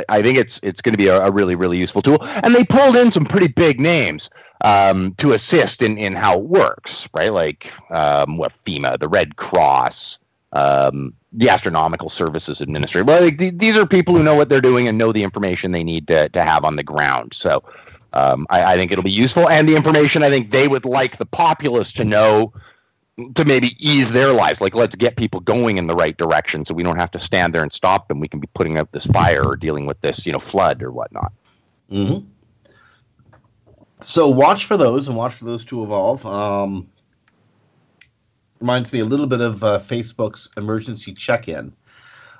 I- 0.09 0.21
think 0.21 0.37
it's 0.37 0.53
it's 0.63 0.79
going 0.81 0.93
to 0.93 0.97
be 0.97 1.07
a, 1.07 1.21
a 1.21 1.31
really 1.31 1.55
really 1.55 1.77
useful 1.77 2.01
tool. 2.01 2.17
And 2.21 2.55
they 2.55 2.63
pulled 2.63 2.95
in 2.95 3.11
some 3.11 3.25
pretty 3.25 3.47
big 3.47 3.79
names 3.79 4.27
um, 4.61 5.15
to 5.19 5.33
assist 5.33 5.81
in 5.81 5.97
in 5.97 6.13
how 6.13 6.39
it 6.39 6.45
works, 6.45 6.91
right? 7.13 7.31
Like 7.31 7.65
um, 7.89 8.37
what 8.37 8.53
FEMA, 8.65 8.99
the 8.99 9.07
Red 9.07 9.35
Cross, 9.35 10.17
um, 10.51 11.13
the 11.33 11.49
Astronomical 11.49 12.09
Services 12.09 12.61
Administration. 12.61 13.05
Well, 13.05 13.23
like, 13.23 13.37
th- 13.37 13.53
these 13.57 13.77
are 13.77 13.85
people 13.85 14.15
who 14.15 14.23
know 14.23 14.35
what 14.35 14.49
they're 14.49 14.61
doing 14.61 14.87
and 14.87 14.97
know 14.97 15.13
the 15.13 15.23
information 15.23 15.71
they 15.71 15.83
need 15.83 16.07
to 16.07 16.29
to 16.29 16.43
have 16.43 16.63
on 16.63 16.75
the 16.75 16.83
ground. 16.83 17.35
So. 17.39 17.63
Um, 18.13 18.47
I, 18.49 18.73
I 18.73 18.77
think 18.77 18.91
it'll 18.91 19.03
be 19.03 19.11
useful, 19.11 19.49
and 19.49 19.67
the 19.67 19.75
information 19.75 20.23
I 20.23 20.29
think 20.29 20.49
they 20.49 20.67
would 20.67 20.85
like 20.85 21.19
the 21.19 21.25
populace 21.25 21.91
to 21.97 22.05
know 22.05 22.53
to 23.35 23.45
maybe 23.45 23.75
ease 23.79 24.11
their 24.13 24.31
lives. 24.33 24.61
Like, 24.61 24.75
let's 24.75 24.95
get 24.95 25.17
people 25.17 25.39
going 25.39 25.77
in 25.77 25.87
the 25.87 25.95
right 25.95 26.15
direction, 26.15 26.65
so 26.65 26.73
we 26.73 26.83
don't 26.83 26.97
have 26.97 27.11
to 27.11 27.19
stand 27.19 27.53
there 27.53 27.63
and 27.63 27.71
stop 27.71 28.07
them. 28.07 28.19
We 28.19 28.27
can 28.27 28.39
be 28.39 28.47
putting 28.55 28.77
out 28.77 28.91
this 28.91 29.05
fire 29.05 29.43
or 29.43 29.55
dealing 29.55 29.85
with 29.85 29.99
this, 30.01 30.21
you 30.25 30.31
know, 30.31 30.39
flood 30.51 30.81
or 30.81 30.91
whatnot. 30.91 31.31
hmm 31.89 32.19
So 34.01 34.27
watch 34.27 34.65
for 34.65 34.77
those 34.77 35.07
and 35.07 35.17
watch 35.17 35.33
for 35.33 35.45
those 35.45 35.65
to 35.65 35.83
evolve. 35.83 36.25
Um, 36.25 36.87
reminds 38.59 38.93
me 38.93 38.99
a 38.99 39.05
little 39.05 39.27
bit 39.27 39.41
of 39.41 39.63
uh, 39.63 39.79
Facebook's 39.79 40.49
emergency 40.57 41.13
check-in. 41.13 41.73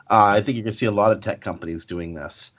Uh, 0.09 0.25
I 0.25 0.41
think 0.41 0.55
you're 0.55 0.63
going 0.63 0.71
to 0.71 0.77
see 0.77 0.85
a 0.85 0.91
lot 0.91 1.11
of 1.11 1.21
tech 1.21 1.41
companies 1.41 1.85
doing 1.85 2.13
this. 2.13 2.51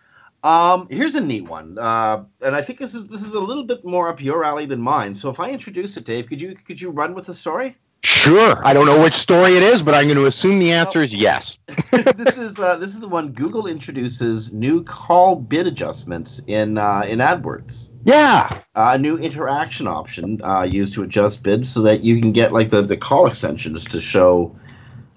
Um, 0.44 0.86
here's 0.90 1.14
a 1.16 1.24
neat 1.24 1.48
one, 1.48 1.78
uh, 1.78 2.22
and 2.42 2.54
I 2.54 2.62
think 2.62 2.78
this 2.78 2.94
is 2.94 3.08
this 3.08 3.22
is 3.24 3.34
a 3.34 3.40
little 3.40 3.64
bit 3.64 3.84
more 3.84 4.08
up 4.08 4.22
your 4.22 4.44
alley 4.44 4.66
than 4.66 4.80
mine. 4.80 5.16
So 5.16 5.30
if 5.30 5.40
I 5.40 5.50
introduce 5.50 5.96
it, 5.96 6.04
Dave, 6.04 6.28
could 6.28 6.40
you 6.40 6.54
could 6.54 6.80
you 6.80 6.90
run 6.90 7.12
with 7.14 7.26
the 7.26 7.34
story? 7.34 7.76
Sure. 8.04 8.64
I 8.64 8.72
don't 8.72 8.86
know 8.86 9.00
which 9.00 9.14
story 9.14 9.56
it 9.56 9.62
is, 9.62 9.82
but 9.82 9.94
I'm 9.94 10.04
going 10.06 10.16
to 10.16 10.26
assume 10.26 10.60
the 10.60 10.70
answer 10.70 11.02
is 11.02 11.12
yes. 11.12 11.44
this 11.90 12.38
is 12.38 12.58
uh, 12.58 12.76
this 12.76 12.94
is 12.94 13.00
the 13.00 13.08
one 13.08 13.32
Google 13.32 13.66
introduces 13.66 14.52
new 14.52 14.84
call 14.84 15.36
bid 15.36 15.66
adjustments 15.66 16.40
in 16.46 16.78
uh, 16.78 17.04
in 17.06 17.18
AdWords. 17.18 17.90
Yeah. 18.04 18.62
Uh, 18.74 18.92
a 18.94 18.98
new 18.98 19.18
interaction 19.18 19.86
option 19.88 20.40
uh, 20.42 20.62
used 20.62 20.94
to 20.94 21.02
adjust 21.02 21.42
bids 21.42 21.68
so 21.68 21.82
that 21.82 22.02
you 22.02 22.20
can 22.20 22.32
get 22.32 22.52
like 22.52 22.70
the, 22.70 22.82
the 22.82 22.96
call 22.96 23.26
extensions 23.26 23.84
to 23.86 24.00
show 24.00 24.56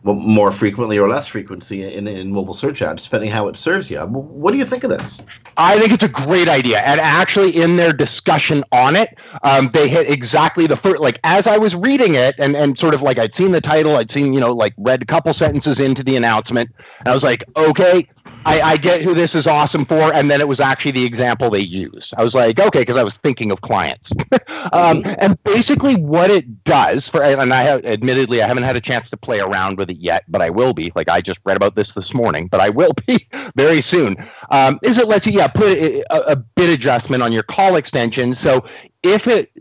more 0.03 0.51
frequently 0.51 0.97
or 0.97 1.07
less 1.07 1.27
frequency 1.27 1.83
in, 1.83 2.07
in 2.07 2.31
mobile 2.31 2.53
search 2.53 2.81
ads, 2.81 3.03
depending 3.03 3.29
how 3.29 3.47
it 3.47 3.57
serves 3.57 3.91
you. 3.91 3.99
What 3.99 4.51
do 4.51 4.57
you 4.57 4.65
think 4.65 4.83
of 4.83 4.89
this? 4.89 5.23
I 5.57 5.79
think 5.79 5.93
it's 5.93 6.03
a 6.03 6.07
great 6.07 6.49
idea. 6.49 6.79
And 6.79 6.99
actually, 6.99 7.55
in 7.55 7.77
their 7.77 7.93
discussion 7.93 8.63
on 8.71 8.95
it, 8.95 9.09
um, 9.43 9.69
they 9.73 9.87
hit 9.87 10.09
exactly 10.09 10.65
the 10.65 10.77
first, 10.77 11.01
like, 11.01 11.19
as 11.23 11.45
I 11.45 11.57
was 11.57 11.75
reading 11.75 12.15
it 12.15 12.35
and, 12.39 12.55
and 12.55 12.77
sort 12.79 12.95
of 12.95 13.01
like 13.01 13.19
I'd 13.19 13.33
seen 13.37 13.51
the 13.51 13.61
title, 13.61 13.95
I'd 13.95 14.11
seen, 14.11 14.33
you 14.33 14.39
know, 14.39 14.53
like 14.53 14.73
read 14.77 15.03
a 15.03 15.05
couple 15.05 15.33
sentences 15.33 15.79
into 15.79 16.03
the 16.03 16.15
announcement. 16.15 16.71
And 16.99 17.07
I 17.07 17.13
was 17.13 17.23
like, 17.23 17.43
okay, 17.55 18.07
I, 18.45 18.61
I 18.61 18.77
get 18.77 19.01
who 19.01 19.13
this 19.13 19.35
is 19.35 19.45
awesome 19.45 19.85
for. 19.85 20.13
And 20.13 20.29
then 20.31 20.41
it 20.41 20.47
was 20.47 20.59
actually 20.59 20.91
the 20.91 21.05
example 21.05 21.49
they 21.49 21.59
used. 21.59 22.13
I 22.17 22.23
was 22.23 22.33
like, 22.33 22.59
okay, 22.59 22.79
because 22.79 22.97
I 22.97 23.03
was 23.03 23.13
thinking 23.21 23.51
of 23.51 23.61
clients. 23.61 24.09
um, 24.73 25.03
and 25.19 25.41
basically, 25.43 25.95
what 25.95 26.31
it 26.31 26.63
does 26.63 27.07
for, 27.11 27.23
and 27.23 27.53
I 27.53 27.63
have, 27.63 27.85
admittedly, 27.85 28.41
I 28.41 28.47
haven't 28.47 28.63
had 28.63 28.75
a 28.75 28.81
chance 28.81 29.09
to 29.11 29.17
play 29.17 29.39
around 29.39 29.77
with 29.77 29.89
it 29.89 29.97
yet, 29.97 30.23
but 30.27 30.41
I 30.41 30.49
will 30.49 30.73
be. 30.73 30.91
Like, 30.95 31.07
I 31.09 31.21
just 31.21 31.39
read 31.43 31.57
about 31.57 31.75
this 31.75 31.89
this 31.95 32.13
morning, 32.13 32.47
but 32.47 32.59
I 32.59 32.69
will 32.69 32.93
be 33.07 33.27
very 33.55 33.81
soon. 33.81 34.15
Um, 34.49 34.79
is 34.81 34.97
it 34.97 35.07
lets 35.07 35.25
you, 35.25 35.33
yeah, 35.33 35.47
put 35.47 35.77
a, 35.77 36.03
a 36.09 36.35
bid 36.35 36.69
adjustment 36.69 37.21
on 37.21 37.31
your 37.31 37.43
call 37.43 37.75
extension. 37.75 38.37
So 38.43 38.65
if 39.03 39.27
it 39.27 39.51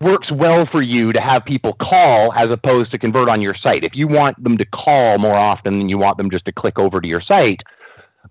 works 0.00 0.30
well 0.30 0.66
for 0.66 0.82
you 0.82 1.12
to 1.12 1.20
have 1.20 1.44
people 1.44 1.72
call 1.74 2.32
as 2.34 2.50
opposed 2.50 2.90
to 2.90 2.98
convert 2.98 3.28
on 3.28 3.40
your 3.40 3.54
site. 3.54 3.82
If 3.82 3.94
you 3.94 4.06
want 4.06 4.42
them 4.42 4.58
to 4.58 4.64
call 4.66 5.18
more 5.18 5.34
often 5.34 5.78
than 5.78 5.88
you 5.88 5.96
want 5.98 6.18
them 6.18 6.30
just 6.30 6.44
to 6.44 6.52
click 6.52 6.78
over 6.78 7.00
to 7.00 7.08
your 7.08 7.20
site, 7.20 7.62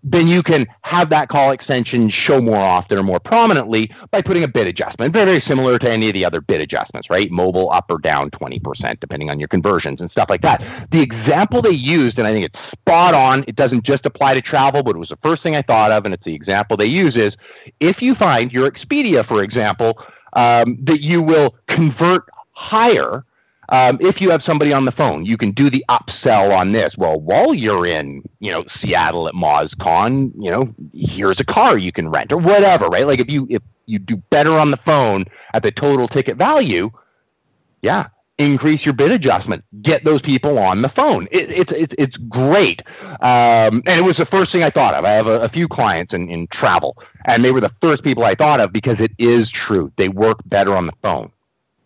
then 0.03 0.27
you 0.27 0.43
can 0.43 0.67
have 0.81 1.09
that 1.09 1.29
call 1.29 1.51
extension 1.51 2.09
show 2.09 2.41
more 2.41 2.57
often 2.57 2.97
or 2.97 3.03
more 3.03 3.19
prominently 3.19 3.91
by 4.11 4.21
putting 4.21 4.43
a 4.43 4.47
bid 4.47 4.67
adjustment. 4.67 5.13
Very, 5.13 5.25
very 5.25 5.41
similar 5.41 5.79
to 5.79 5.89
any 5.89 6.07
of 6.07 6.13
the 6.13 6.25
other 6.25 6.41
bid 6.41 6.61
adjustments, 6.61 7.09
right? 7.09 7.29
Mobile 7.31 7.71
up 7.71 7.85
or 7.89 7.97
down 7.97 8.29
20%, 8.31 8.99
depending 8.99 9.29
on 9.29 9.39
your 9.39 9.47
conversions 9.47 10.01
and 10.01 10.11
stuff 10.11 10.29
like 10.29 10.41
that. 10.41 10.87
The 10.91 11.01
example 11.01 11.61
they 11.61 11.71
used, 11.71 12.17
and 12.17 12.27
I 12.27 12.33
think 12.33 12.45
it's 12.45 12.71
spot 12.71 13.13
on, 13.13 13.43
it 13.47 13.55
doesn't 13.55 13.83
just 13.83 14.05
apply 14.05 14.33
to 14.33 14.41
travel, 14.41 14.83
but 14.83 14.95
it 14.95 14.99
was 14.99 15.09
the 15.09 15.17
first 15.17 15.43
thing 15.43 15.55
I 15.55 15.61
thought 15.61 15.91
of, 15.91 16.05
and 16.05 16.13
it's 16.13 16.23
the 16.23 16.35
example 16.35 16.77
they 16.77 16.85
use 16.85 17.15
is 17.17 17.33
if 17.79 18.01
you 18.01 18.15
find 18.15 18.51
your 18.51 18.69
Expedia, 18.69 19.27
for 19.27 19.43
example, 19.43 19.97
um, 20.33 20.77
that 20.83 21.01
you 21.01 21.21
will 21.21 21.55
convert 21.67 22.23
higher 22.51 23.25
um, 23.69 23.97
if 23.99 24.21
you 24.21 24.29
have 24.29 24.41
somebody 24.43 24.73
on 24.73 24.85
the 24.85 24.91
phone, 24.91 25.25
you 25.25 25.37
can 25.37 25.51
do 25.51 25.69
the 25.69 25.83
upsell 25.89 26.55
on 26.55 26.71
this. 26.71 26.93
Well, 26.97 27.19
while 27.19 27.53
you're 27.53 27.85
in, 27.85 28.23
you 28.39 28.51
know, 28.51 28.63
Seattle 28.79 29.27
at 29.27 29.33
MozCon, 29.33 30.31
you 30.35 30.51
know, 30.51 30.73
here's 30.93 31.39
a 31.39 31.43
car 31.45 31.77
you 31.77 31.91
can 31.91 32.09
rent 32.09 32.31
or 32.31 32.37
whatever, 32.37 32.87
right? 32.87 33.07
Like 33.07 33.19
if 33.19 33.29
you 33.29 33.47
if 33.49 33.61
you 33.85 33.99
do 33.99 34.17
better 34.29 34.57
on 34.57 34.71
the 34.71 34.77
phone 34.77 35.25
at 35.53 35.63
the 35.63 35.71
total 35.71 36.07
ticket 36.07 36.37
value, 36.37 36.91
yeah, 37.81 38.07
increase 38.37 38.85
your 38.85 38.93
bid 38.93 39.11
adjustment. 39.11 39.63
Get 39.81 40.03
those 40.03 40.21
people 40.21 40.59
on 40.59 40.81
the 40.81 40.89
phone. 40.89 41.27
It, 41.31 41.49
it's 41.49 41.71
it's 41.75 41.93
it's 41.97 42.17
great, 42.17 42.81
um, 43.21 43.81
and 43.85 43.99
it 43.99 44.03
was 44.03 44.17
the 44.17 44.27
first 44.27 44.51
thing 44.51 44.63
I 44.63 44.69
thought 44.69 44.93
of. 44.93 45.05
I 45.05 45.11
have 45.11 45.27
a, 45.27 45.41
a 45.41 45.49
few 45.49 45.67
clients 45.67 46.13
in 46.13 46.29
in 46.29 46.47
travel, 46.47 46.97
and 47.25 47.43
they 47.43 47.51
were 47.51 47.61
the 47.61 47.73
first 47.81 48.03
people 48.03 48.23
I 48.23 48.35
thought 48.35 48.59
of 48.59 48.71
because 48.71 48.99
it 48.99 49.11
is 49.17 49.49
true. 49.49 49.91
They 49.97 50.09
work 50.09 50.37
better 50.45 50.75
on 50.75 50.85
the 50.85 50.93
phone 51.01 51.31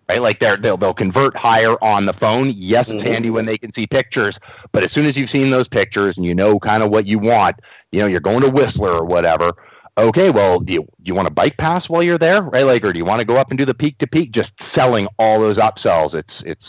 right? 0.10 0.22
Like 0.22 0.40
they're, 0.40 0.58
they'll 0.58 0.76
they'll 0.76 0.94
convert 0.94 1.38
higher 1.38 1.82
on 1.84 2.06
the 2.06 2.14
phone. 2.14 2.54
Yes, 2.58 2.86
it's 2.88 2.98
mm-hmm. 2.98 3.08
handy 3.08 3.30
when 3.30 3.46
they 3.46 3.58
can 3.58 3.72
see 3.74 3.88
pictures, 3.88 4.36
but 4.72 4.84
as 4.84 4.92
soon 4.92 5.06
as 5.06 5.16
you've 5.16 5.30
seen 5.30 5.52
those 5.52 5.68
pictures 5.68 6.18
and 6.18 6.26
you 6.26 6.34
know 6.36 6.60
kind 6.60 6.84
of 6.84 6.90
what 6.90 7.06
you 7.06 7.20
want, 7.20 7.58
you 7.92 8.02
know, 8.02 8.08
you're 8.08 8.20
going 8.20 8.42
to 8.42 8.50
Whistler 8.50 8.92
or 8.92 9.06
whatever. 9.06 9.54
Okay, 9.98 10.30
well, 10.30 10.60
do 10.60 10.72
you, 10.74 10.82
do 10.82 10.88
you 11.04 11.14
want 11.14 11.28
a 11.28 11.32
bike 11.32 11.58
pass 11.58 11.90
while 11.90 12.02
you're 12.02 12.18
there, 12.18 12.42
right? 12.42 12.66
Like, 12.66 12.84
or 12.86 12.94
do 12.94 13.00
you 13.00 13.06
want 13.06 13.20
to 13.20 13.26
go 13.26 13.36
up 13.36 13.50
and 13.50 13.58
do 13.58 13.66
the 13.66 13.74
peak 13.74 13.98
to 13.98 14.08
peak? 14.08 14.32
Just 14.32 14.50
selling 14.74 15.08
all 15.18 15.40
those 15.40 15.58
upsells. 15.58 16.14
It's 16.14 16.34
it's. 16.46 16.64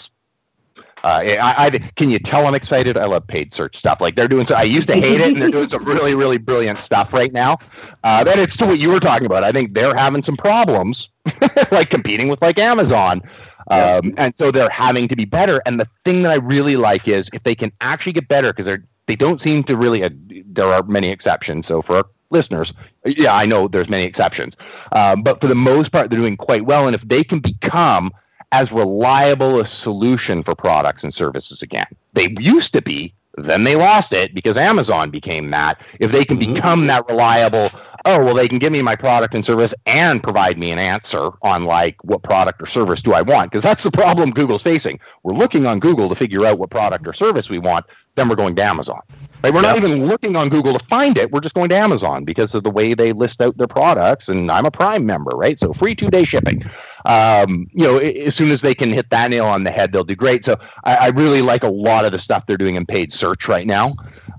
Uh, 1.03 1.23
I, 1.41 1.67
I 1.67 1.71
can 1.97 2.11
you 2.11 2.19
tell 2.19 2.47
I'm 2.47 2.55
excited? 2.55 2.99
I 2.99 3.07
love 3.07 3.27
paid 3.27 3.55
search 3.55 3.75
stuff. 3.77 3.99
Like 4.01 4.17
they're 4.17 4.29
doing. 4.29 4.47
So 4.47 4.55
I 4.55 4.65
used 4.65 4.89
to 4.89 4.95
hate 4.95 5.21
it, 5.21 5.33
and 5.33 5.41
they're 5.41 5.51
doing 5.51 5.71
some 5.71 5.85
really 5.85 6.15
really 6.15 6.39
brilliant 6.39 6.79
stuff 6.79 7.11
right 7.13 7.33
now. 7.33 7.59
Uh, 8.05 8.25
then 8.25 8.39
it's 8.39 8.57
to 8.57 8.67
what 8.67 8.79
you 8.79 8.91
were 8.91 9.01
talking 9.01 9.25
about. 9.25 9.45
I 9.45 9.53
think 9.53 9.73
they're 9.73 9.97
having 9.97 10.25
some 10.25 10.37
problems 10.37 11.09
like 11.71 11.91
competing 11.91 12.29
with 12.29 12.41
like 12.43 12.59
Amazon. 12.59 13.23
Um, 13.71 14.15
and 14.17 14.35
so 14.39 14.51
they're 14.51 14.71
having 14.71 15.07
to 15.09 15.17
be 15.17 15.25
better. 15.25 15.63
And 15.65 15.79
the 15.79 15.87
thing 16.05 16.23
that 16.23 16.33
I 16.33 16.37
really 16.37 16.77
like 16.77 17.07
is 17.07 17.29
if 17.33 17.43
they 17.45 17.55
can 17.55 17.71
actually 17.81 18.13
get 18.13 18.27
better 18.27 18.53
because 18.53 18.67
they're 18.67 18.83
they 19.11 19.17
don't 19.17 19.43
seem 19.43 19.65
to 19.65 19.77
really. 19.77 20.05
Uh, 20.05 20.11
there 20.47 20.73
are 20.73 20.85
many 20.85 21.11
exceptions. 21.11 21.67
So 21.67 21.83
for 21.83 21.97
our 21.97 22.05
listeners, 22.31 22.73
yeah, 23.05 23.35
I 23.35 23.45
know 23.45 23.67
there's 23.67 23.89
many 23.89 24.05
exceptions, 24.05 24.55
um, 24.93 25.25
but 25.25 25.41
for 25.41 25.49
the 25.49 25.57
most 25.57 25.91
part, 25.91 26.11
they're 26.11 26.19
doing 26.19 26.37
quite 26.37 26.65
well. 26.65 26.87
And 26.87 26.95
if 26.95 27.03
they 27.03 27.25
can 27.25 27.41
become 27.41 28.13
as 28.53 28.71
reliable 28.71 29.61
a 29.61 29.69
solution 29.69 30.45
for 30.45 30.55
products 30.55 31.03
and 31.03 31.13
services 31.13 31.59
again, 31.61 31.87
they 32.15 32.35
used 32.39 32.73
to 32.73 32.83
be. 32.83 33.13
Then 33.37 33.65
they 33.65 33.77
lost 33.77 34.13
it 34.13 34.35
because 34.35 34.57
Amazon 34.57 35.11
became 35.11 35.51
that. 35.51 35.81
If 36.01 36.13
they 36.13 36.25
can 36.25 36.39
mm-hmm. 36.39 36.55
become 36.55 36.87
that 36.89 37.07
reliable 37.09 37.71
oh 38.05 38.25
well 38.25 38.35
they 38.35 38.49
can 38.49 38.59
give 38.59 38.73
me 38.73 38.83
my 38.83 38.97
product 38.97 39.35
and 39.35 39.45
service 39.45 39.73
and 39.87 40.23
provide 40.23 40.59
me 40.59 40.71
an 40.71 40.79
answer 40.79 41.31
on 41.43 41.65
like 41.65 41.97
what 42.05 42.23
product 42.23 42.61
or 42.63 42.67
service 42.67 43.01
do 43.03 43.13
i 43.13 43.23
want 43.23 43.51
because 43.51 43.63
that's 43.63 43.83
the 43.83 43.91
problem 43.91 44.31
google's 44.31 44.63
facing 44.63 44.99
we're 45.23 45.35
looking 45.35 45.67
on 45.67 45.81
google 45.81 46.09
to 46.09 46.15
figure 46.15 46.47
out 46.47 46.59
what 46.59 46.71
product 46.71 47.07
or 47.07 47.13
service 47.13 47.49
we 47.49 47.59
want 47.59 47.85
then 48.17 48.29
we're 48.29 48.37
going 48.37 48.55
to 48.57 48.63
amazon 48.63 49.01
right 49.43 49.53
we're 49.53 49.63
yep. 49.63 49.77
not 49.77 49.85
even 49.85 50.07
looking 50.07 50.37
on 50.37 50.49
google 50.49 50.79
to 50.79 50.85
find 50.87 51.19
it 51.19 51.31
we're 51.31 51.41
just 51.41 51.55
going 51.55 51.69
to 51.69 51.77
amazon 51.77 52.25
because 52.25 52.55
of 52.55 52.63
the 52.63 52.71
way 52.71 52.95
they 52.95 53.13
list 53.13 53.41
out 53.41 53.57
their 53.59 53.69
products 53.69 54.25
and 54.29 54.51
i'm 54.51 54.67
a 54.67 54.71
prime 54.71 55.05
member 55.05 55.31
right 55.33 55.59
so 55.61 55.73
free 55.75 55.95
two 55.95 56.09
day 56.11 56.25
shipping 56.25 56.63
um, 57.05 57.69
you 57.73 57.85
know, 57.85 57.99
as 57.99 58.35
soon 58.35 58.51
as 58.51 58.61
they 58.61 58.75
can 58.75 58.91
hit 58.91 59.11
that 59.11 59.31
nail 59.31 59.47
on 59.47 59.65
the 59.65 59.71
head, 59.71 59.93
they'll 59.93 60.05
do 60.05 60.17
great. 60.17 60.45
So 60.45 60.57
I, 60.85 60.97
I 60.97 61.07
really 61.09 61.43
like 61.43 61.63
a 61.63 61.69
lot 61.69 62.05
of 62.05 62.13
the 62.13 62.19
stuff 62.19 62.45
they're 62.47 62.57
doing 62.57 62.77
in 62.77 62.87
paid 62.87 63.13
search 63.13 63.49
right 63.49 63.67
now. 63.67 63.95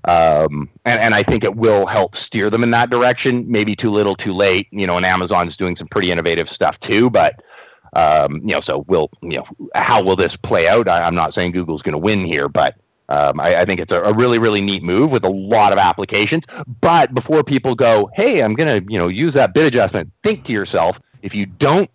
Um, 0.05 0.69
and, 0.85 0.99
and 0.99 1.15
I 1.15 1.23
think 1.23 1.43
it 1.43 1.55
will 1.55 1.85
help 1.85 2.15
steer 2.17 2.49
them 2.49 2.63
in 2.63 2.71
that 2.71 2.89
direction. 2.89 3.49
Maybe 3.49 3.75
too 3.75 3.91
little, 3.91 4.15
too 4.15 4.33
late. 4.33 4.67
You 4.71 4.87
know, 4.87 4.97
and 4.97 5.05
Amazon's 5.05 5.57
doing 5.57 5.75
some 5.75 5.87
pretty 5.87 6.11
innovative 6.11 6.49
stuff 6.49 6.79
too. 6.81 7.09
But 7.09 7.41
um, 7.93 8.37
you 8.37 8.53
know, 8.53 8.61
so 8.61 8.85
will 8.87 9.09
you 9.21 9.37
know 9.37 9.45
how 9.75 10.01
will 10.01 10.15
this 10.15 10.35
play 10.35 10.67
out? 10.67 10.87
I, 10.87 11.05
am 11.05 11.15
not 11.15 11.33
saying 11.33 11.51
Google's 11.51 11.81
going 11.81 11.93
to 11.93 11.99
win 11.99 12.25
here, 12.25 12.47
but 12.47 12.75
um, 13.09 13.39
I, 13.39 13.61
I, 13.61 13.65
think 13.65 13.81
it's 13.81 13.91
a, 13.91 14.01
a, 14.01 14.13
really, 14.13 14.37
really 14.37 14.61
neat 14.61 14.81
move 14.81 15.11
with 15.11 15.25
a 15.25 15.29
lot 15.29 15.73
of 15.73 15.77
applications. 15.77 16.43
But 16.79 17.13
before 17.13 17.43
people 17.43 17.75
go, 17.75 18.09
hey, 18.15 18.41
I'm 18.41 18.53
going 18.53 18.85
to 18.85 18.91
you 18.91 18.97
know 18.97 19.09
use 19.09 19.33
that 19.33 19.53
bid 19.53 19.65
adjustment, 19.65 20.11
think 20.23 20.45
to 20.45 20.53
yourself, 20.53 20.95
if 21.21 21.35
you 21.35 21.45
don't 21.45 21.89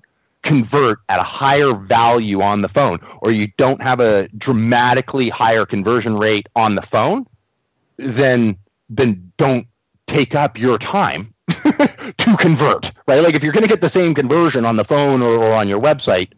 convert 0.46 0.98
at 1.08 1.18
a 1.18 1.22
higher 1.22 1.74
value 1.74 2.40
on 2.40 2.62
the 2.62 2.68
phone, 2.68 3.00
or 3.20 3.32
you 3.32 3.48
don't 3.56 3.82
have 3.82 4.00
a 4.00 4.28
dramatically 4.28 5.28
higher 5.28 5.66
conversion 5.66 6.16
rate 6.16 6.46
on 6.54 6.74
the 6.74 6.82
phone, 6.90 7.26
then 7.98 8.56
then 8.88 9.32
don't 9.36 9.66
take 10.08 10.34
up 10.34 10.56
your 10.56 10.78
time 10.78 11.34
to 11.48 12.36
convert, 12.38 12.90
right? 13.08 13.22
Like 13.22 13.34
if 13.34 13.42
you're 13.42 13.52
going 13.52 13.64
to 13.64 13.68
get 13.68 13.80
the 13.80 13.90
same 13.90 14.14
conversion 14.14 14.64
on 14.64 14.76
the 14.76 14.84
phone 14.84 15.22
or, 15.22 15.36
or, 15.36 15.52
on 15.52 15.68
your 15.68 15.80
website, 15.80 16.30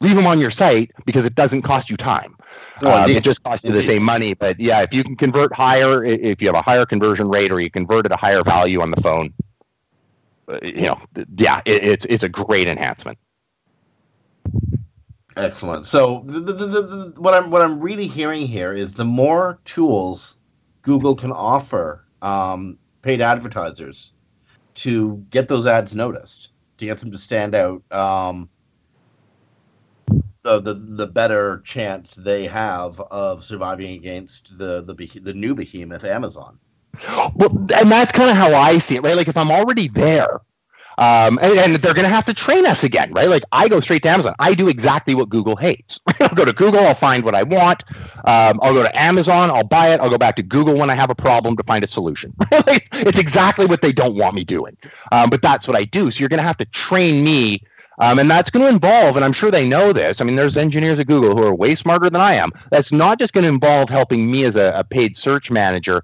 leave 0.00 0.16
them 0.16 0.26
on 0.26 0.38
your 0.38 0.50
site 0.50 0.90
because 1.04 1.26
it 1.26 1.34
doesn't 1.34 1.62
cost 1.62 1.90
you 1.90 1.98
time. 1.98 2.34
Oh, 2.82 3.02
um, 3.02 3.10
it 3.10 3.22
just 3.22 3.42
costs 3.42 3.64
you 3.64 3.72
the 3.72 3.82
same 3.82 4.02
money. 4.02 4.32
But 4.34 4.58
yeah, 4.58 4.80
if 4.80 4.92
you 4.92 5.04
can 5.04 5.16
convert 5.16 5.52
higher, 5.52 6.04
if 6.04 6.40
you 6.40 6.48
have 6.48 6.56
a 6.56 6.62
higher 6.62 6.86
conversion 6.86 7.28
rate 7.28 7.52
or 7.52 7.60
you 7.60 7.70
convert 7.70 8.06
at 8.06 8.12
a 8.12 8.16
higher 8.16 8.42
value 8.42 8.80
on 8.80 8.90
the 8.90 9.00
phone, 9.02 9.32
uh, 10.48 10.58
you 10.62 10.82
know, 10.82 11.00
yeah, 11.36 11.60
it, 11.64 11.84
it's 11.84 12.06
it's 12.08 12.22
a 12.22 12.28
great 12.28 12.66
enhancement. 12.66 13.18
Excellent. 15.36 15.86
So 15.86 16.22
the, 16.26 16.40
the, 16.40 16.52
the, 16.52 17.14
what 17.18 17.34
I'm 17.34 17.50
what 17.50 17.62
I'm 17.62 17.80
really 17.80 18.06
hearing 18.06 18.46
here 18.46 18.72
is 18.72 18.94
the 18.94 19.04
more 19.04 19.58
tools 19.64 20.38
Google 20.82 21.14
can 21.14 21.32
offer 21.32 22.04
um, 22.20 22.78
paid 23.02 23.20
advertisers 23.20 24.12
to 24.74 25.24
get 25.30 25.48
those 25.48 25.66
ads 25.66 25.94
noticed, 25.94 26.52
to 26.78 26.86
get 26.86 26.98
them 26.98 27.10
to 27.10 27.18
stand 27.18 27.54
out. 27.54 27.82
Um, 27.90 28.48
the, 30.42 30.60
the 30.60 30.74
the 30.74 31.06
better 31.06 31.60
chance 31.64 32.16
they 32.16 32.46
have 32.46 33.00
of 33.10 33.44
surviving 33.44 33.92
against 33.92 34.58
the 34.58 34.82
the 34.82 35.20
the 35.20 35.32
new 35.32 35.54
behemoth 35.54 36.04
Amazon. 36.04 36.58
Well, 37.34 37.56
and 37.74 37.90
that's 37.90 38.12
kind 38.12 38.30
of 38.30 38.36
how 38.36 38.54
I 38.54 38.80
see 38.88 38.96
it, 38.96 39.02
right? 39.02 39.16
Like 39.16 39.28
if 39.28 39.36
I'm 39.36 39.50
already 39.50 39.88
there, 39.88 40.40
um, 41.02 41.38
and, 41.42 41.58
and, 41.58 41.82
they're 41.82 41.94
going 41.94 42.08
to 42.08 42.14
have 42.14 42.26
to 42.26 42.34
train 42.34 42.64
us 42.64 42.78
again, 42.82 43.12
right? 43.12 43.28
Like 43.28 43.42
I 43.50 43.66
go 43.66 43.80
straight 43.80 44.04
to 44.04 44.08
Amazon. 44.08 44.34
I 44.38 44.54
do 44.54 44.68
exactly 44.68 45.16
what 45.16 45.28
Google 45.30 45.56
hates. 45.56 45.98
I'll 46.20 46.28
go 46.28 46.44
to 46.44 46.52
Google. 46.52 46.86
I'll 46.86 46.98
find 46.98 47.24
what 47.24 47.34
I 47.34 47.42
want. 47.42 47.82
Um, 48.24 48.60
I'll 48.62 48.72
go 48.72 48.84
to 48.84 49.00
Amazon. 49.00 49.50
I'll 49.50 49.64
buy 49.64 49.92
it. 49.92 50.00
I'll 50.00 50.10
go 50.10 50.18
back 50.18 50.36
to 50.36 50.44
Google 50.44 50.76
when 50.76 50.90
I 50.90 50.94
have 50.94 51.10
a 51.10 51.14
problem 51.14 51.56
to 51.56 51.64
find 51.64 51.82
a 51.82 51.88
solution. 51.88 52.32
it's 52.52 53.18
exactly 53.18 53.66
what 53.66 53.82
they 53.82 53.90
don't 53.90 54.14
want 54.14 54.36
me 54.36 54.44
doing. 54.44 54.76
Um, 55.10 55.28
but 55.28 55.42
that's 55.42 55.66
what 55.66 55.76
I 55.76 55.84
do. 55.84 56.12
So 56.12 56.18
you're 56.20 56.28
going 56.28 56.38
to 56.38 56.46
have 56.46 56.58
to 56.58 56.66
train 56.66 57.24
me. 57.24 57.64
Um, 57.98 58.20
and 58.20 58.30
that's 58.30 58.50
going 58.50 58.64
to 58.64 58.72
involve, 58.72 59.16
and 59.16 59.24
I'm 59.24 59.32
sure 59.32 59.50
they 59.50 59.66
know 59.66 59.92
this. 59.92 60.16
I 60.20 60.24
mean, 60.24 60.36
there's 60.36 60.56
engineers 60.56 60.98
at 60.98 61.08
Google 61.08 61.36
who 61.36 61.42
are 61.42 61.54
way 61.54 61.74
smarter 61.74 62.08
than 62.08 62.20
I 62.20 62.34
am. 62.34 62.52
That's 62.70 62.90
not 62.92 63.18
just 63.18 63.32
going 63.32 63.44
to 63.44 63.48
involve 63.48 63.88
helping 63.88 64.30
me 64.30 64.44
as 64.44 64.54
a, 64.54 64.72
a 64.76 64.84
paid 64.84 65.16
search 65.18 65.50
manager 65.50 66.02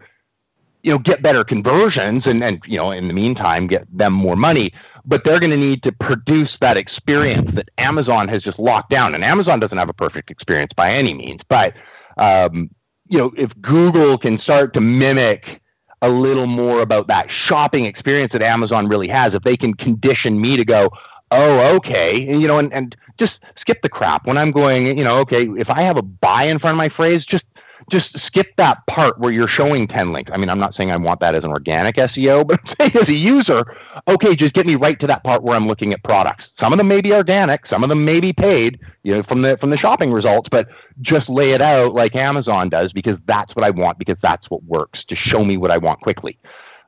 you 0.83 0.93
know 0.93 0.99
get 0.99 1.22
better 1.22 1.45
conversions 1.45 2.26
and 2.26 2.43
and 2.43 2.61
you 2.66 2.76
know 2.76 2.91
in 2.91 3.09
the 3.09 3.14
meantime 3.14 3.66
get 3.66 3.87
them 3.97 4.12
more 4.12 4.37
money 4.37 4.72
but 5.05 5.24
they're 5.24 5.41
going 5.41 5.51
to 5.51 5.57
need 5.57 5.83
to 5.83 5.91
produce 5.93 6.57
that 6.61 6.76
experience 6.76 7.51
that 7.55 7.70
Amazon 7.79 8.29
has 8.29 8.43
just 8.43 8.59
locked 8.59 8.91
down. 8.91 9.14
And 9.14 9.24
Amazon 9.24 9.59
doesn't 9.59 9.79
have 9.79 9.89
a 9.89 9.95
perfect 9.95 10.31
experience 10.31 10.72
by 10.74 10.91
any 10.93 11.14
means 11.14 11.41
but 11.49 11.74
um, 12.16 12.70
you 13.07 13.18
know 13.18 13.33
if 13.37 13.51
Google 13.61 14.18
can 14.18 14.39
start 14.39 14.74
to 14.74 14.81
mimic 14.81 15.61
a 16.01 16.09
little 16.09 16.47
more 16.47 16.81
about 16.81 17.09
that 17.09 17.31
shopping 17.31 17.85
experience 17.85 18.33
that 18.33 18.43
Amazon 18.43 18.89
really 18.89 19.09
has 19.09 19.35
if 19.35 19.43
they 19.43 19.57
can 19.57 19.74
condition 19.74 20.41
me 20.41 20.57
to 20.57 20.64
go 20.64 20.91
oh 21.31 21.59
okay 21.76 22.26
and, 22.29 22.41
you 22.41 22.49
know 22.49 22.59
and, 22.59 22.72
and 22.72 22.97
just 23.18 23.39
skip 23.59 23.83
the 23.83 23.89
crap. 23.89 24.26
When 24.26 24.39
i'm 24.39 24.53
going 24.53 24.97
you 24.97 25.05
know 25.05 25.18
okay 25.18 25.49
if 25.59 25.68
i 25.68 25.83
have 25.83 25.97
a 25.97 26.03
buy 26.03 26.45
in 26.45 26.59
front 26.59 26.74
of 26.74 26.79
my 26.79 26.89
phrase 26.89 27.24
just 27.24 27.45
just 27.91 28.18
skip 28.20 28.55
that 28.57 28.86
part 28.86 29.18
where 29.18 29.32
you're 29.32 29.49
showing 29.49 29.89
10 29.89 30.12
links. 30.12 30.30
I 30.32 30.36
mean, 30.36 30.49
I'm 30.49 30.59
not 30.59 30.74
saying 30.74 30.91
I 30.91 30.97
want 30.97 31.20
that 31.20 31.34
as 31.34 31.45
an 31.45 31.51
organic 31.51 31.97
SEO, 31.97 32.47
but 32.78 32.95
as 32.95 33.09
a 33.09 33.12
user, 33.12 33.64
okay, 34.07 34.34
just 34.34 34.55
get 34.55 34.66
me 34.66 34.74
right 34.74 34.99
to 35.01 35.07
that 35.07 35.24
part 35.24 35.43
where 35.43 35.57
I'm 35.57 35.66
looking 35.66 35.93
at 35.93 36.03
products. 36.03 36.45
Some 36.59 36.72
of 36.72 36.78
them 36.78 36.89
may 36.89 37.01
be 37.01 37.12
organic, 37.12 37.66
some 37.66 37.82
of 37.82 37.89
them 37.89 38.05
may 38.05 38.20
be 38.20 38.32
paid, 38.32 38.80
you 39.03 39.14
know, 39.14 39.22
from 39.22 39.43
the 39.43 39.57
from 39.59 39.70
the 39.70 39.76
shopping 39.76 40.12
results, 40.12 40.49
but 40.51 40.68
just 41.01 41.28
lay 41.28 41.51
it 41.51 41.62
out 41.62 41.95
like 41.95 42.14
Amazon 42.14 42.68
does 42.68 42.93
because 42.93 43.18
that's 43.26 43.55
what 43.55 43.64
I 43.64 43.70
want 43.70 43.99
because 43.99 44.18
that's 44.22 44.51
what 44.51 44.62
works. 44.64 45.05
Just 45.05 45.22
show 45.22 45.45
me 45.45 45.57
what 45.57 45.70
I 45.70 45.78
want 45.78 46.01
quickly. 46.01 46.39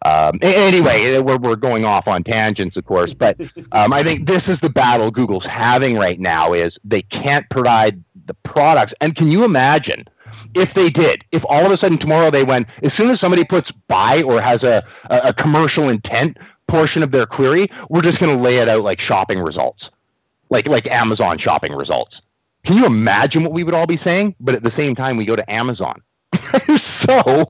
Um, 0.03 0.39
anyway, 0.41 1.19
we're, 1.19 1.37
we're 1.37 1.57
going 1.57 1.85
off 1.85 2.09
on 2.09 2.25
tangents, 2.25 2.77
of 2.77 2.87
course, 2.87 3.13
but 3.13 3.39
um, 3.73 3.93
I 3.93 4.03
think 4.03 4.27
this 4.27 4.43
is 4.49 4.59
the 4.63 4.71
battle 4.71 5.11
Google's 5.11 5.45
having 5.45 5.97
right 5.97 6.19
now 6.19 6.55
is 6.55 6.79
they 6.85 7.03
can't 7.03 7.45
provide 7.51 8.03
the 8.25 8.33
products. 8.33 8.95
And 9.03 9.15
can 9.15 9.31
you 9.31 9.45
imagine 9.45 10.07
if 10.55 10.73
they 10.75 10.91
did, 10.91 11.25
if 11.33 11.43
all 11.49 11.67
of 11.67 11.73
a 11.73 11.77
sudden 11.77 11.99
tomorrow 11.99 12.31
they 12.31 12.45
went, 12.45 12.67
as 12.83 12.93
soon 12.95 13.11
as 13.11 13.21
somebody 13.21 13.45
puts 13.45 13.71
buy 13.89 14.23
or 14.23 14.41
has 14.41 14.63
a, 14.63 14.85
a, 15.11 15.29
a 15.29 15.35
commercial 15.35 15.89
intent 15.89 16.37
portion 16.69 17.03
of 17.03 17.11
their 17.11 17.27
query, 17.27 17.71
we're 17.89 18.03
just 18.03 18.19
going 18.19 18.37
to 18.37 18.43
lay 18.43 18.59
it 18.59 18.69
out 18.69 18.83
like 18.83 19.01
shopping 19.01 19.39
results, 19.39 19.91
like, 20.51 20.67
like 20.67 20.87
Amazon 20.87 21.39
shopping 21.39 21.73
results. 21.73 22.21
Can 22.65 22.77
you 22.77 22.87
imagine 22.87 23.43
what 23.43 23.53
we 23.53 23.65
would 23.65 23.75
all 23.75 23.87
be 23.87 23.99
saying? 23.99 24.35
But 24.41 24.55
at 24.55 24.63
the 24.63 24.71
same 24.73 24.95
time, 24.95 25.17
we 25.17 25.25
go 25.25 25.37
to 25.37 25.51
Amazon. 25.51 26.03
so, 27.07 27.47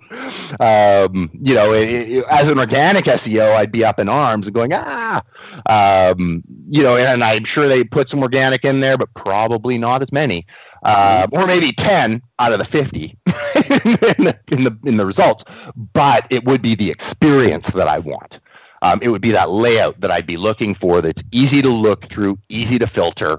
um, 0.58 1.30
you 1.34 1.54
know, 1.54 1.72
it, 1.72 1.88
it, 1.88 2.24
as 2.30 2.48
an 2.48 2.58
organic 2.58 3.04
SEO, 3.04 3.54
I'd 3.54 3.72
be 3.72 3.84
up 3.84 3.98
in 3.98 4.08
arms 4.08 4.46
and 4.46 4.54
going, 4.54 4.72
ah, 4.72 5.22
um, 5.66 6.42
you 6.68 6.82
know, 6.82 6.96
and 6.96 7.22
I'm 7.22 7.44
sure 7.44 7.68
they 7.68 7.84
put 7.84 8.08
some 8.08 8.22
organic 8.22 8.64
in 8.64 8.80
there, 8.80 8.96
but 8.96 9.12
probably 9.14 9.76
not 9.76 10.02
as 10.02 10.10
many, 10.12 10.46
uh, 10.82 11.26
or 11.32 11.46
maybe 11.46 11.72
10 11.72 12.22
out 12.38 12.52
of 12.52 12.58
the 12.58 12.64
50 12.64 13.18
in, 13.26 13.32
the, 13.34 14.38
in, 14.48 14.64
the, 14.64 14.78
in 14.84 14.96
the 14.96 15.06
results. 15.06 15.44
But 15.92 16.26
it 16.30 16.44
would 16.44 16.62
be 16.62 16.74
the 16.74 16.90
experience 16.90 17.66
that 17.74 17.88
I 17.88 17.98
want. 17.98 18.34
Um, 18.82 19.00
it 19.02 19.08
would 19.08 19.20
be 19.20 19.32
that 19.32 19.50
layout 19.50 20.00
that 20.00 20.10
I'd 20.10 20.26
be 20.26 20.38
looking 20.38 20.74
for 20.74 21.02
that's 21.02 21.20
easy 21.32 21.60
to 21.60 21.68
look 21.68 22.10
through, 22.10 22.38
easy 22.48 22.78
to 22.78 22.86
filter, 22.86 23.38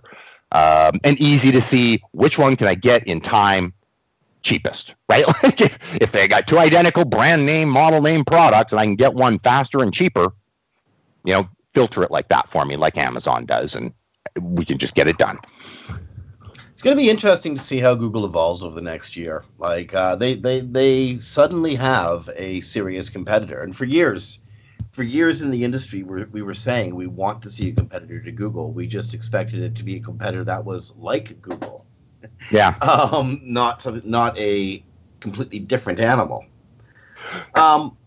um, 0.51 0.99
and 1.03 1.19
easy 1.19 1.51
to 1.51 1.65
see 1.71 1.99
which 2.11 2.37
one 2.37 2.55
can 2.57 2.67
I 2.67 2.75
get 2.75 3.07
in 3.07 3.21
time 3.21 3.73
cheapest, 4.43 4.91
right? 5.09 5.25
Like 5.43 5.61
if, 5.61 5.71
if 5.95 6.11
they 6.11 6.27
got 6.27 6.47
two 6.47 6.59
identical 6.59 7.05
brand 7.05 7.45
name, 7.45 7.69
model 7.69 8.01
name 8.01 8.23
products 8.25 8.71
and 8.71 8.79
I 8.79 8.85
can 8.85 8.95
get 8.95 9.13
one 9.13 9.39
faster 9.39 9.81
and 9.81 9.93
cheaper, 9.93 10.33
you 11.23 11.33
know, 11.33 11.47
filter 11.73 12.03
it 12.03 12.11
like 12.11 12.29
that 12.29 12.49
for 12.51 12.65
me, 12.65 12.75
like 12.75 12.97
Amazon 12.97 13.45
does, 13.45 13.73
and 13.73 13.91
we 14.39 14.65
can 14.65 14.77
just 14.77 14.93
get 14.93 15.07
it 15.07 15.17
done. 15.17 15.37
It's 16.71 16.81
going 16.81 16.97
to 16.97 17.03
be 17.03 17.09
interesting 17.09 17.55
to 17.55 17.61
see 17.61 17.79
how 17.79 17.93
Google 17.93 18.25
evolves 18.25 18.63
over 18.63 18.73
the 18.73 18.81
next 18.81 19.15
year. 19.15 19.43
Like 19.57 19.93
uh, 19.93 20.15
they 20.15 20.35
they 20.35 20.61
they 20.61 21.19
suddenly 21.19 21.75
have 21.75 22.29
a 22.35 22.61
serious 22.61 23.09
competitor, 23.09 23.61
and 23.61 23.75
for 23.75 23.85
years, 23.85 24.39
for 24.91 25.03
years 25.03 25.41
in 25.41 25.51
the 25.51 25.63
industry, 25.63 26.01
we 26.03 26.23
we 26.25 26.41
were 26.41 26.55
saying 26.55 26.95
we 26.95 27.07
want 27.07 27.41
to 27.43 27.49
see 27.49 27.69
a 27.69 27.73
competitor 27.73 28.19
to 28.21 28.31
Google. 28.31 28.71
We 28.71 28.87
just 28.87 29.13
expected 29.13 29.61
it 29.61 29.75
to 29.75 29.83
be 29.83 29.97
a 29.97 29.99
competitor 29.99 30.43
that 30.45 30.65
was 30.65 30.95
like 30.97 31.39
Google. 31.41 31.80
Yeah. 32.51 32.77
um, 33.13 33.39
not 33.43 33.85
not 34.05 34.37
a 34.37 34.83
completely 35.19 35.59
different 35.59 35.99
animal. 35.99 36.45
Um, 37.55 37.97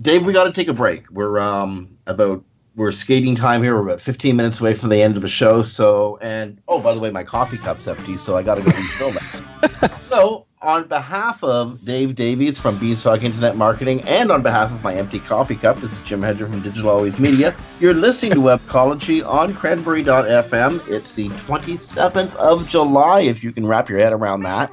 Dave, 0.00 0.26
we 0.26 0.32
got 0.32 0.44
to 0.44 0.52
take 0.52 0.68
a 0.68 0.74
break. 0.74 1.10
We're 1.10 1.38
um 1.38 1.96
about 2.06 2.44
we're 2.76 2.92
skating 2.92 3.34
time 3.34 3.62
here. 3.62 3.74
We're 3.74 3.88
about 3.88 4.00
15 4.02 4.36
minutes 4.36 4.60
away 4.60 4.74
from 4.74 4.90
the 4.90 5.00
end 5.00 5.16
of 5.16 5.22
the 5.22 5.28
show. 5.28 5.62
So, 5.62 6.18
and 6.20 6.60
oh, 6.68 6.78
by 6.78 6.92
the 6.92 7.00
way, 7.00 7.10
my 7.10 7.24
coffee 7.24 7.56
cup's 7.56 7.88
empty, 7.88 8.18
so 8.18 8.36
I 8.36 8.42
got 8.42 8.56
to 8.56 8.62
go 8.62 8.70
refill 8.76 9.12
that. 9.12 10.00
so, 10.00 10.46
on 10.66 10.82
behalf 10.88 11.44
of 11.44 11.80
Dave 11.84 12.16
Davies 12.16 12.58
from 12.58 12.76
Beanstalk 12.80 13.22
Internet 13.22 13.54
Marketing 13.54 14.02
and 14.02 14.32
on 14.32 14.42
behalf 14.42 14.72
of 14.72 14.82
my 14.82 14.92
empty 14.92 15.20
coffee 15.20 15.54
cup, 15.54 15.78
this 15.78 15.92
is 15.92 16.02
Jim 16.02 16.20
Hedger 16.20 16.48
from 16.48 16.60
Digital 16.60 16.90
Always 16.90 17.20
Media. 17.20 17.56
You're 17.78 17.94
listening 17.94 18.32
to 18.32 18.38
Webcology 18.38 19.24
on 19.24 19.54
cranberry.fm. 19.54 20.88
It's 20.88 21.14
the 21.14 21.28
27th 21.28 22.34
of 22.34 22.68
July, 22.68 23.20
if 23.20 23.44
you 23.44 23.52
can 23.52 23.64
wrap 23.64 23.88
your 23.88 24.00
head 24.00 24.12
around 24.12 24.42
that. 24.42 24.72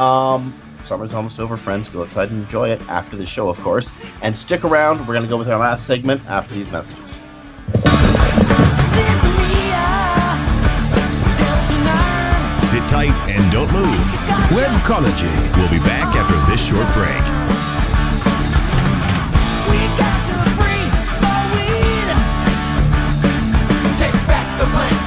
Um, 0.00 0.52
summer's 0.82 1.14
almost 1.14 1.38
over, 1.38 1.54
friends. 1.54 1.88
Go 1.88 2.02
outside 2.02 2.32
and 2.32 2.42
enjoy 2.42 2.70
it 2.70 2.80
after 2.88 3.16
the 3.16 3.24
show, 3.24 3.48
of 3.48 3.60
course. 3.60 3.96
And 4.20 4.36
stick 4.36 4.64
around. 4.64 4.98
We're 5.06 5.14
going 5.14 5.22
to 5.22 5.28
go 5.28 5.38
with 5.38 5.48
our 5.48 5.60
last 5.60 5.86
segment 5.86 6.28
after 6.28 6.54
these 6.54 6.72
messages. 6.72 7.20
Tight 12.94 13.10
and 13.28 13.50
don't 13.50 13.72
move. 13.72 14.06
Webcology. 14.54 15.26
We'll 15.56 15.68
be 15.68 15.80
back 15.80 16.14
after 16.14 16.36
this 16.48 16.64
short 16.64 16.86
break. 16.94 17.24
We 19.68 19.78
got 19.98 20.20
to 20.28 20.36
free 20.54 20.86
the 21.24 21.34
wheel. 21.50 22.14
Take 23.98 24.14
back 24.28 24.46
the 24.60 24.66
plant. 24.66 25.00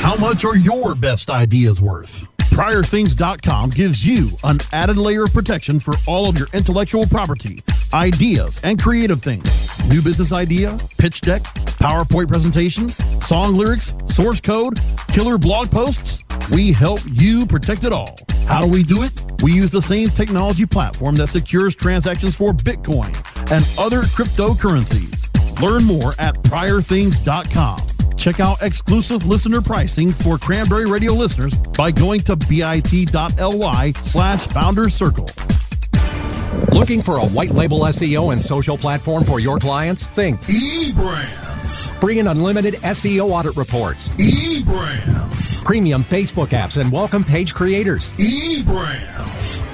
How 0.00 0.16
much 0.16 0.46
are 0.46 0.56
your 0.56 0.94
best 0.94 1.28
ideas 1.28 1.82
worth? 1.82 2.26
PriorThings.com 2.38 3.70
gives 3.70 4.06
you 4.06 4.30
an 4.44 4.56
added 4.72 4.96
layer 4.96 5.24
of 5.24 5.34
protection 5.34 5.78
for 5.78 5.92
all 6.08 6.26
of 6.26 6.38
your 6.38 6.48
intellectual 6.54 7.04
property, 7.06 7.62
ideas, 7.92 8.58
and 8.64 8.80
creative 8.80 9.20
things. 9.20 9.68
New 9.90 10.00
business 10.00 10.32
idea, 10.32 10.78
pitch 10.96 11.20
deck, 11.20 11.42
PowerPoint 11.82 12.28
presentation, 12.28 12.88
song 13.20 13.56
lyrics, 13.56 13.94
source 14.08 14.40
code, 14.40 14.78
killer 15.08 15.36
blog 15.36 15.70
posts. 15.70 16.21
We 16.52 16.70
help 16.70 17.00
you 17.10 17.46
protect 17.46 17.84
it 17.84 17.92
all. 17.92 18.16
How 18.46 18.64
do 18.64 18.70
we 18.70 18.82
do 18.82 19.02
it? 19.02 19.12
We 19.42 19.52
use 19.52 19.70
the 19.70 19.80
same 19.80 20.10
technology 20.10 20.66
platform 20.66 21.14
that 21.16 21.28
secures 21.28 21.74
transactions 21.74 22.36
for 22.36 22.50
Bitcoin 22.50 23.14
and 23.50 23.66
other 23.78 24.02
cryptocurrencies. 24.02 25.60
Learn 25.62 25.84
more 25.84 26.14
at 26.18 26.34
PriorThings.com. 26.36 28.16
Check 28.16 28.40
out 28.40 28.62
exclusive 28.62 29.26
listener 29.26 29.62
pricing 29.62 30.12
for 30.12 30.36
Cranberry 30.36 30.86
Radio 30.86 31.12
listeners 31.12 31.54
by 31.54 31.90
going 31.90 32.20
to 32.20 32.36
bit.ly 32.36 33.92
slash 34.02 34.46
founder 34.46 34.90
circle. 34.90 35.28
Looking 36.72 37.02
for 37.02 37.16
a 37.16 37.26
white 37.26 37.50
label 37.50 37.80
SEO 37.80 38.32
and 38.32 38.42
social 38.42 38.76
platform 38.76 39.24
for 39.24 39.40
your 39.40 39.58
clients? 39.58 40.06
Think 40.06 40.38
eBrandz. 41.62 42.00
Free 42.00 42.18
and 42.18 42.28
unlimited 42.28 42.74
SEO 42.74 43.30
audit 43.30 43.56
reports. 43.56 44.08
eBrandz. 44.10 45.62
Premium 45.64 46.02
Facebook 46.04 46.48
apps 46.48 46.80
and 46.80 46.90
welcome 46.90 47.24
page 47.24 47.54
creators. 47.54 48.10
eBrandz. 48.12 49.71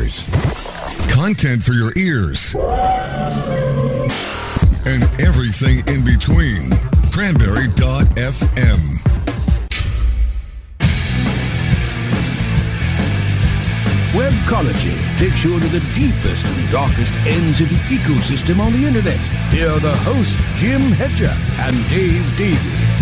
Content 0.00 1.62
for 1.62 1.72
your 1.72 1.92
ears. 1.94 2.54
And 4.86 5.02
everything 5.20 5.80
in 5.94 6.02
between. 6.06 6.70
Cranberry.fm. 7.12 8.80
Webcology 14.12 14.96
takes 15.18 15.44
you 15.44 15.60
to 15.60 15.66
the 15.66 15.80
deepest 15.94 16.46
and 16.46 16.72
darkest 16.72 17.12
ends 17.26 17.60
of 17.60 17.68
the 17.68 17.76
ecosystem 17.94 18.58
on 18.58 18.72
the 18.72 18.86
internet. 18.86 19.20
Here 19.52 19.68
are 19.68 19.80
the 19.80 19.94
hosts, 19.96 20.42
Jim 20.58 20.80
Hedger 20.80 21.36
and 21.60 21.76
Dave 21.90 22.24
Davies. 22.38 22.99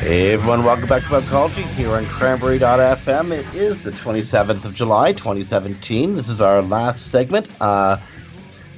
Hey 0.00 0.32
everyone, 0.32 0.64
welcome 0.64 0.88
back 0.88 1.02
to 1.02 1.08
Webcology 1.08 1.62
here 1.74 1.90
on 1.90 2.06
Cranberry.fm. 2.06 3.32
It 3.32 3.54
is 3.54 3.84
the 3.84 3.90
27th 3.90 4.64
of 4.64 4.74
July, 4.74 5.12
2017. 5.12 6.14
This 6.16 6.30
is 6.30 6.40
our 6.40 6.62
last 6.62 7.08
segment. 7.08 7.46
Uh, 7.60 7.98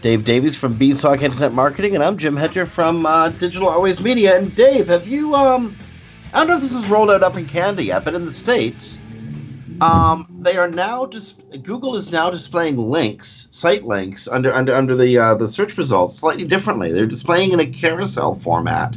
Dave 0.01 0.25
Davies 0.25 0.59
from 0.59 0.75
Beanstalk 0.75 1.23
Internet 1.23 1.53
Marketing, 1.53 1.95
and 1.95 2.03
I'm 2.03 2.17
Jim 2.17 2.37
Hedger 2.37 2.67
from 2.67 3.07
uh, 3.07 3.29
Digital 3.29 3.69
Always 3.69 4.03
Media. 4.03 4.37
And 4.37 4.53
Dave, 4.57 4.89
have 4.89 5.07
you 5.07 5.37
um, 5.37 5.77
I 6.35 6.39
don't 6.39 6.49
know 6.49 6.57
if 6.57 6.61
this 6.61 6.73
is 6.73 6.89
rolled 6.89 7.09
out 7.09 7.23
up 7.23 7.37
in 7.37 7.47
Canada 7.47 7.85
yet, 7.85 8.05
but 8.05 8.17
in 8.17 8.27
the 8.27 8.33
states, 8.33 8.99
um, 9.81 10.27
they 10.41 10.57
are 10.57 10.69
now 10.69 11.07
just 11.07 11.41
Google 11.63 11.95
is 11.95 12.11
now 12.11 12.31
displaying 12.31 12.77
links, 12.77 13.47
site 13.53 13.85
links 13.85 14.27
under 14.27 14.53
under 14.53 14.75
under 14.75 14.97
the 14.97 15.19
uh, 15.19 15.35
the 15.37 15.47
search 15.47 15.79
results 15.79 16.17
slightly 16.17 16.45
differently. 16.45 16.91
They're 16.91 17.07
displaying 17.07 17.53
in 17.53 17.61
a 17.61 17.67
carousel 17.67 18.35
format 18.35 18.97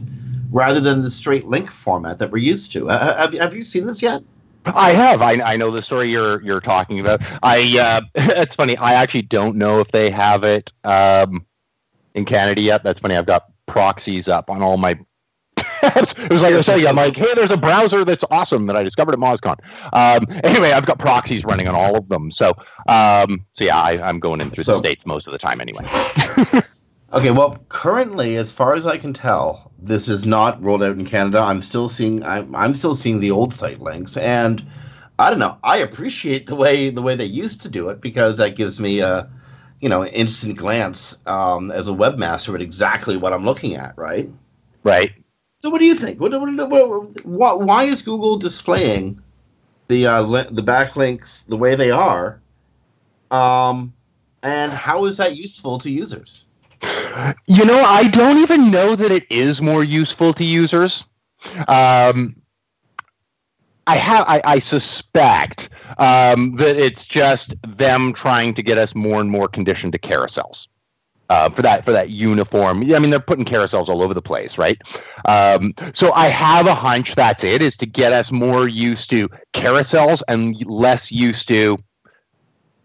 rather 0.56 0.80
than 0.80 1.02
the 1.02 1.10
straight 1.10 1.46
link 1.46 1.70
format 1.70 2.18
that 2.18 2.32
we're 2.32 2.38
used 2.38 2.72
to. 2.72 2.90
Uh, 2.90 3.18
have, 3.18 3.34
have 3.34 3.54
you 3.54 3.62
seen 3.62 3.86
this 3.86 4.02
yet? 4.02 4.24
I 4.66 4.94
have. 4.94 5.22
I, 5.22 5.34
I 5.34 5.58
know 5.58 5.70
the 5.70 5.84
story 5.84 6.10
you're 6.10 6.42
you're 6.42 6.62
talking 6.62 7.00
about. 7.00 7.20
I 7.44 7.78
uh, 7.78 8.02
it's 8.16 8.56
funny. 8.56 8.76
I 8.78 8.94
actually 8.94 9.24
don't 9.24 9.58
know 9.58 9.82
if 9.82 9.92
they 9.92 10.10
have 10.10 10.44
it 10.44 10.72
um, 10.86 11.46
in 12.16 12.26
Canada 12.26 12.62
yet. 12.62 12.84
That's 12.84 13.00
funny. 13.00 13.16
I've 13.16 13.28
got 13.28 13.52
proxies 13.68 14.28
up 14.28 14.50
on 14.50 14.64
all 14.64 14.78
my 14.78 14.98
it 15.84 16.32
was 16.32 16.42
like 16.42 16.56
I 16.56 16.62
say, 16.62 16.88
I'm 16.88 16.96
like, 16.96 17.16
hey, 17.16 17.34
there's 17.36 17.52
a 17.52 17.58
browser 17.58 18.06
that's 18.06 18.24
awesome 18.32 18.66
that 18.68 18.76
I 18.76 18.82
discovered 18.82 19.14
at 19.14 19.20
MozCon. 19.20 19.58
Um, 19.94 20.26
anyway, 20.44 20.72
I've 20.72 20.86
got 20.86 20.98
proxies 21.00 21.44
running 21.44 21.68
on 21.68 21.76
all 21.76 21.96
of 21.96 22.08
them. 22.08 22.32
So, 22.32 22.56
um, 22.88 23.46
so 23.56 23.66
yeah, 23.66 23.80
I, 23.80 24.10
am 24.10 24.20
going 24.20 24.42
in 24.42 24.50
through 24.50 24.64
so, 24.64 24.78
the 24.78 24.88
states 24.88 25.04
most 25.06 25.28
of 25.28 25.34
the 25.34 25.38
time 25.38 25.62
anyway. 25.62 25.86
okay, 27.16 27.32
well, 27.32 27.58
currently, 27.70 28.36
as 28.36 28.52
far 28.52 28.74
as 28.74 28.86
I 28.86 28.98
can 28.98 29.14
tell, 29.14 29.72
this 29.80 30.10
is 30.10 30.26
not 30.26 30.62
rolled 30.62 30.84
out 30.84 30.98
in 30.98 31.06
Canada. 31.06 31.40
I'm 31.40 31.62
still 31.62 31.88
seeing, 31.88 32.24
I'm, 32.24 32.54
I'm 32.56 32.76
still 32.76 32.96
seeing 32.96 33.22
the 33.22 33.32
old 33.32 33.54
site 33.54 33.82
links, 33.82 34.18
and 34.18 34.64
I 35.18 35.30
don't 35.30 35.40
know. 35.40 35.58
I 35.64 35.78
appreciate 35.78 36.46
the 36.46 36.56
way 36.56 36.90
the 36.90 37.02
way 37.02 37.16
they 37.16 37.26
used 37.26 37.62
to 37.62 37.70
do 37.70 37.90
it 37.90 38.02
because 38.02 38.38
that 38.38 38.58
gives 38.58 38.80
me 38.80 39.00
a, 39.00 39.30
you 39.80 39.88
know, 39.88 40.06
instant 40.06 40.58
glance 40.58 41.18
um, 41.26 41.72
as 41.72 41.88
a 41.88 41.94
webmaster 41.94 42.54
at 42.54 42.62
exactly 42.62 43.16
what 43.16 43.32
I'm 43.32 43.46
looking 43.46 43.76
at. 43.76 43.98
Right. 43.98 44.28
Right. 44.84 45.14
So 45.62 45.70
what 45.70 45.80
do 45.80 45.86
you 45.86 45.96
think? 45.96 46.20
What, 46.20 46.32
what, 46.32 47.26
what, 47.26 47.62
why 47.62 47.86
is 47.86 48.02
Google 48.02 48.38
displaying 48.38 49.22
the 49.88 50.06
uh, 50.06 50.24
the 50.24 50.64
backlinks 50.64 51.48
the 51.48 51.58
way 51.58 51.76
they 51.76 51.92
are? 51.92 52.42
Um, 53.32 53.94
and 54.44 54.74
how 54.74 55.06
is 55.06 55.18
that 55.18 55.36
useful 55.38 55.78
to 55.80 55.90
users? 55.90 56.46
You 57.48 57.66
know, 57.66 57.84
I 57.84 58.08
don't 58.08 58.40
even 58.40 58.72
know 58.72 58.96
that 58.96 59.12
it 59.12 59.24
is 59.30 59.62
more 59.62 59.84
useful 59.84 60.34
to 60.34 60.44
users. 60.44 61.04
Um, 61.68 62.36
I 63.88 63.98
have, 63.98 64.26
I, 64.28 64.42
I 64.44 64.60
suspect 64.62 65.62
um, 65.98 66.56
that 66.58 66.78
it's 66.78 67.06
just 67.08 67.54
them 67.78 68.14
trying 68.14 68.56
to 68.56 68.64
get 68.64 68.78
us 68.78 68.94
more 68.96 69.22
and 69.22 69.30
more 69.30 69.48
conditioned 69.48 69.94
to 69.94 70.00
carousels 70.00 70.56
uh, 71.30 71.50
for 71.52 71.62
that 71.62 71.86
for 71.86 71.92
that 71.92 72.10
uniform. 72.10 72.82
I 72.94 73.00
mean, 73.00 73.10
they're 73.10 73.20
putting 73.20 73.46
carousels 73.46 73.88
all 73.88 74.02
over 74.02 74.14
the 74.14 74.22
place, 74.22 74.58
right? 74.58 74.80
Um, 75.26 75.74
so 75.96 76.12
I 76.14 76.30
have 76.30 76.68
a 76.68 76.76
hunch 76.76 77.14
that's 77.16 77.44
it 77.44 77.62
is 77.62 77.76
to 77.78 77.86
get 77.86 78.14
us 78.14 78.32
more 78.32 78.68
used 78.68 79.10
to 79.12 79.30
carousels 79.54 80.20
and 80.28 80.56
less 80.66 81.02
used 81.10 81.48
to 81.50 81.78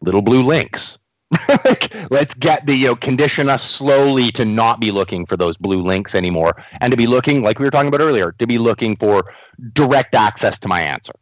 little 0.03 0.23
blue 0.23 0.43
links. 0.43 0.81
Let's 2.11 2.35
get 2.35 2.67
the 2.67 2.75
you 2.75 2.87
know 2.89 2.97
condition 2.97 3.49
us 3.49 3.63
slowly 3.79 4.31
to 4.33 4.45
not 4.45 4.81
be 4.81 4.91
looking 4.91 5.27
for 5.27 5.37
those 5.37 5.57
blue 5.57 5.83
links 5.83 6.15
anymore, 6.15 6.63
and 6.81 6.91
to 6.91 6.97
be 6.97 7.07
looking 7.07 7.43
like 7.43 7.59
we 7.59 7.65
were 7.65 7.71
talking 7.71 7.89
about 7.89 8.01
earlier, 8.01 8.35
to 8.39 8.47
be 8.47 8.59
looking 8.59 8.97
for 8.97 9.25
direct 9.75 10.15
access 10.15 10.59
to 10.61 10.69
my 10.69 10.83
answer, 10.83 11.13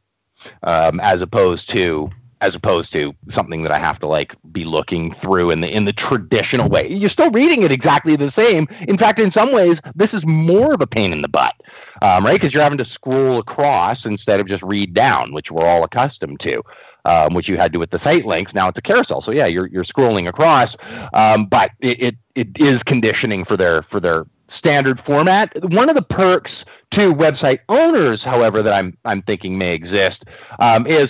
um, 0.62 0.98
as 1.00 1.20
opposed 1.20 1.68
to 1.70 2.08
as 2.40 2.54
opposed 2.54 2.92
to 2.92 3.12
something 3.34 3.64
that 3.64 3.72
I 3.72 3.78
have 3.78 3.98
to 3.98 4.06
like 4.06 4.34
be 4.52 4.64
looking 4.64 5.14
through 5.20 5.50
in 5.50 5.60
the 5.60 5.68
in 5.68 5.84
the 5.84 5.92
traditional 5.92 6.68
way. 6.68 6.88
You're 6.88 7.10
still 7.10 7.30
reading 7.30 7.62
it 7.62 7.72
exactly 7.72 8.16
the 8.16 8.32
same. 8.34 8.66
In 8.82 8.96
fact, 8.96 9.18
in 9.18 9.32
some 9.32 9.52
ways, 9.52 9.78
this 9.94 10.10
is 10.12 10.24
more 10.24 10.72
of 10.72 10.80
a 10.80 10.86
pain 10.86 11.12
in 11.12 11.20
the 11.20 11.28
butt, 11.28 11.54
um, 12.00 12.24
right? 12.24 12.40
Because 12.40 12.54
you're 12.54 12.62
having 12.62 12.78
to 12.78 12.84
scroll 12.84 13.38
across 13.38 14.04
instead 14.04 14.40
of 14.40 14.46
just 14.46 14.62
read 14.62 14.94
down, 14.94 15.32
which 15.32 15.50
we're 15.50 15.66
all 15.66 15.84
accustomed 15.84 16.40
to. 16.40 16.62
Um, 17.08 17.32
which 17.32 17.48
you 17.48 17.56
had 17.56 17.72
to 17.72 17.78
with 17.78 17.90
the 17.90 17.98
site 18.00 18.26
links. 18.26 18.52
Now 18.52 18.68
it's 18.68 18.76
a 18.76 18.82
carousel, 18.82 19.22
so 19.22 19.30
yeah, 19.30 19.46
you're 19.46 19.66
you're 19.68 19.84
scrolling 19.84 20.28
across, 20.28 20.74
um, 21.14 21.46
but 21.46 21.70
it, 21.80 22.02
it 22.02 22.16
it 22.34 22.48
is 22.56 22.82
conditioning 22.82 23.46
for 23.46 23.56
their 23.56 23.82
for 23.84 23.98
their 23.98 24.26
standard 24.54 25.00
format. 25.06 25.50
One 25.72 25.88
of 25.88 25.94
the 25.94 26.02
perks 26.02 26.52
to 26.90 27.14
website 27.14 27.60
owners, 27.70 28.22
however, 28.22 28.62
that 28.62 28.74
I'm 28.74 28.94
I'm 29.06 29.22
thinking 29.22 29.56
may 29.56 29.72
exist 29.74 30.22
um, 30.58 30.86
is 30.86 31.08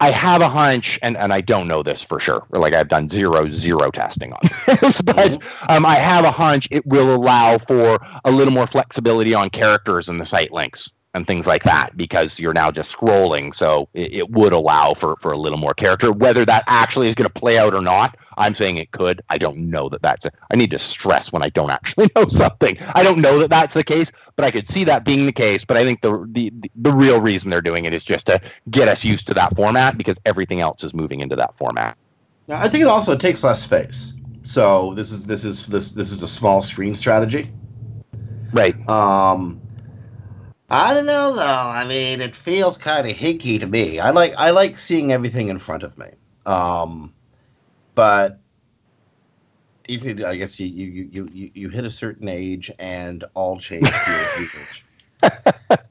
I 0.00 0.10
have 0.10 0.42
a 0.42 0.50
hunch, 0.50 0.98
and, 1.00 1.16
and 1.16 1.32
I 1.32 1.40
don't 1.40 1.66
know 1.66 1.82
this 1.82 2.02
for 2.06 2.20
sure. 2.20 2.46
Like 2.50 2.74
I've 2.74 2.88
done 2.88 3.08
zero 3.08 3.50
zero 3.58 3.90
testing 3.90 4.34
on 4.34 4.50
this, 4.66 4.78
but 5.04 5.32
mm-hmm. 5.32 5.70
um, 5.72 5.86
I 5.86 5.96
have 5.96 6.26
a 6.26 6.30
hunch 6.30 6.68
it 6.70 6.86
will 6.86 7.14
allow 7.14 7.58
for 7.66 7.98
a 8.26 8.30
little 8.30 8.52
more 8.52 8.66
flexibility 8.66 9.32
on 9.32 9.48
characters 9.48 10.08
in 10.08 10.18
the 10.18 10.26
site 10.26 10.52
links 10.52 10.90
and 11.18 11.26
things 11.26 11.44
like 11.44 11.64
that 11.64 11.96
because 11.96 12.30
you're 12.38 12.54
now 12.54 12.70
just 12.70 12.90
scrolling. 12.90 13.54
So 13.58 13.88
it, 13.92 14.14
it 14.14 14.30
would 14.30 14.54
allow 14.54 14.94
for 14.98 15.16
for 15.20 15.32
a 15.32 15.36
little 15.36 15.58
more 15.58 15.74
character. 15.74 16.10
Whether 16.10 16.46
that 16.46 16.64
actually 16.66 17.08
is 17.08 17.14
going 17.14 17.28
to 17.28 17.40
play 17.40 17.58
out 17.58 17.74
or 17.74 17.82
not, 17.82 18.16
I'm 18.38 18.54
saying 18.54 18.78
it 18.78 18.92
could. 18.92 19.20
I 19.28 19.36
don't 19.36 19.70
know 19.70 19.90
that 19.90 20.00
that's. 20.00 20.24
A, 20.24 20.30
I 20.50 20.56
need 20.56 20.70
to 20.70 20.78
stress 20.78 21.30
when 21.30 21.42
I 21.42 21.50
don't 21.50 21.70
actually 21.70 22.10
know 22.16 22.26
something. 22.38 22.78
I 22.94 23.02
don't 23.02 23.20
know 23.20 23.38
that 23.40 23.50
that's 23.50 23.74
the 23.74 23.84
case, 23.84 24.08
but 24.36 24.46
I 24.46 24.50
could 24.50 24.66
see 24.72 24.84
that 24.84 25.04
being 25.04 25.26
the 25.26 25.32
case. 25.32 25.62
But 25.66 25.76
I 25.76 25.82
think 25.82 26.00
the, 26.00 26.26
the 26.32 26.52
the 26.76 26.92
real 26.92 27.20
reason 27.20 27.50
they're 27.50 27.60
doing 27.60 27.84
it 27.84 27.92
is 27.92 28.02
just 28.04 28.24
to 28.26 28.40
get 28.70 28.88
us 28.88 29.04
used 29.04 29.26
to 29.26 29.34
that 29.34 29.54
format 29.56 29.98
because 29.98 30.16
everything 30.24 30.60
else 30.60 30.82
is 30.82 30.94
moving 30.94 31.20
into 31.20 31.36
that 31.36 31.54
format. 31.58 31.98
I 32.48 32.68
think 32.68 32.82
it 32.82 32.88
also 32.88 33.14
takes 33.14 33.44
less 33.44 33.62
space. 33.62 34.14
So 34.44 34.94
this 34.94 35.12
is 35.12 35.24
this 35.24 35.44
is 35.44 35.66
this 35.66 35.90
this 35.90 36.12
is 36.12 36.22
a 36.22 36.28
small 36.28 36.62
screen 36.62 36.94
strategy. 36.94 37.50
Right. 38.52 38.88
Um 38.88 39.60
I 40.70 40.94
don't 40.94 41.06
know 41.06 41.34
though. 41.34 41.42
I 41.42 41.86
mean, 41.86 42.20
it 42.20 42.36
feels 42.36 42.76
kind 42.76 43.06
of 43.06 43.16
hinky 43.16 43.58
to 43.60 43.66
me. 43.66 44.00
I 44.00 44.10
like 44.10 44.34
I 44.36 44.50
like 44.50 44.76
seeing 44.76 45.12
everything 45.12 45.48
in 45.48 45.58
front 45.58 45.82
of 45.82 45.96
me. 45.96 46.08
Um 46.46 47.14
but 47.94 48.40
I 49.88 50.36
guess 50.36 50.60
you, 50.60 50.66
you, 50.66 51.08
you, 51.10 51.28
you, 51.32 51.50
you 51.54 51.68
hit 51.70 51.84
a 51.84 51.90
certain 51.90 52.28
age 52.28 52.70
and 52.78 53.24
all 53.34 53.56
change 53.56 53.88
feels 54.06 54.30
huge. 54.32 54.84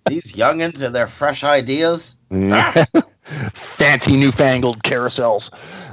These 0.07 0.33
youngins 0.33 0.81
and 0.83 0.93
their 0.93 1.07
fresh 1.07 1.43
ideas. 1.43 2.17
Ah. 2.31 2.85
Fancy 3.77 4.15
newfangled 4.15 4.83
carousels. 4.83 5.41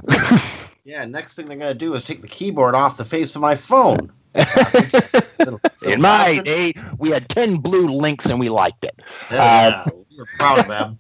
yeah, 0.84 1.04
next 1.06 1.34
thing 1.34 1.48
they're 1.48 1.56
going 1.56 1.72
to 1.72 1.78
do 1.78 1.94
is 1.94 2.04
take 2.04 2.20
the 2.20 2.28
keyboard 2.28 2.74
off 2.74 2.96
the 2.96 3.04
face 3.04 3.34
of 3.34 3.42
my 3.42 3.54
phone. 3.54 4.12
Little, 4.34 5.00
little 5.38 5.60
In 5.82 6.00
my 6.00 6.38
day, 6.38 6.74
we 6.98 7.10
had 7.10 7.28
10 7.28 7.58
blue 7.58 7.88
links 7.88 8.24
and 8.26 8.38
we 8.40 8.48
liked 8.48 8.84
it. 8.84 8.98
Yeah, 9.30 9.84
uh, 9.86 9.90
we're 10.16 10.26
proud 10.38 10.58
of 10.60 10.68
them. 10.68 10.98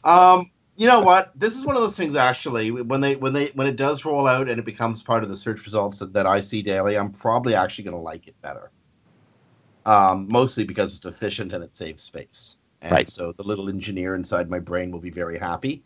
um, 0.04 0.50
you 0.76 0.86
know 0.86 1.00
what? 1.00 1.32
This 1.34 1.56
is 1.56 1.64
one 1.64 1.76
of 1.76 1.82
those 1.82 1.96
things. 1.96 2.16
Actually, 2.16 2.70
when 2.70 3.00
they 3.00 3.16
when 3.16 3.32
they 3.32 3.46
when 3.54 3.66
it 3.66 3.76
does 3.76 4.04
roll 4.04 4.26
out 4.26 4.48
and 4.48 4.58
it 4.58 4.64
becomes 4.64 5.02
part 5.02 5.22
of 5.22 5.28
the 5.28 5.36
search 5.36 5.64
results 5.64 5.98
that, 6.00 6.12
that 6.12 6.26
I 6.26 6.40
see 6.40 6.62
daily, 6.62 6.98
I'm 6.98 7.10
probably 7.12 7.54
actually 7.54 7.84
going 7.84 7.96
to 7.96 8.02
like 8.02 8.28
it 8.28 8.40
better. 8.42 8.70
Um, 9.86 10.28
mostly 10.30 10.64
because 10.64 10.96
it's 10.96 11.06
efficient 11.06 11.52
and 11.52 11.64
it 11.64 11.74
saves 11.76 12.02
space. 12.02 12.58
And 12.82 12.92
right. 12.92 13.08
so 13.08 13.32
the 13.32 13.42
little 13.42 13.68
engineer 13.68 14.14
inside 14.14 14.50
my 14.50 14.58
brain 14.58 14.90
will 14.90 15.00
be 15.00 15.10
very 15.10 15.38
happy. 15.38 15.82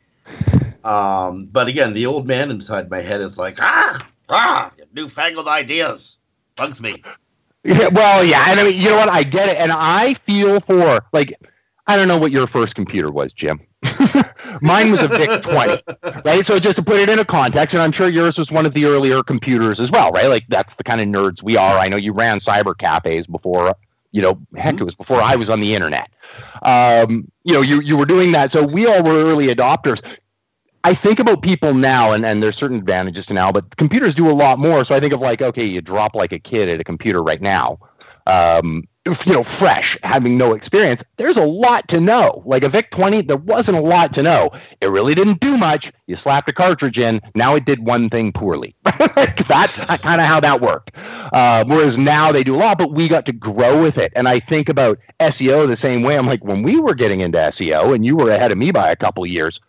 Um, 0.83 1.47
but 1.47 1.69
again, 1.69 1.93
the 1.93 2.07
old 2.07 2.27
man 2.27 2.51
inside 2.51 2.91
my 2.91 3.01
head 3.01 3.21
is 3.21 3.39
like, 3.39 3.59
ah, 3.61 4.09
ah, 4.29 4.73
newfangled 4.93 5.49
ideas 5.49 6.19
bugs 6.57 6.81
me. 6.81 7.03
Yeah, 7.65 7.89
well, 7.89 8.25
yeah, 8.25 8.51
and 8.51 8.59
I 8.59 8.65
mean, 8.65 8.81
you 8.81 8.89
know 8.89 8.97
what? 8.97 9.11
I 9.11 9.23
get 9.23 9.49
it, 9.49 9.57
and 9.59 9.71
I 9.71 10.15
feel 10.27 10.61
for 10.61 11.05
like, 11.13 11.35
I 11.87 11.97
don't 11.97 12.09
know 12.09 12.17
what 12.17 12.31
your 12.33 12.47
first 12.47 12.75
computer 12.75 13.11
was, 13.11 13.33
Jim. 13.33 13.61
Mine 14.63 14.91
was 14.91 15.03
a 15.03 15.09
VIC 15.09 15.43
20, 15.43 15.83
right? 16.25 16.47
So 16.47 16.59
just 16.59 16.77
to 16.77 16.83
put 16.83 16.99
it 17.01 17.09
in 17.09 17.19
a 17.19 17.25
context, 17.25 17.75
and 17.75 17.83
I'm 17.83 17.93
sure 17.93 18.09
yours 18.09 18.39
was 18.39 18.51
one 18.51 18.65
of 18.67 18.75
the 18.75 18.85
earlier 18.87 19.23
computers 19.23 19.79
as 19.81 19.91
well, 19.91 20.11
right? 20.11 20.29
Like 20.29 20.45
that's 20.49 20.73
the 20.79 20.85
kind 20.85 21.01
of 21.01 21.09
nerds 21.09 21.43
we 21.43 21.57
are. 21.57 21.79
I 21.79 21.89
know 21.89 21.97
you 21.97 22.13
ran 22.13 22.41
cyber 22.41 22.77
cafes 22.77 23.27
before, 23.27 23.75
you 24.13 24.23
know, 24.23 24.39
heck, 24.57 24.75
it 24.75 24.85
was 24.85 24.95
before 24.95 25.21
I 25.21 25.37
was 25.37 25.51
on 25.51 25.61
the 25.61 25.75
internet. 25.75 26.11
Um, 26.63 27.31
you 27.45 27.53
know, 27.53 27.63
you, 27.63 27.81
you 27.81 27.97
were 27.97 28.07
doing 28.07 28.33
that. 28.33 28.53
So 28.53 28.63
we 28.63 28.87
all 28.87 29.03
were 29.03 29.25
early 29.25 29.49
adopters. 29.49 30.01
I 30.83 30.95
think 30.95 31.19
about 31.19 31.43
people 31.43 31.75
now, 31.75 32.13
and, 32.13 32.25
and 32.25 32.43
there's 32.43 32.57
certain 32.57 32.79
advantages 32.79 33.27
to 33.27 33.35
now, 33.35 33.53
but 33.53 33.77
computers 33.77 34.15
do 34.15 34.31
a 34.31 34.33
lot 34.33 34.59
more. 34.59 34.85
So 34.85 34.95
I 34.95 35.01
think 35.01 35.13
of 35.13 35.21
like, 35.21 35.43
okay, 35.43 35.65
you 35.65 35.81
drop 35.81 36.15
like 36.15 36.33
a 36.33 36.39
kid 36.39 36.69
at 36.69 36.81
a 36.81 36.85
computer 36.85 37.23
right 37.23 37.41
now. 37.41 37.79
Um, 38.27 38.89
you 39.07 39.33
know, 39.33 39.45
fresh, 39.59 39.97
having 40.03 40.37
no 40.37 40.53
experience, 40.53 41.01
there's 41.17 41.37
a 41.37 41.43
lot 41.43 41.89
to 41.89 42.01
know. 42.01 42.43
Like 42.45 42.63
a 42.63 42.69
VIC 42.69 42.91
20, 42.91 43.23
there 43.23 43.37
wasn't 43.37 43.77
a 43.77 43.81
lot 43.81 44.15
to 44.15 44.23
know. 44.23 44.51
It 44.81 44.87
really 44.87 45.15
didn't 45.15 45.41
do 45.41 45.57
much. 45.57 45.91
You 46.07 46.17
slapped 46.23 46.49
a 46.49 46.53
cartridge 46.53 46.99
in, 46.99 47.21
now 47.35 47.55
it 47.57 47.65
did 47.65 47.85
one 47.85 48.11
thing 48.11 48.33
poorly. 48.33 48.75
That's 48.85 50.03
kind 50.03 50.21
of 50.21 50.27
how 50.27 50.41
that 50.41 50.61
worked. 50.61 50.95
Uh, 50.95 51.65
whereas 51.67 51.97
now 51.97 52.31
they 52.31 52.45
do 52.45 52.57
a 52.57 52.59
lot, 52.59 52.79
but 52.79 52.93
we 52.93 53.09
got 53.09 53.27
to 53.27 53.33
grow 53.33 53.83
with 53.83 53.97
it. 53.97 54.13
And 54.15 54.29
I 54.29 54.41
think 54.41 54.69
about 54.69 54.99
SEO 55.19 55.67
the 55.67 55.79
same 55.85 56.03
way. 56.03 56.17
I'm 56.17 56.27
like, 56.27 56.45
when 56.45 56.63
we 56.63 56.79
were 56.79 56.95
getting 56.95 57.21
into 57.21 57.39
SEO, 57.39 57.95
and 57.95 58.05
you 58.05 58.17
were 58.17 58.31
ahead 58.31 58.53
of 58.53 58.59
me 58.59 58.71
by 58.71 58.91
a 58.91 58.97
couple 58.97 59.25
years, 59.27 59.61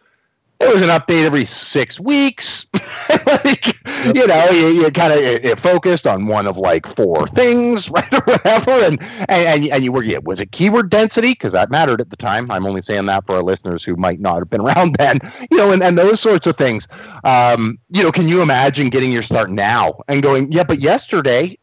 it 0.61 0.73
was 0.73 0.83
an 0.83 0.89
update 0.89 1.25
every 1.25 1.49
six 1.73 1.99
weeks. 1.99 2.45
like, 3.09 3.65
yep. 3.65 4.15
You 4.15 4.27
know, 4.27 4.49
you, 4.51 4.67
you 4.69 4.91
kind 4.91 5.13
of 5.13 5.59
focused 5.59 6.05
on 6.05 6.27
one 6.27 6.47
of 6.47 6.57
like 6.57 6.85
four 6.95 7.27
things, 7.29 7.89
right, 7.91 8.13
or 8.13 8.21
whatever, 8.21 8.83
and 8.83 8.99
and 9.27 9.65
and 9.65 9.83
you 9.83 9.91
were 9.91 10.03
yeah, 10.03 10.19
was 10.23 10.39
it 10.39 10.51
keyword 10.51 10.89
density 10.89 11.31
because 11.31 11.53
that 11.53 11.69
mattered 11.69 11.99
at 11.99 12.09
the 12.09 12.15
time. 12.15 12.49
I'm 12.49 12.65
only 12.65 12.81
saying 12.83 13.07
that 13.07 13.25
for 13.25 13.35
our 13.35 13.43
listeners 13.43 13.83
who 13.83 13.95
might 13.95 14.19
not 14.19 14.37
have 14.37 14.49
been 14.49 14.61
around 14.61 14.95
then, 14.99 15.19
you 15.49 15.57
know, 15.57 15.71
and 15.71 15.83
and 15.83 15.97
those 15.97 16.21
sorts 16.21 16.45
of 16.45 16.57
things. 16.57 16.83
Um, 17.23 17.77
you 17.89 18.01
know, 18.01 18.11
can 18.11 18.27
you 18.27 18.41
imagine 18.41 18.89
getting 18.89 19.11
your 19.11 19.23
start 19.23 19.51
now 19.51 19.99
and 20.07 20.23
going, 20.23 20.51
yeah, 20.51 20.63
but 20.63 20.81
yesterday, 20.81 21.57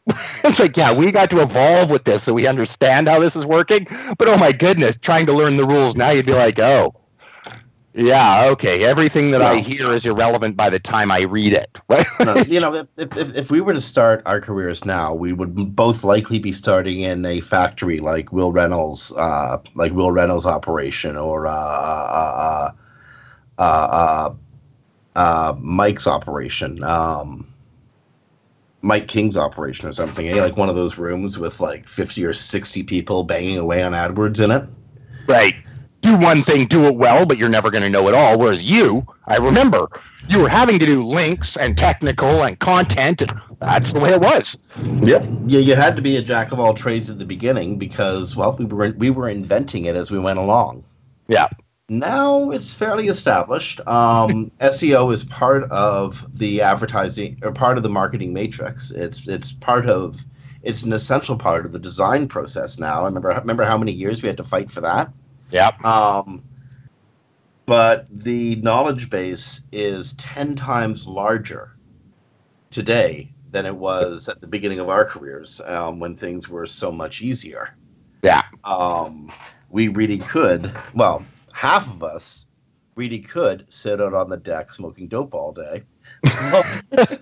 it's 0.45 0.59
like, 0.59 0.77
yeah, 0.77 0.97
we 0.97 1.11
got 1.11 1.31
to 1.31 1.41
evolve 1.41 1.91
with 1.91 2.05
this 2.05 2.23
so 2.25 2.33
we 2.33 2.47
understand 2.47 3.09
how 3.09 3.19
this 3.21 3.35
is 3.35 3.45
working. 3.45 3.87
But 4.19 4.29
oh 4.29 4.37
my 4.37 4.53
goodness, 4.53 4.97
trying 5.03 5.27
to 5.27 5.33
learn 5.33 5.57
the 5.57 5.67
rules 5.67 5.97
now, 5.97 6.13
you'd 6.13 6.27
be 6.27 6.33
like, 6.33 6.59
oh 6.61 6.95
yeah, 7.99 8.45
okay. 8.47 8.85
Everything 8.85 9.33
that 9.33 9.43
I 9.43 9.59
hear 9.59 9.93
is 9.93 10.05
irrelevant 10.05 10.57
by 10.57 10.71
the 10.71 10.79
time 10.79 11.11
I 11.11 11.23
read 11.23 11.53
it. 11.53 11.69
Right? 11.89 12.07
no, 12.21 12.37
you 12.37 12.61
know, 12.61 12.73
if, 12.75 12.87
if, 12.97 13.35
if 13.37 13.51
we 13.51 13.61
were 13.61 13.73
to 13.73 13.81
start 13.81 14.23
our 14.25 14.41
careers 14.41 14.85
now, 14.85 15.13
we 15.13 15.33
would 15.33 15.75
both 15.75 16.05
likely 16.05 16.39
be 16.39 16.53
starting 16.53 17.01
in 17.01 17.27
a 17.27 17.41
factory 17.41 17.99
like 17.99 18.33
Wil 18.33 18.53
Reynolds, 18.53 19.13
uh, 19.17 19.59
like 19.75 19.93
Wil 19.93 20.13
Reynolds' 20.13 20.47
operation, 20.47 21.17
or 21.17 21.49
uh, 21.49 21.53
uh, 21.53 22.71
uh, 23.59 23.63
uh, 23.63 24.35
uh 25.17 25.55
Mike's 25.59 26.07
operation, 26.07 26.85
um, 26.85 27.53
Mike 28.83 29.09
King's 29.09 29.37
operation, 29.37 29.89
or 29.89 29.93
something. 29.93 30.29
Eh? 30.29 30.41
Like 30.41 30.57
one 30.57 30.69
of 30.69 30.77
those 30.77 30.99
rooms 30.99 31.37
with 31.37 31.59
like 31.59 31.89
fifty 31.89 32.25
or 32.25 32.33
sixty 32.33 32.85
people 32.85 33.25
banging 33.25 33.59
away 33.59 33.83
on 33.83 33.93
AdWords 33.93 34.41
in 34.41 34.53
it. 34.53 34.65
Right 35.27 35.57
do 36.03 36.17
one 36.17 36.39
thing, 36.39 36.67
do 36.67 36.87
it 36.87 36.95
well, 36.95 37.27
but 37.27 37.39
you're 37.39 37.49
never 37.49 37.71
going 37.71 37.83
to 37.83 37.91
know 37.91 38.09
it 38.09 38.15
all. 38.15 38.39
Whereas 38.39 38.61
you, 38.61 39.07
I 39.27 39.37
remember, 39.37 39.89
you 40.29 40.39
were 40.39 40.49
having 40.49 40.79
to 40.79 40.87
do 40.87 41.07
links 41.07 41.49
and 41.59 41.77
technical 41.77 42.43
and 42.45 42.59
content, 42.61 43.21
and 43.21 43.33
that's 43.61 43.93
the 43.93 44.01
way 44.01 44.11
it 44.11 44.21
was. 44.21 44.55
Yep. 44.77 45.27
Yeah, 45.47 45.61
you 45.61 45.75
had 45.75 45.97
to 45.97 46.03
be 46.03 46.17
a 46.17 46.23
jack 46.23 46.53
of 46.53 46.61
all 46.61 46.75
trades 46.75 47.11
at 47.11 47.19
the 47.19 47.25
beginning 47.25 47.79
because, 47.79 48.37
well, 48.37 48.57
we 48.57 48.65
were 48.65 48.95
we 48.97 49.11
were 49.11 49.29
inventing 49.29 49.87
it 49.87 49.97
as 49.97 50.11
we 50.11 50.19
went 50.19 50.39
along. 50.39 50.85
Yeah. 51.27 51.49
Now 51.91 52.51
it's 52.51 52.73
fairly 52.73 53.09
established. 53.09 53.81
Um, 53.87 54.53
SEO 54.61 55.13
is 55.13 55.25
part 55.25 55.65
of 55.65 56.27
the 56.39 56.61
advertising 56.61 57.39
or 57.43 57.51
part 57.51 57.77
of 57.77 57.83
the 57.83 57.89
marketing 57.89 58.33
matrix. 58.33 58.91
It's 58.91 59.27
it's 59.27 59.53
part 59.53 59.89
of 59.89 60.25
it's 60.63 60.83
an 60.83 60.93
essential 60.93 61.37
part 61.37 61.65
of 61.65 61.73
the 61.73 61.79
design 61.79 62.29
process 62.29 62.79
now. 62.79 63.03
I 63.03 63.07
remember 63.07 63.31
remember 63.31 63.65
how 63.65 63.79
many 63.79 63.93
years 63.93 64.23
we 64.23 64.29
had 64.29 64.37
to 64.37 64.45
fight 64.45 64.71
for 64.71 64.81
that. 64.83 65.11
Yeah. 65.51 65.71
Um, 65.85 66.43
but 67.67 68.07
the 68.11 68.57
knowledge 68.57 69.11
base 69.11 69.63
is 69.73 70.15
10 70.15 70.57
times 70.57 71.07
larger 71.07 71.77
today 72.71 73.33
than 73.51 73.67
it 73.67 73.77
was 73.77 74.29
at 74.29 74.41
the 74.41 74.47
beginning 74.47 74.81
of 74.81 74.89
our 74.89 75.05
careers 75.05 75.61
um, 75.67 76.01
when 76.01 76.17
things 76.17 76.49
were 76.49 76.67
so 76.67 76.91
much 76.91 77.23
easier. 77.23 77.75
Yeah. 78.23 78.43
Um, 78.65 79.31
we 79.71 79.89
really 79.89 80.19
could, 80.19 80.73
well, 80.95 81.25
half 81.53 81.89
of 81.89 82.03
us 82.03 82.47
really 82.95 83.21
could 83.21 83.65
sit 83.69 84.01
out 84.01 84.15
on 84.15 84.29
the 84.29 84.37
deck 84.37 84.73
smoking 84.73 85.09
dope 85.09 85.35
all 85.35 85.53
day, 85.53 85.83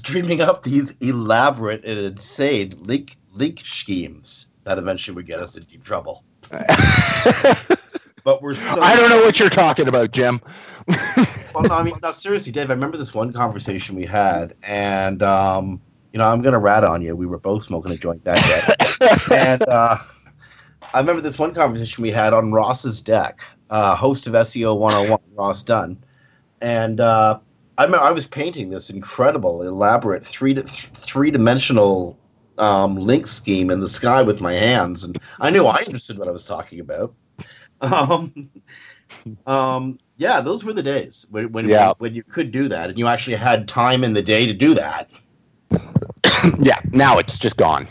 dreaming 0.00 0.40
up 0.40 0.62
these 0.62 0.92
elaborate 1.00 1.84
and 1.84 1.98
insane 1.98 2.74
leak, 2.80 3.16
leak 3.32 3.60
schemes 3.64 4.48
that 4.64 4.78
eventually 4.78 5.14
would 5.14 5.26
get 5.26 5.40
us 5.40 5.56
in 5.56 5.62
deep 5.64 5.84
trouble. 5.84 6.24
but 8.24 8.42
we're 8.42 8.54
so. 8.54 8.82
I 8.82 8.96
don't 8.96 9.08
know 9.08 9.22
what 9.22 9.38
you're 9.38 9.50
talking 9.50 9.88
about, 9.88 10.10
Jim. 10.10 10.40
well, 10.88 11.62
no, 11.62 11.74
I 11.74 11.82
mean, 11.82 11.94
no, 12.02 12.10
seriously, 12.10 12.50
Dave. 12.52 12.70
I 12.70 12.74
remember 12.74 12.96
this 12.96 13.14
one 13.14 13.32
conversation 13.32 13.94
we 13.94 14.04
had, 14.04 14.54
and 14.62 15.22
um, 15.22 15.80
you 16.12 16.18
know, 16.18 16.28
I'm 16.28 16.42
gonna 16.42 16.58
rat 16.58 16.82
on 16.82 17.02
you. 17.02 17.14
We 17.14 17.26
were 17.26 17.38
both 17.38 17.62
smoking 17.62 17.92
a 17.92 17.96
joint 17.96 18.24
that 18.24 18.78
day, 18.98 19.08
and 19.34 19.62
uh, 19.62 19.98
I 20.92 20.98
remember 20.98 21.22
this 21.22 21.38
one 21.38 21.54
conversation 21.54 22.02
we 22.02 22.10
had 22.10 22.32
on 22.32 22.52
Ross's 22.52 23.00
deck, 23.00 23.42
uh, 23.70 23.94
host 23.94 24.26
of 24.26 24.32
SEO 24.32 24.76
101, 24.76 25.20
Ross 25.36 25.62
Dunn, 25.62 26.02
and 26.60 27.00
uh, 27.00 27.38
I 27.78 27.84
remember 27.84 28.04
I 28.04 28.10
was 28.10 28.26
painting 28.26 28.70
this 28.70 28.90
incredible, 28.90 29.62
elaborate 29.62 30.26
three 30.26 30.60
three 30.64 31.30
dimensional 31.30 32.18
um, 32.60 32.96
link 32.96 33.26
scheme 33.26 33.70
in 33.70 33.80
the 33.80 33.88
sky 33.88 34.22
with 34.22 34.40
my 34.40 34.52
hands, 34.52 35.04
and 35.04 35.18
I 35.40 35.50
knew 35.50 35.66
I 35.66 35.82
understood 35.82 36.18
what 36.18 36.28
I 36.28 36.32
was 36.32 36.44
talking 36.44 36.80
about. 36.80 37.14
Um, 37.80 38.50
um, 39.46 39.98
yeah, 40.16 40.40
those 40.40 40.64
were 40.64 40.72
the 40.72 40.82
days 40.82 41.26
when 41.30 41.50
when, 41.52 41.68
yeah. 41.68 41.94
when 41.98 42.14
you 42.14 42.22
could 42.22 42.52
do 42.52 42.68
that, 42.68 42.90
and 42.90 42.98
you 42.98 43.06
actually 43.06 43.36
had 43.36 43.66
time 43.66 44.04
in 44.04 44.12
the 44.12 44.22
day 44.22 44.46
to 44.46 44.52
do 44.52 44.74
that. 44.74 45.10
yeah, 46.60 46.80
now 46.90 47.18
it's 47.18 47.36
just 47.38 47.56
gone. 47.56 47.88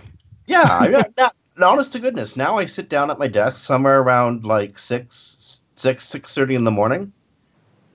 Yeah, 0.48 0.64
I, 0.64 1.06
now, 1.18 1.32
honest 1.62 1.94
to 1.94 2.00
goodness, 2.00 2.36
now 2.36 2.58
I 2.58 2.66
sit 2.66 2.90
down 2.90 3.12
at 3.12 3.20
my 3.20 3.28
desk 3.28 3.64
somewhere 3.64 4.02
around 4.02 4.46
like 4.46 4.78
six, 4.78 5.64
six, 5.76 6.08
six 6.08 6.34
thirty 6.34 6.56
in 6.56 6.64
the 6.64 6.72
morning, 6.72 7.12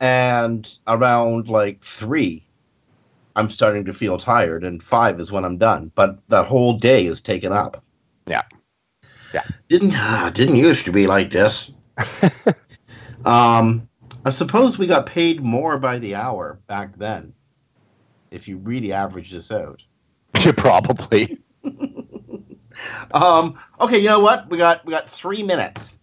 and 0.01 0.79
around 0.87 1.49
like 1.49 1.83
three, 1.83 2.47
I'm 3.37 3.51
starting 3.51 3.85
to 3.85 3.93
feel 3.93 4.18
tired, 4.18 4.64
and 4.64 4.82
five 4.82 5.18
is 5.18 5.32
when 5.32 5.45
I'm 5.45 5.59
done. 5.59 5.91
But 5.95 6.18
that 6.28 6.47
whole 6.47 6.74
day 6.78 7.07
is 7.07 7.20
taken 7.20 7.53
up. 7.53 7.82
Yeah, 8.26 8.43
yeah. 9.32 9.45
Didn't 9.68 9.95
uh, 9.97 10.30
didn't 10.30 10.57
used 10.57 10.85
to 10.85 10.93
be 10.93 11.07
like 11.07 11.30
this. 11.30 11.72
um, 13.24 13.89
I 14.24 14.30
suppose 14.30 14.78
we 14.78 14.87
got 14.87 15.07
paid 15.07 15.43
more 15.43 15.78
by 15.78 15.99
the 15.99 16.14
hour 16.14 16.61
back 16.66 16.97
then. 16.97 17.35
If 18.30 18.49
you 18.49 18.59
really 18.59 18.93
average 18.93 19.32
this 19.32 19.51
out, 19.51 19.82
yeah, 20.35 20.53
probably. 20.57 21.39
um. 23.12 23.59
Okay. 23.80 23.99
You 23.99 24.09
know 24.09 24.20
what? 24.20 24.49
We 24.49 24.59
got 24.59 24.85
we 24.87 24.93
got 24.93 25.09
three 25.09 25.43
minutes. 25.43 25.97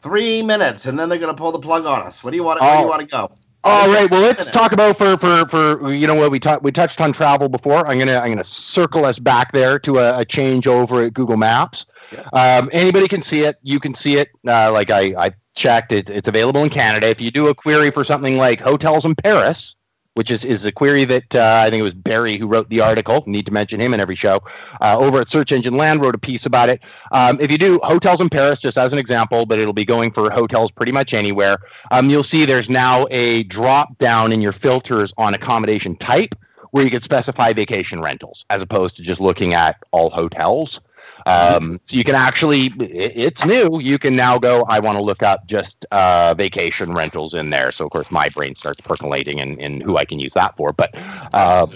Three 0.00 0.42
minutes, 0.42 0.86
and 0.86 0.98
then 0.98 1.08
they're 1.08 1.18
gonna 1.18 1.34
pull 1.34 1.52
the 1.52 1.60
plug 1.60 1.86
on 1.86 2.02
us. 2.02 2.22
What 2.22 2.30
do 2.30 2.36
you 2.36 2.44
want? 2.44 2.60
Oh. 2.60 2.66
Where 2.66 2.76
do 2.76 2.80
you 2.80 2.86
oh. 2.86 2.90
want 2.90 3.00
to 3.00 3.06
go? 3.06 3.32
All 3.64 3.88
right. 3.88 4.10
Well, 4.10 4.22
let's 4.22 4.50
talk 4.50 4.72
about 4.72 4.98
for 4.98 5.16
for 5.18 5.46
for 5.48 5.92
you 5.92 6.06
know 6.06 6.14
what 6.14 6.30
we 6.30 6.40
talked 6.40 6.64
we 6.64 6.72
touched 6.72 7.00
on 7.00 7.12
travel 7.12 7.48
before. 7.48 7.86
I'm 7.86 7.98
gonna 7.98 8.18
I'm 8.18 8.30
gonna 8.32 8.48
circle 8.72 9.04
us 9.04 9.18
back 9.18 9.52
there 9.52 9.78
to 9.80 9.98
a, 9.98 10.20
a 10.20 10.24
change 10.24 10.66
over 10.66 11.04
at 11.04 11.14
Google 11.14 11.36
Maps. 11.36 11.84
Yeah. 12.12 12.28
Um, 12.32 12.70
anybody 12.72 13.06
can 13.06 13.22
see 13.30 13.40
it. 13.40 13.56
You 13.62 13.78
can 13.78 13.94
see 14.02 14.16
it. 14.16 14.30
Uh, 14.46 14.72
like 14.72 14.90
I 14.90 15.14
I 15.16 15.30
checked, 15.54 15.92
it, 15.92 16.08
it's 16.08 16.26
available 16.26 16.64
in 16.64 16.70
Canada. 16.70 17.08
If 17.08 17.20
you 17.20 17.30
do 17.30 17.48
a 17.48 17.54
query 17.54 17.92
for 17.92 18.04
something 18.04 18.36
like 18.36 18.60
hotels 18.60 19.04
in 19.04 19.14
Paris, 19.14 19.74
which 20.14 20.30
is, 20.30 20.40
is 20.44 20.64
a 20.64 20.72
query 20.72 21.04
that 21.04 21.34
uh, 21.34 21.62
I 21.64 21.70
think 21.70 21.80
it 21.80 21.84
was 21.84 21.94
Barry 21.94 22.38
who 22.38 22.46
wrote 22.46 22.68
the 22.68 22.80
article. 22.80 23.24
Need 23.26 23.46
to 23.46 23.52
mention 23.52 23.80
him 23.80 23.94
in 23.94 24.00
every 24.00 24.16
show. 24.16 24.40
Uh, 24.80 24.98
over 24.98 25.20
at 25.20 25.30
Search 25.30 25.52
Engine 25.52 25.76
Land 25.76 26.02
wrote 26.02 26.14
a 26.14 26.18
piece 26.18 26.44
about 26.44 26.68
it. 26.68 26.80
Um, 27.12 27.40
if 27.40 27.50
you 27.50 27.58
do 27.58 27.80
hotels 27.82 28.20
in 28.20 28.28
Paris, 28.28 28.58
just 28.60 28.76
as 28.76 28.92
an 28.92 28.98
example, 28.98 29.46
but 29.46 29.58
it'll 29.58 29.72
be 29.72 29.84
going 29.84 30.12
for 30.12 30.30
hotels 30.30 30.70
pretty 30.70 30.92
much 30.92 31.14
anywhere, 31.14 31.58
um, 31.90 32.10
you'll 32.10 32.24
see 32.24 32.44
there's 32.44 32.68
now 32.68 33.06
a 33.10 33.44
drop 33.44 33.98
down 33.98 34.32
in 34.32 34.40
your 34.42 34.52
filters 34.52 35.12
on 35.16 35.34
accommodation 35.34 35.96
type 35.96 36.34
where 36.72 36.84
you 36.84 36.90
could 36.90 37.04
specify 37.04 37.52
vacation 37.52 38.00
rentals 38.00 38.44
as 38.50 38.60
opposed 38.60 38.96
to 38.96 39.02
just 39.02 39.20
looking 39.20 39.54
at 39.54 39.76
all 39.92 40.10
hotels. 40.10 40.80
Um, 41.26 41.80
so 41.88 41.96
you 41.96 42.04
can 42.04 42.14
actually, 42.14 42.66
it's 42.78 43.44
new. 43.44 43.80
You 43.80 43.98
can 43.98 44.14
now 44.14 44.38
go, 44.38 44.64
I 44.64 44.80
want 44.80 44.96
to 44.98 45.02
look 45.02 45.22
up 45.22 45.46
just 45.46 45.74
uh, 45.90 46.34
vacation 46.34 46.92
rentals 46.94 47.34
in 47.34 47.50
there. 47.50 47.72
So, 47.72 47.84
of 47.84 47.90
course, 47.90 48.10
my 48.10 48.28
brain 48.28 48.54
starts 48.56 48.80
percolating 48.80 49.38
in, 49.38 49.58
in 49.60 49.80
who 49.80 49.96
I 49.96 50.04
can 50.04 50.18
use 50.18 50.32
that 50.34 50.56
for. 50.56 50.72
But 50.72 50.90
uh, 51.32 51.66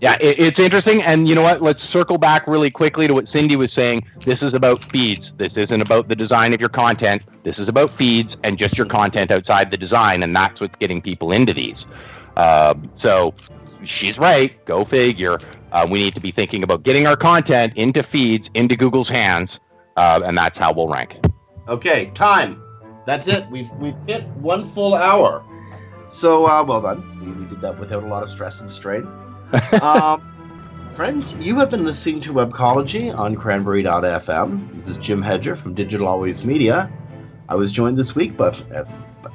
yeah, 0.00 0.16
it, 0.20 0.38
it's 0.38 0.58
interesting. 0.58 1.02
And 1.02 1.28
you 1.28 1.34
know 1.34 1.42
what? 1.42 1.62
Let's 1.62 1.82
circle 1.90 2.18
back 2.18 2.46
really 2.46 2.70
quickly 2.70 3.06
to 3.06 3.14
what 3.14 3.28
Cindy 3.32 3.56
was 3.56 3.72
saying. 3.74 4.02
This 4.24 4.38
is 4.42 4.54
about 4.54 4.82
feeds. 4.92 5.30
This 5.36 5.52
isn't 5.56 5.80
about 5.80 6.08
the 6.08 6.16
design 6.16 6.52
of 6.54 6.60
your 6.60 6.70
content. 6.70 7.22
This 7.44 7.58
is 7.58 7.68
about 7.68 7.96
feeds 7.96 8.34
and 8.44 8.58
just 8.58 8.76
your 8.76 8.86
content 8.86 9.30
outside 9.30 9.70
the 9.70 9.76
design. 9.76 10.22
And 10.22 10.34
that's 10.34 10.60
what's 10.60 10.74
getting 10.76 11.02
people 11.02 11.32
into 11.32 11.52
these. 11.54 11.76
Uh, 12.36 12.74
so 13.00 13.34
she's 13.84 14.18
right. 14.18 14.64
Go 14.66 14.84
figure. 14.84 15.40
Uh, 15.76 15.86
we 15.86 15.98
need 15.98 16.14
to 16.14 16.20
be 16.20 16.30
thinking 16.30 16.62
about 16.62 16.84
getting 16.84 17.06
our 17.06 17.18
content 17.18 17.70
into 17.76 18.02
feeds, 18.04 18.48
into 18.54 18.74
Google's 18.74 19.10
hands, 19.10 19.50
uh, 19.98 20.22
and 20.24 20.38
that's 20.38 20.56
how 20.56 20.72
we'll 20.72 20.88
rank. 20.88 21.12
Okay, 21.68 22.10
time. 22.14 22.62
That's 23.04 23.28
it. 23.28 23.46
We've 23.50 23.70
we've 23.72 23.94
hit 24.08 24.26
one 24.38 24.66
full 24.66 24.94
hour. 24.94 25.44
So 26.08 26.46
uh, 26.46 26.64
well 26.64 26.80
done. 26.80 27.02
We, 27.20 27.30
we, 27.30 27.44
did 27.50 27.60
that 27.60 27.78
without 27.78 28.04
a 28.04 28.06
lot 28.06 28.22
of 28.22 28.30
stress 28.30 28.62
and 28.62 28.72
strain. 28.72 29.06
um, 29.82 30.90
friends, 30.92 31.34
you 31.40 31.56
have 31.56 31.68
been 31.68 31.84
listening 31.84 32.22
to 32.22 32.32
Webcology 32.32 33.14
on 33.14 33.36
Cranberry.fm. 33.36 34.80
This 34.80 34.88
is 34.88 34.96
Jim 34.96 35.20
Hedger 35.20 35.54
from 35.54 35.74
Digital 35.74 36.08
Always 36.08 36.42
Media. 36.42 36.90
I 37.50 37.54
was 37.54 37.70
joined 37.70 37.98
this 37.98 38.14
week, 38.14 38.34
but 38.34 38.62
uh, 38.74 38.84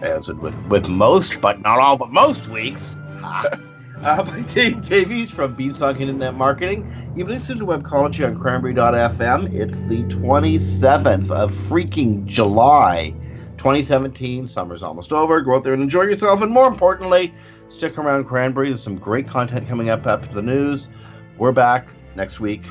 as 0.01 0.33
with 0.33 0.57
with 0.65 0.89
most, 0.89 1.39
but 1.39 1.61
not 1.61 1.77
all, 1.77 1.97
but 1.97 2.09
most 2.09 2.47
weeks 2.47 2.95
uh, 4.03 4.23
by 4.23 4.41
Dave 4.41 4.81
Davies 4.87 5.29
from 5.31 5.55
Beanstalk 5.55 5.99
Internet 5.99 6.33
Marketing. 6.35 6.91
You've 7.15 7.29
listened 7.29 7.59
to 7.59 7.65
Webcology 7.65 8.25
on 8.25 8.37
Cranberry.fm. 8.39 9.53
It's 9.53 9.83
the 9.85 10.03
27th 10.03 11.29
of 11.31 11.51
freaking 11.53 12.25
July, 12.25 13.11
2017. 13.57 14.47
Summer's 14.47 14.83
almost 14.83 15.13
over. 15.13 15.41
Go 15.41 15.55
out 15.55 15.63
there 15.63 15.73
and 15.73 15.83
enjoy 15.83 16.03
yourself. 16.03 16.41
And 16.41 16.51
more 16.51 16.67
importantly, 16.67 17.33
stick 17.67 17.97
around 17.97 18.25
Cranberry. 18.25 18.69
There's 18.69 18.83
some 18.83 18.97
great 18.97 19.27
content 19.27 19.67
coming 19.67 19.89
up 19.89 20.07
after 20.07 20.33
the 20.33 20.41
news. 20.41 20.89
We're 21.37 21.51
back 21.51 21.87
next 22.15 22.39
week. 22.39 22.63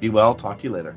Be 0.00 0.10
well. 0.10 0.34
Talk 0.34 0.58
to 0.58 0.64
you 0.64 0.70
later. 0.70 0.96